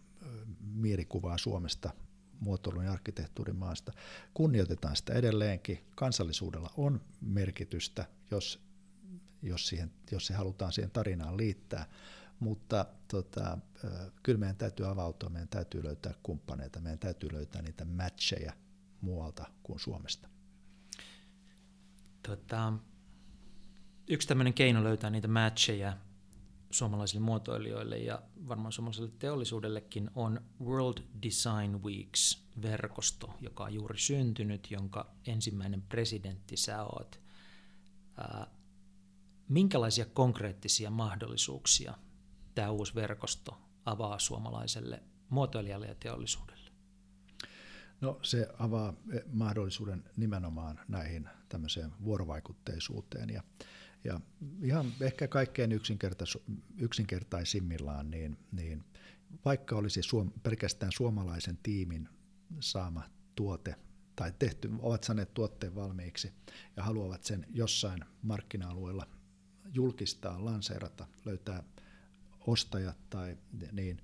[0.60, 1.90] mielikuvaa Suomesta,
[2.40, 3.92] muotoilun ja arkkitehtuurin maasta.
[4.34, 5.86] Kunnioitetaan sitä edelleenkin.
[5.96, 8.60] Kansallisuudella on merkitystä, jos,
[9.42, 11.86] jos, siihen, jos se halutaan siihen tarinaan liittää.
[12.40, 13.58] Mutta tota,
[14.24, 18.54] kyllä meidän täytyy avautua, meidän täytyy löytää kumppaneita, meidän täytyy löytää niitä matcheja
[19.02, 20.30] muualta kuin Suomesta.
[22.28, 22.74] Tota,
[24.08, 25.98] yksi tämmöinen keino löytää niitä matcheja
[26.72, 35.12] suomalaisille muotoilijoille ja varmaan suomalaiselle teollisuudellekin on World Design Weeks-verkosto, joka on juuri syntynyt, jonka
[35.28, 37.20] ensimmäinen presidentti sä oot.
[38.18, 38.48] Ää,
[39.50, 41.94] minkälaisia konkreettisia mahdollisuuksia
[42.56, 46.72] tämä uusi verkosto avaa suomalaiselle muotoilijalle ja teollisuudelle?
[48.02, 48.94] No se avaa
[49.32, 53.44] mahdollisuuden nimenomaan näihin tämmöiseen vuorovaikutteisuuteen ja
[54.06, 54.20] ja
[54.62, 56.38] ihan ehkä kaikkein yksinkertais,
[56.78, 58.84] yksinkertaisimmillaan, niin, niin
[59.46, 62.10] vaikka olisi suom, pelkästään suomalaisen tiimin
[62.60, 63.04] saama
[63.36, 63.76] tuote
[64.16, 66.32] tai tehty, ovat saaneet tuotteen valmiiksi
[66.76, 69.08] ja haluavat sen jossain markkina-alueella
[69.74, 71.64] julkistaa, lanseerata, löytää
[72.48, 73.38] ostajat tai
[73.72, 74.02] niin,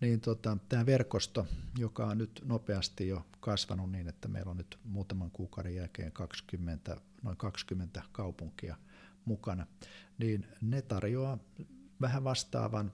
[0.00, 1.46] niin tota, tämä verkosto,
[1.78, 6.96] joka on nyt nopeasti jo kasvanut niin, että meillä on nyt muutaman kuukauden jälkeen 20,
[7.22, 8.76] noin 20 kaupunkia–
[9.24, 9.66] mukana,
[10.18, 11.38] niin ne tarjoaa
[12.00, 12.92] vähän vastaavan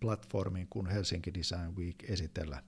[0.00, 2.62] platformin kuin Helsinki Design Week esitellä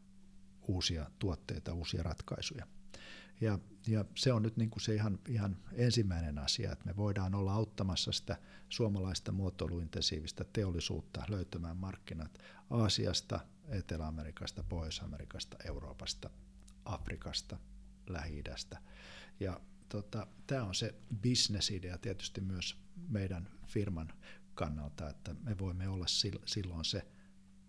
[0.68, 2.66] uusia tuotteita, uusia ratkaisuja.
[3.40, 7.34] Ja, ja se on nyt niin kuin se ihan, ihan ensimmäinen asia, että me voidaan
[7.34, 8.38] olla auttamassa sitä
[8.68, 12.38] suomalaista muotoiluintensiivistä teollisuutta löytämään markkinat
[12.70, 16.30] Aasiasta, Etelä-Amerikasta, Pohjois-Amerikasta, Euroopasta,
[16.84, 17.58] Afrikasta,
[18.06, 18.78] Lähi-idästä.
[19.40, 19.60] Ja
[19.92, 22.76] tota, tämä on se bisnesidea tietysti myös
[23.08, 24.12] meidän firman
[24.54, 26.06] kannalta, että me voimme olla
[26.46, 27.06] silloin se,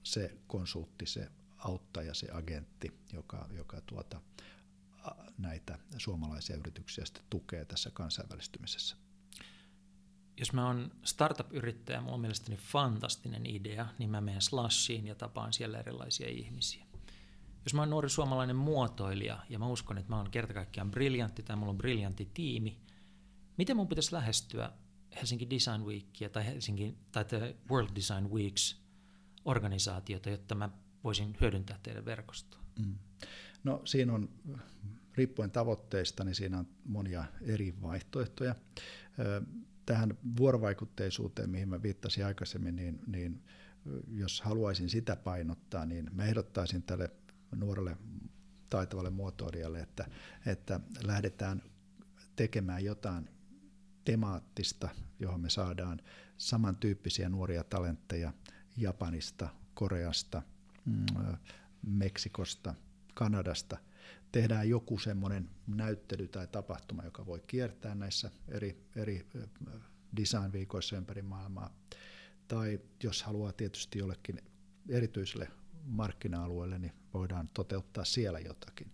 [0.03, 4.21] se konsultti, se auttaja, se agentti, joka, joka tuota,
[5.37, 8.95] näitä suomalaisia yrityksiä sitten tukee tässä kansainvälistymisessä.
[10.37, 15.53] Jos mä oon startup-yrittäjä, mulla on mielestäni fantastinen idea, niin mä menen Slashiin ja tapaan
[15.53, 16.92] siellä erilaisia ihmisiä
[17.65, 21.43] jos mä oon nuori suomalainen muotoilija ja mä uskon, että mä oon kerta kaikkiaan briljantti
[21.43, 22.79] tai mulla on briljantti tiimi,
[23.57, 24.71] miten mun pitäisi lähestyä
[25.15, 28.83] Helsinki Design Weekia tai, Helsinki, tai The World Design Weeks
[29.45, 30.69] organisaatiota, jotta mä
[31.03, 32.61] voisin hyödyntää teidän verkostoa?
[32.79, 32.95] Mm.
[33.63, 34.29] No siinä on,
[35.15, 38.55] riippuen tavoitteista, niin siinä on monia eri vaihtoehtoja.
[39.85, 43.43] Tähän vuorovaikutteisuuteen, mihin mä viittasin aikaisemmin, niin, niin
[44.07, 47.11] jos haluaisin sitä painottaa, niin mä ehdottaisin tälle
[47.55, 47.97] nuorelle
[48.69, 50.05] taitavalle muotoilijalle, että,
[50.45, 51.61] että lähdetään
[52.35, 53.29] tekemään jotain
[54.05, 54.89] temaattista,
[55.19, 55.99] johon me saadaan
[56.37, 58.33] samantyyppisiä nuoria talentteja
[58.77, 60.41] Japanista, Koreasta,
[60.85, 61.05] mm,
[61.81, 62.75] Meksikosta,
[63.13, 63.77] Kanadasta.
[64.31, 69.27] Tehdään joku semmoinen näyttely tai tapahtuma, joka voi kiertää näissä eri, eri
[70.17, 71.75] design-viikoissa ympäri maailmaa.
[72.47, 74.41] Tai jos haluaa tietysti jollekin
[74.89, 75.47] erityiselle
[75.85, 78.91] markkina-alueelle, niin voidaan toteuttaa siellä jotakin.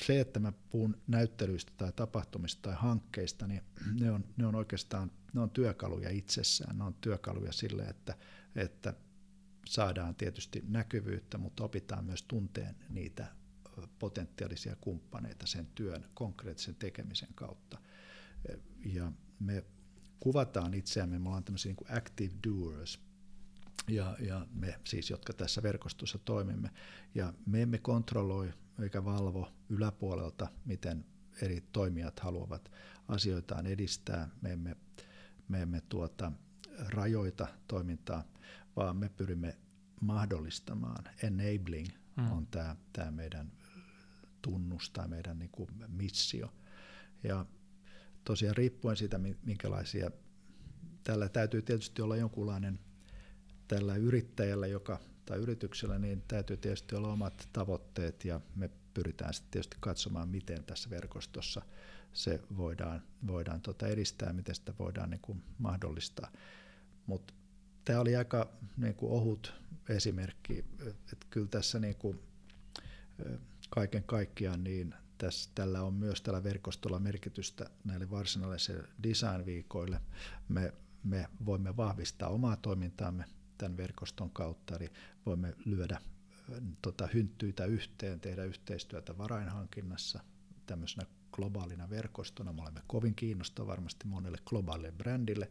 [0.00, 3.62] Se, että mä puhun näyttelyistä tai tapahtumista tai hankkeista, niin
[4.00, 6.78] ne on, ne on oikeastaan ne on työkaluja itsessään.
[6.78, 8.14] Ne on työkaluja sille, että,
[8.56, 8.94] että
[9.66, 13.26] saadaan tietysti näkyvyyttä, mutta opitaan myös tunteen niitä
[13.98, 17.78] potentiaalisia kumppaneita sen työn konkreettisen tekemisen kautta.
[18.84, 19.64] Ja me
[20.20, 23.00] kuvataan itseämme, me ollaan tämmöisiä niin active doers,
[23.88, 26.70] ja, ja me siis, jotka tässä verkostossa toimimme.
[27.14, 28.52] Ja me emme kontrolloi
[28.82, 31.04] eikä valvo yläpuolelta, miten
[31.42, 32.72] eri toimijat haluavat
[33.08, 34.28] asioitaan edistää.
[34.42, 34.76] Me emme,
[35.48, 36.32] me emme tuota,
[36.88, 38.24] rajoita toimintaa,
[38.76, 39.58] vaan me pyrimme
[40.00, 41.04] mahdollistamaan.
[41.22, 42.32] Enabling hmm.
[42.32, 43.52] on tämä, tämä meidän
[44.42, 46.52] tunnus tai meidän niin kuin missio.
[47.22, 47.46] Ja
[48.24, 50.10] tosiaan riippuen siitä, minkälaisia,
[51.04, 52.78] tällä täytyy tietysti olla jonkunlainen,
[53.74, 59.50] tällä yrittäjällä joka, tai yrityksellä, niin täytyy tietysti olla omat tavoitteet ja me pyritään sitten
[59.50, 61.62] tietysti katsomaan, miten tässä verkostossa
[62.12, 66.32] se voidaan, voidaan tota edistää, miten sitä voidaan niin kuin mahdollistaa.
[67.06, 67.34] Mutta
[67.84, 69.54] tämä oli aika niin kuin ohut
[69.88, 72.20] esimerkki, että kyllä tässä niin kuin,
[73.70, 80.00] kaiken kaikkiaan niin tässä, tällä on myös tällä verkostolla merkitystä näille varsinaisille design-viikoille.
[80.48, 80.72] Me,
[81.04, 83.24] me voimme vahvistaa omaa toimintaamme
[83.62, 84.90] tämän verkoston kautta, eli
[85.26, 85.98] voimme lyödä
[86.82, 90.20] tota, hynttyitä yhteen, tehdä yhteistyötä varainhankinnassa
[90.66, 92.52] tämmöisenä globaalina verkostona.
[92.52, 95.50] Me olemme kovin kiinnostava varmasti monelle globaalille brändille.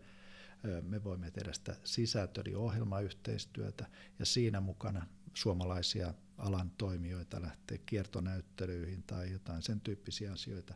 [0.81, 3.85] Me voimme tehdä sitä sisältö- eli ohjelmayhteistyötä
[4.19, 10.73] ja siinä mukana suomalaisia alan toimijoita lähtee kiertonäyttelyihin tai jotain sen tyyppisiä asioita.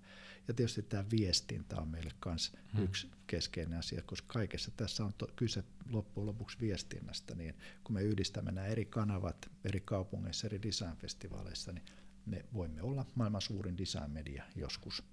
[0.48, 2.84] Ja tietysti tämä viestintä on meille myös hmm.
[2.84, 8.04] yksi keskeinen asia, koska kaikessa tässä on to, kyse loppujen lopuksi viestinnästä, niin kun me
[8.04, 11.86] yhdistämme nämä eri kanavat eri kaupungeissa, eri designfestivaaleissa, niin
[12.26, 15.04] me voimme olla maailman suurin designmedia joskus.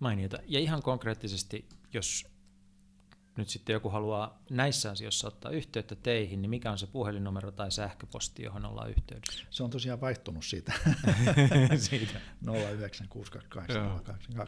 [0.00, 0.38] Mainiota.
[0.46, 2.26] Ja ihan konkreettisesti, jos
[3.40, 7.72] nyt sitten joku haluaa näissä asioissa ottaa yhteyttä teihin, niin mikä on se puhelinnumero tai
[7.72, 9.44] sähköposti, johon ollaan yhteydessä?
[9.50, 10.72] Se on tosiaan vaihtunut siitä.
[11.76, 12.20] siitä.
[12.46, 14.46] 09628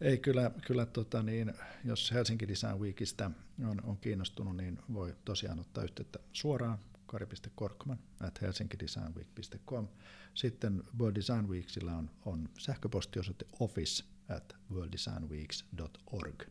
[0.00, 1.54] Ei kyllä, kyllä tota niin,
[1.84, 3.30] jos Helsinki Design Weekistä
[3.70, 9.88] on, on kiinnostunut, niin voi tosiaan ottaa yhteyttä suoraan kari.korkman at helsinkidesignweek.com.
[10.34, 16.42] Sitten World Design Weeksillä on, on sähköpostiosoite office at worlddesignweeks.org.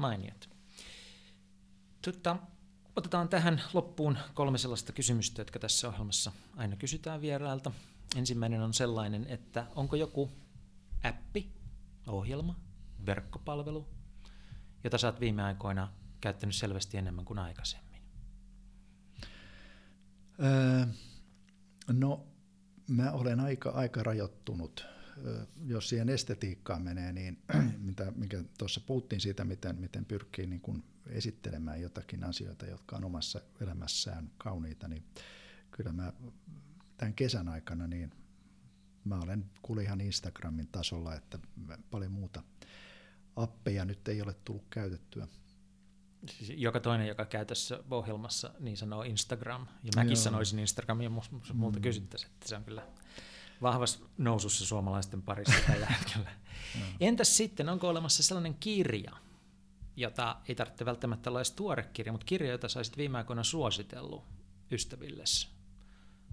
[0.00, 0.48] Mainiot.
[2.02, 2.36] Tutta,
[2.96, 7.72] otetaan tähän loppuun kolme sellaista kysymystä, jotka tässä ohjelmassa aina kysytään vierailta.
[8.16, 10.30] Ensimmäinen on sellainen, että onko joku
[11.04, 11.52] appi,
[12.06, 12.54] ohjelma,
[13.06, 13.88] verkkopalvelu,
[14.84, 18.02] jota oot viime aikoina käyttänyt selvästi enemmän kuin aikaisemmin?
[20.44, 20.86] Öö,
[21.92, 22.26] no,
[22.88, 24.86] mä olen aika, aika rajoittunut
[25.66, 27.42] jos siihen estetiikkaan menee, niin
[27.88, 33.04] mitä, mikä tuossa puhuttiin siitä, miten, miten pyrkii niin kuin esittelemään jotakin asioita, jotka on
[33.04, 35.04] omassa elämässään kauniita, niin
[35.70, 36.12] kyllä mä
[36.96, 38.12] tämän kesän aikana niin
[39.04, 41.38] mä olen kuule ihan Instagramin tasolla, että
[41.90, 42.42] paljon muuta
[43.36, 45.28] appeja nyt ei ole tullut käytettyä.
[46.28, 49.66] Siis joka toinen, joka käy tässä ohjelmassa, niin sanoo Instagram.
[49.84, 50.16] Ja mäkin Joo.
[50.16, 51.10] sanoisin Instagram, ja
[51.54, 51.82] multa mm.
[51.82, 52.86] kysyttäisiin, että se on kyllä
[53.62, 56.30] vahvassa nousussa suomalaisten parissa tällä hetkellä.
[56.80, 56.86] No.
[57.00, 59.12] Entäs sitten, onko olemassa sellainen kirja,
[59.96, 64.24] jota ei tarvitse välttämättä olla edes tuore kirja, mutta kirja, jota saisit viime aikoina suositellut
[64.70, 65.48] ystävillesi,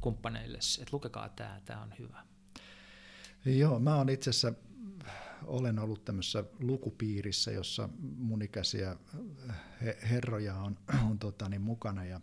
[0.02, 2.24] kumppaneillesi, että lukekaa tämä, tämä on hyvä.
[3.45, 4.54] Joo, mä oon itse asiassa,
[5.45, 8.95] olen ollut tämmöisessä lukupiirissä, jossa mun ikäisiä
[10.10, 10.78] herroja on,
[11.10, 12.22] on tota, niin mukana ja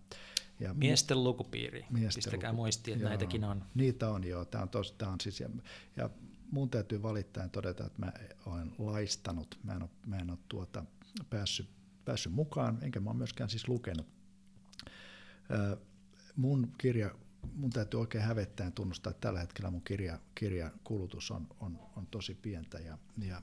[0.64, 3.64] ja Miesten lukupiiri, miesten pistäkää luku, muistiin, että joo, näitäkin on.
[3.74, 5.48] Niitä on joo, tämä on, tos, tämä on siis, ja,
[5.96, 6.10] ja
[6.50, 8.12] mun täytyy valittain todeta, että mä
[8.46, 10.84] olen laistanut, mä en ole, mä en ole tuota,
[11.30, 11.68] päässyt,
[12.04, 14.06] päässyt mukaan, enkä mä ole myöskään siis lukenut.
[16.36, 17.10] mun kirja,
[17.54, 22.34] mun täytyy oikein hävettäen tunnustaa, että tällä hetkellä mun kirja, kirjakulutus on, on, on tosi
[22.34, 23.42] pientä ja, ja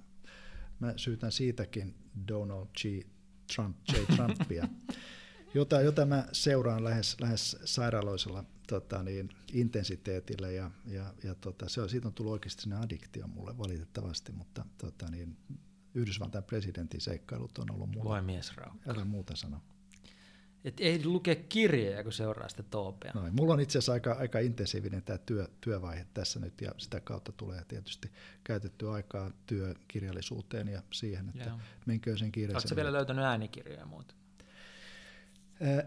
[0.80, 1.96] mä syytän siitäkin
[2.28, 3.08] Donald G.
[3.56, 4.16] Trump, J.
[4.16, 4.68] Trumpia,
[5.54, 11.82] jota, jota mä seuraan lähes, lähes sairaaloisella tota, niin, intensiteetillä ja, ja, ja tota, se
[11.82, 15.38] on, siitä on tullut oikeasti sinne addiktio mulle valitettavasti, mutta tota, niin,
[15.94, 18.10] Yhdysvaltain presidentin seikkailut on ollut muuta.
[18.10, 18.54] Voi mies
[18.88, 19.62] Älä muuta sano.
[20.64, 23.12] Et ei lukea kirjoja, kun seuraa sitä toopea.
[23.16, 23.36] Noin.
[23.36, 27.32] Mulla on itse asiassa aika, aika intensiivinen tämä työ, työvaihe tässä nyt ja sitä kautta
[27.32, 28.12] tulee tietysti
[28.44, 31.60] käytetty aikaa työkirjallisuuteen ja siihen, että Joo.
[31.86, 32.58] minkä sen kiireisen...
[32.58, 34.14] Oletko vielä löytänyt äänikirjoja ja muuta?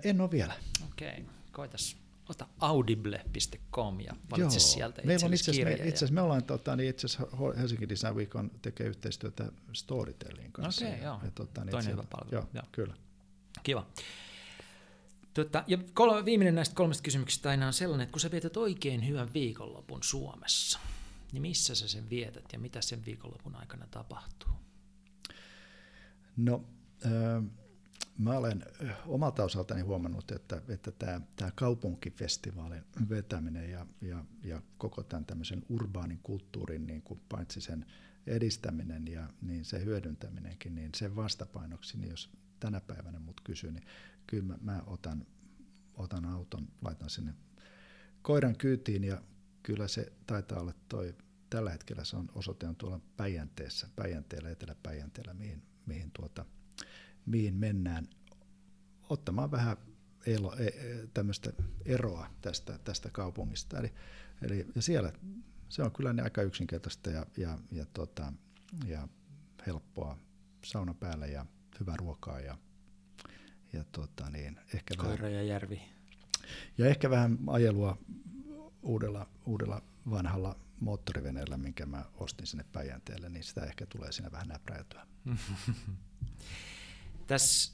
[0.05, 0.55] En ole vielä.
[0.84, 1.24] Okei, okay.
[1.52, 1.96] koitas
[2.28, 4.68] ota audible.com ja valitse Joo.
[4.68, 7.26] sieltä Meillä on itse asiassa, me, itse asiassa me ollaan, tota, niin itse asiassa
[7.56, 10.84] Helsinki Design Week on, tekee yhteistyötä Storytellin kanssa.
[10.84, 11.20] Okei, okay, joo.
[11.24, 12.34] Ja, tota, niin Toinen hyvä palvelu.
[12.34, 12.94] Joo, joo, kyllä.
[13.62, 13.86] Kiva.
[15.34, 19.09] Tota, ja kolme, viimeinen näistä kolmesta kysymyksestä aina on sellainen, että kun sä vietät oikein
[19.09, 20.78] hyvän viikonlopun Suomessa,
[21.32, 24.52] niin missä sä sen vietät ja mitä sen viikonlopun aikana tapahtuu?
[26.36, 26.64] No,
[27.06, 27.44] äh,
[28.18, 28.64] mä olen
[29.06, 35.62] omalta osaltani huomannut, että, että tämä, tämä kaupunkifestivaalin vetäminen ja, ja, ja koko tämän tämmöisen
[35.68, 37.86] urbaanin kulttuurin niin kuin paitsi sen
[38.26, 42.30] edistäminen ja niin se hyödyntäminenkin, niin sen vastapainoksi, niin jos
[42.60, 43.84] tänä päivänä mut kysyy, niin
[44.26, 45.26] kyllä mä, mä otan,
[45.94, 47.34] otan auton, laitan sinne
[48.22, 49.22] koiran kyytiin ja
[49.62, 51.14] kyllä se taitaa olla toi,
[51.50, 56.44] tällä hetkellä se on osoite on tuolla Päijänteessä, Päijänteellä, Etelä-Päijänteellä, mihin, mihin, tuota,
[57.26, 58.09] mihin mennään
[59.09, 59.76] ottamaan vähän
[60.26, 61.52] elo, e, e, tämmöistä
[61.84, 63.78] eroa tästä, tästä kaupungista.
[63.78, 63.92] Eli,
[64.42, 65.12] eli ja siellä
[65.68, 68.32] se on kyllä aika yksinkertaista ja, ja, ja, tota,
[68.86, 69.09] ja
[69.66, 70.18] helppoa
[70.64, 71.46] sauna päällä ja
[71.80, 72.59] hyvää ruokaa ja,
[73.72, 75.82] ja tota niin, ehkä Koira vähän, ja järvi.
[76.78, 77.98] Ja ehkä vähän ajelua
[78.82, 84.48] uudella, uudella vanhalla moottoriveneellä, minkä mä ostin sinne Päijänteelle, niin sitä ehkä tulee siinä vähän
[84.48, 85.06] näpräytyä.
[87.26, 87.72] Tässä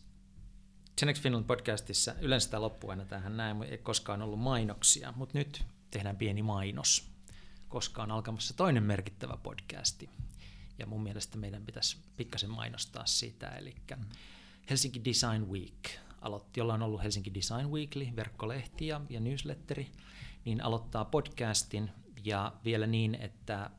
[0.98, 6.16] Genex Finland podcastissa yleensä sitä loppuaina tähän näin, ei koskaan ollut mainoksia, mutta nyt tehdään
[6.16, 7.10] pieni mainos,
[7.68, 10.10] koska on alkamassa toinen merkittävä podcasti.
[10.78, 13.74] Ja mun mielestä meidän pitäisi pikkasen mainostaa sitä, eli
[14.70, 19.90] Helsinki Design Week, aloitti, jolla on ollut Helsinki Design Weekly, verkkolehti ja, ja newsletteri,
[20.44, 21.90] niin aloittaa podcastin.
[22.24, 23.70] Ja vielä niin, että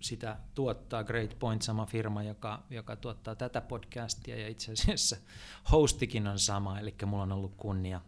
[0.00, 5.16] sitä tuottaa Great Point, sama firma, joka, joka tuottaa tätä podcastia ja itse asiassa
[5.72, 8.00] hostikin on sama, eli mulla on ollut kunnia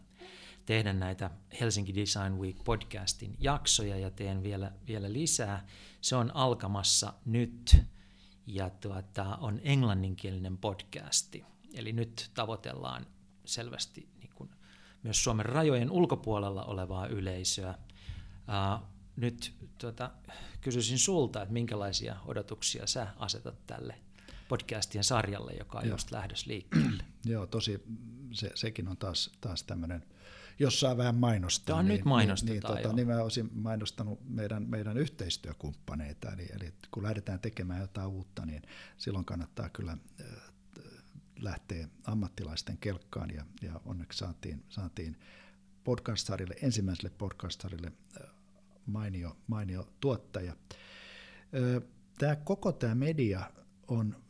[0.65, 1.29] tehdä näitä
[1.59, 5.65] Helsinki Design Week podcastin jaksoja ja teen vielä, vielä lisää.
[6.01, 7.77] Se on alkamassa nyt
[8.47, 11.45] ja tuota, on englanninkielinen podcasti.
[11.73, 13.05] Eli nyt tavoitellaan
[13.45, 14.49] selvästi niin kuin
[15.03, 17.75] myös Suomen rajojen ulkopuolella olevaa yleisöä.
[18.47, 20.11] Uh, nyt tuota,
[20.61, 23.95] kysyisin sulta, että minkälaisia odotuksia sä asetat tälle
[24.47, 25.93] podcastien sarjalle, joka on Joo.
[25.93, 27.03] just lähdössä liikkeelle.
[27.25, 27.83] Joo, tosi,
[28.31, 30.03] se, sekin on taas, taas tämmöinen
[30.59, 31.65] jossain vähän mainostaa.
[31.65, 36.31] Tämä on niin, nyt mainostetaan, niin, niin, tota, niin mä olisin mainostanut meidän, meidän yhteistyökumppaneita,
[36.31, 38.61] eli, eli kun lähdetään tekemään jotain uutta, niin
[38.97, 40.27] silloin kannattaa kyllä äh,
[41.39, 45.17] lähteä ammattilaisten kelkkaan, ja, ja onneksi saatiin, saatiin
[45.83, 47.11] podcast-sarille, ensimmäiselle
[48.21, 48.32] äh,
[48.85, 50.55] mainio, mainio tuottaja.
[52.17, 53.51] Tämä koko tämä media
[53.87, 54.23] on,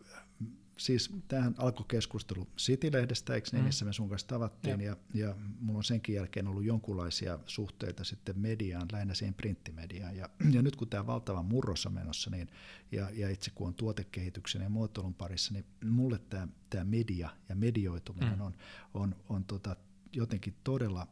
[0.77, 3.65] siis tähän alkoi keskustelu City-lehdestä, eikö niin, mm.
[3.65, 4.95] missä me sun kanssa tavattiin, ja.
[5.13, 10.29] Ja, ja mulla on senkin jälkeen ollut jonkunlaisia suhteita sitten mediaan, lähinnä siihen printtimediaan, ja,
[10.51, 12.47] ja nyt kun tämä valtava murros on menossa, niin,
[12.91, 17.55] ja, ja itse kun on tuotekehityksen ja muotoilun parissa, niin mulle tämä, tämä media ja
[17.55, 18.41] medioituminen mm.
[18.41, 18.53] on,
[18.93, 19.75] on, on tota,
[20.13, 21.07] jotenkin todella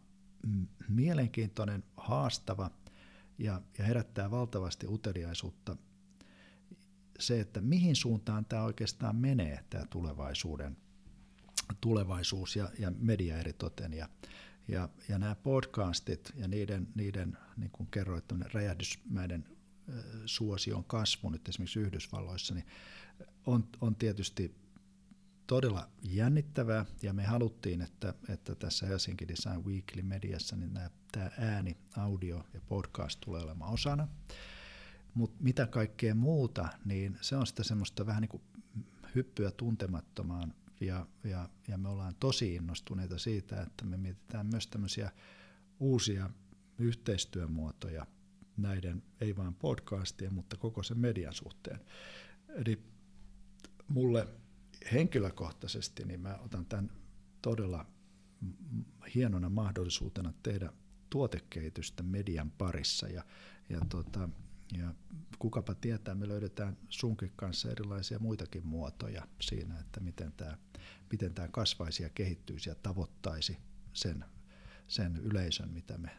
[0.89, 2.71] mielenkiintoinen, haastava,
[3.37, 5.75] ja, ja herättää valtavasti uteliaisuutta
[7.19, 10.77] se, että mihin suuntaan tämä oikeastaan menee, tämä tulevaisuuden
[11.81, 13.93] tulevaisuus ja, ja media eritoten.
[13.93, 14.09] Ja,
[14.67, 19.45] ja, ja nämä podcastit ja niiden, niiden niin kuin kerroit, räjähdysmäinen
[20.25, 22.65] suosion kasvu nyt esimerkiksi Yhdysvalloissa, niin
[23.45, 24.55] on, on tietysti
[25.51, 31.31] todella jännittävää ja me haluttiin, että, että tässä Helsinki Design Weekly mediassa niin nämä, tämä
[31.37, 34.07] ääni, audio ja podcast tulee olemaan osana.
[35.13, 38.43] Mutta mitä kaikkea muuta, niin se on sitä semmoista vähän niin kuin
[39.15, 45.11] hyppyä tuntemattomaan ja, ja, ja me ollaan tosi innostuneita siitä, että me mietitään myös tämmöisiä
[45.79, 46.29] uusia
[46.77, 48.05] yhteistyömuotoja
[48.57, 51.79] näiden, ei vain podcastien, mutta koko sen median suhteen.
[52.49, 52.83] Eli
[53.87, 54.27] mulle
[54.91, 56.91] henkilökohtaisesti niin mä otan tämän
[57.41, 57.85] todella
[59.15, 60.73] hienona mahdollisuutena tehdä
[61.09, 63.23] tuotekehitystä median parissa ja,
[63.69, 64.29] ja, tota,
[64.77, 64.93] ja
[65.39, 70.57] kukapa tietää, me löydetään sunkin kanssa erilaisia muitakin muotoja siinä, että miten tämä,
[71.11, 73.57] miten tämä kasvaisi ja kehittyisi ja tavoittaisi
[73.93, 74.25] sen,
[74.87, 76.11] sen yleisön, mitä me,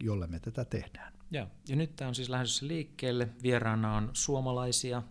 [0.00, 1.12] jolle me tätä tehdään.
[1.30, 3.28] Ja, ja nyt tämä on siis lähdössä liikkeelle.
[3.42, 5.02] Vieraana on suomalaisia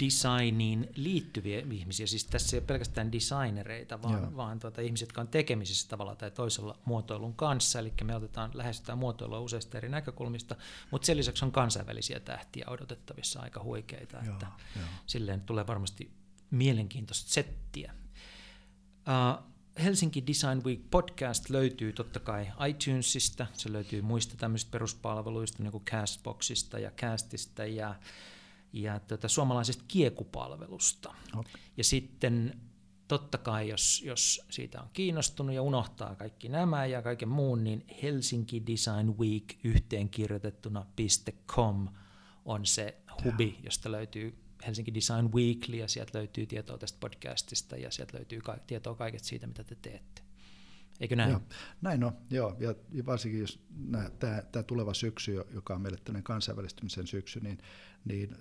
[0.00, 2.06] designiin liittyviä ihmisiä.
[2.06, 6.30] Siis tässä ei ole pelkästään designereita, vaan, vaan tuota, ihmisiä, jotka on tekemisissä tavalla tai
[6.30, 7.78] toisella muotoilun kanssa.
[7.78, 10.56] Eli me otetaan, lähestytään muotoilua useista eri näkökulmista,
[10.90, 14.16] mutta sen lisäksi on kansainvälisiä tähtiä odotettavissa aika huikeita.
[14.16, 14.46] Joo, että
[14.76, 14.84] joo.
[15.06, 16.10] Silleen tulee varmasti
[16.50, 17.94] mielenkiintoista settiä.
[19.08, 19.48] Uh,
[19.82, 25.84] Helsinki Design Week podcast löytyy totta kai iTunesista, se löytyy muista tämmöisistä peruspalveluista, niin kuin
[25.84, 27.94] Castboxista ja Castista ja,
[28.72, 31.14] ja tuota, suomalaisesta kiekupalvelusta.
[31.36, 31.52] Okay.
[31.76, 32.60] Ja sitten
[33.08, 37.84] totta kai, jos, jos siitä on kiinnostunut ja unohtaa kaikki nämä ja kaiken muun, niin
[38.02, 40.86] Helsinki Design Week yhteenkirjoitettuna
[41.46, 41.88] .com
[42.44, 47.90] on se hubi, josta löytyy Helsinki Design Weekly ja sieltä löytyy tietoa tästä podcastista ja
[47.90, 50.22] sieltä löytyy ka- tietoa kaikesta siitä, mitä te teette.
[51.00, 51.30] Eikö näin?
[51.30, 51.40] Joo,
[51.80, 52.56] näin on, joo.
[52.58, 52.74] Ja
[53.06, 53.60] varsinkin jos
[54.50, 57.58] tämä tuleva syksy, joka on meille tämmöinen kansainvälistymisen syksy, niin,
[58.08, 58.36] niin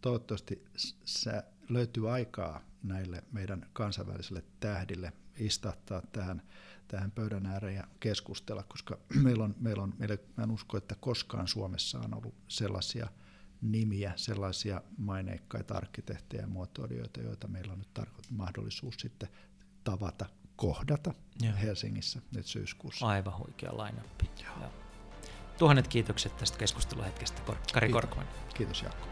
[0.00, 0.64] toivottavasti
[1.04, 6.42] se löytyy aikaa näille meidän kansainvälisille tähdille istahtaa tähän,
[6.88, 10.94] tähän pöydän ääreen ja keskustella, koska meillä on, meillä on meillä, mä en usko, että
[11.00, 13.08] koskaan Suomessa on ollut sellaisia–
[13.64, 19.28] nimiä, sellaisia maineikkaita arkkitehtejä ja muotoilijoita, joita meillä on nyt tarko- mahdollisuus sitten
[19.84, 20.26] tavata,
[20.56, 21.54] kohdata Joo.
[21.62, 23.06] Helsingissä nyt syyskuussa.
[23.06, 24.30] Aivan huikea lainappi.
[25.58, 28.26] Tuhannet kiitokset tästä keskusteluhetkestä, Kari Korkman.
[28.54, 29.06] Kiitos Jaakko.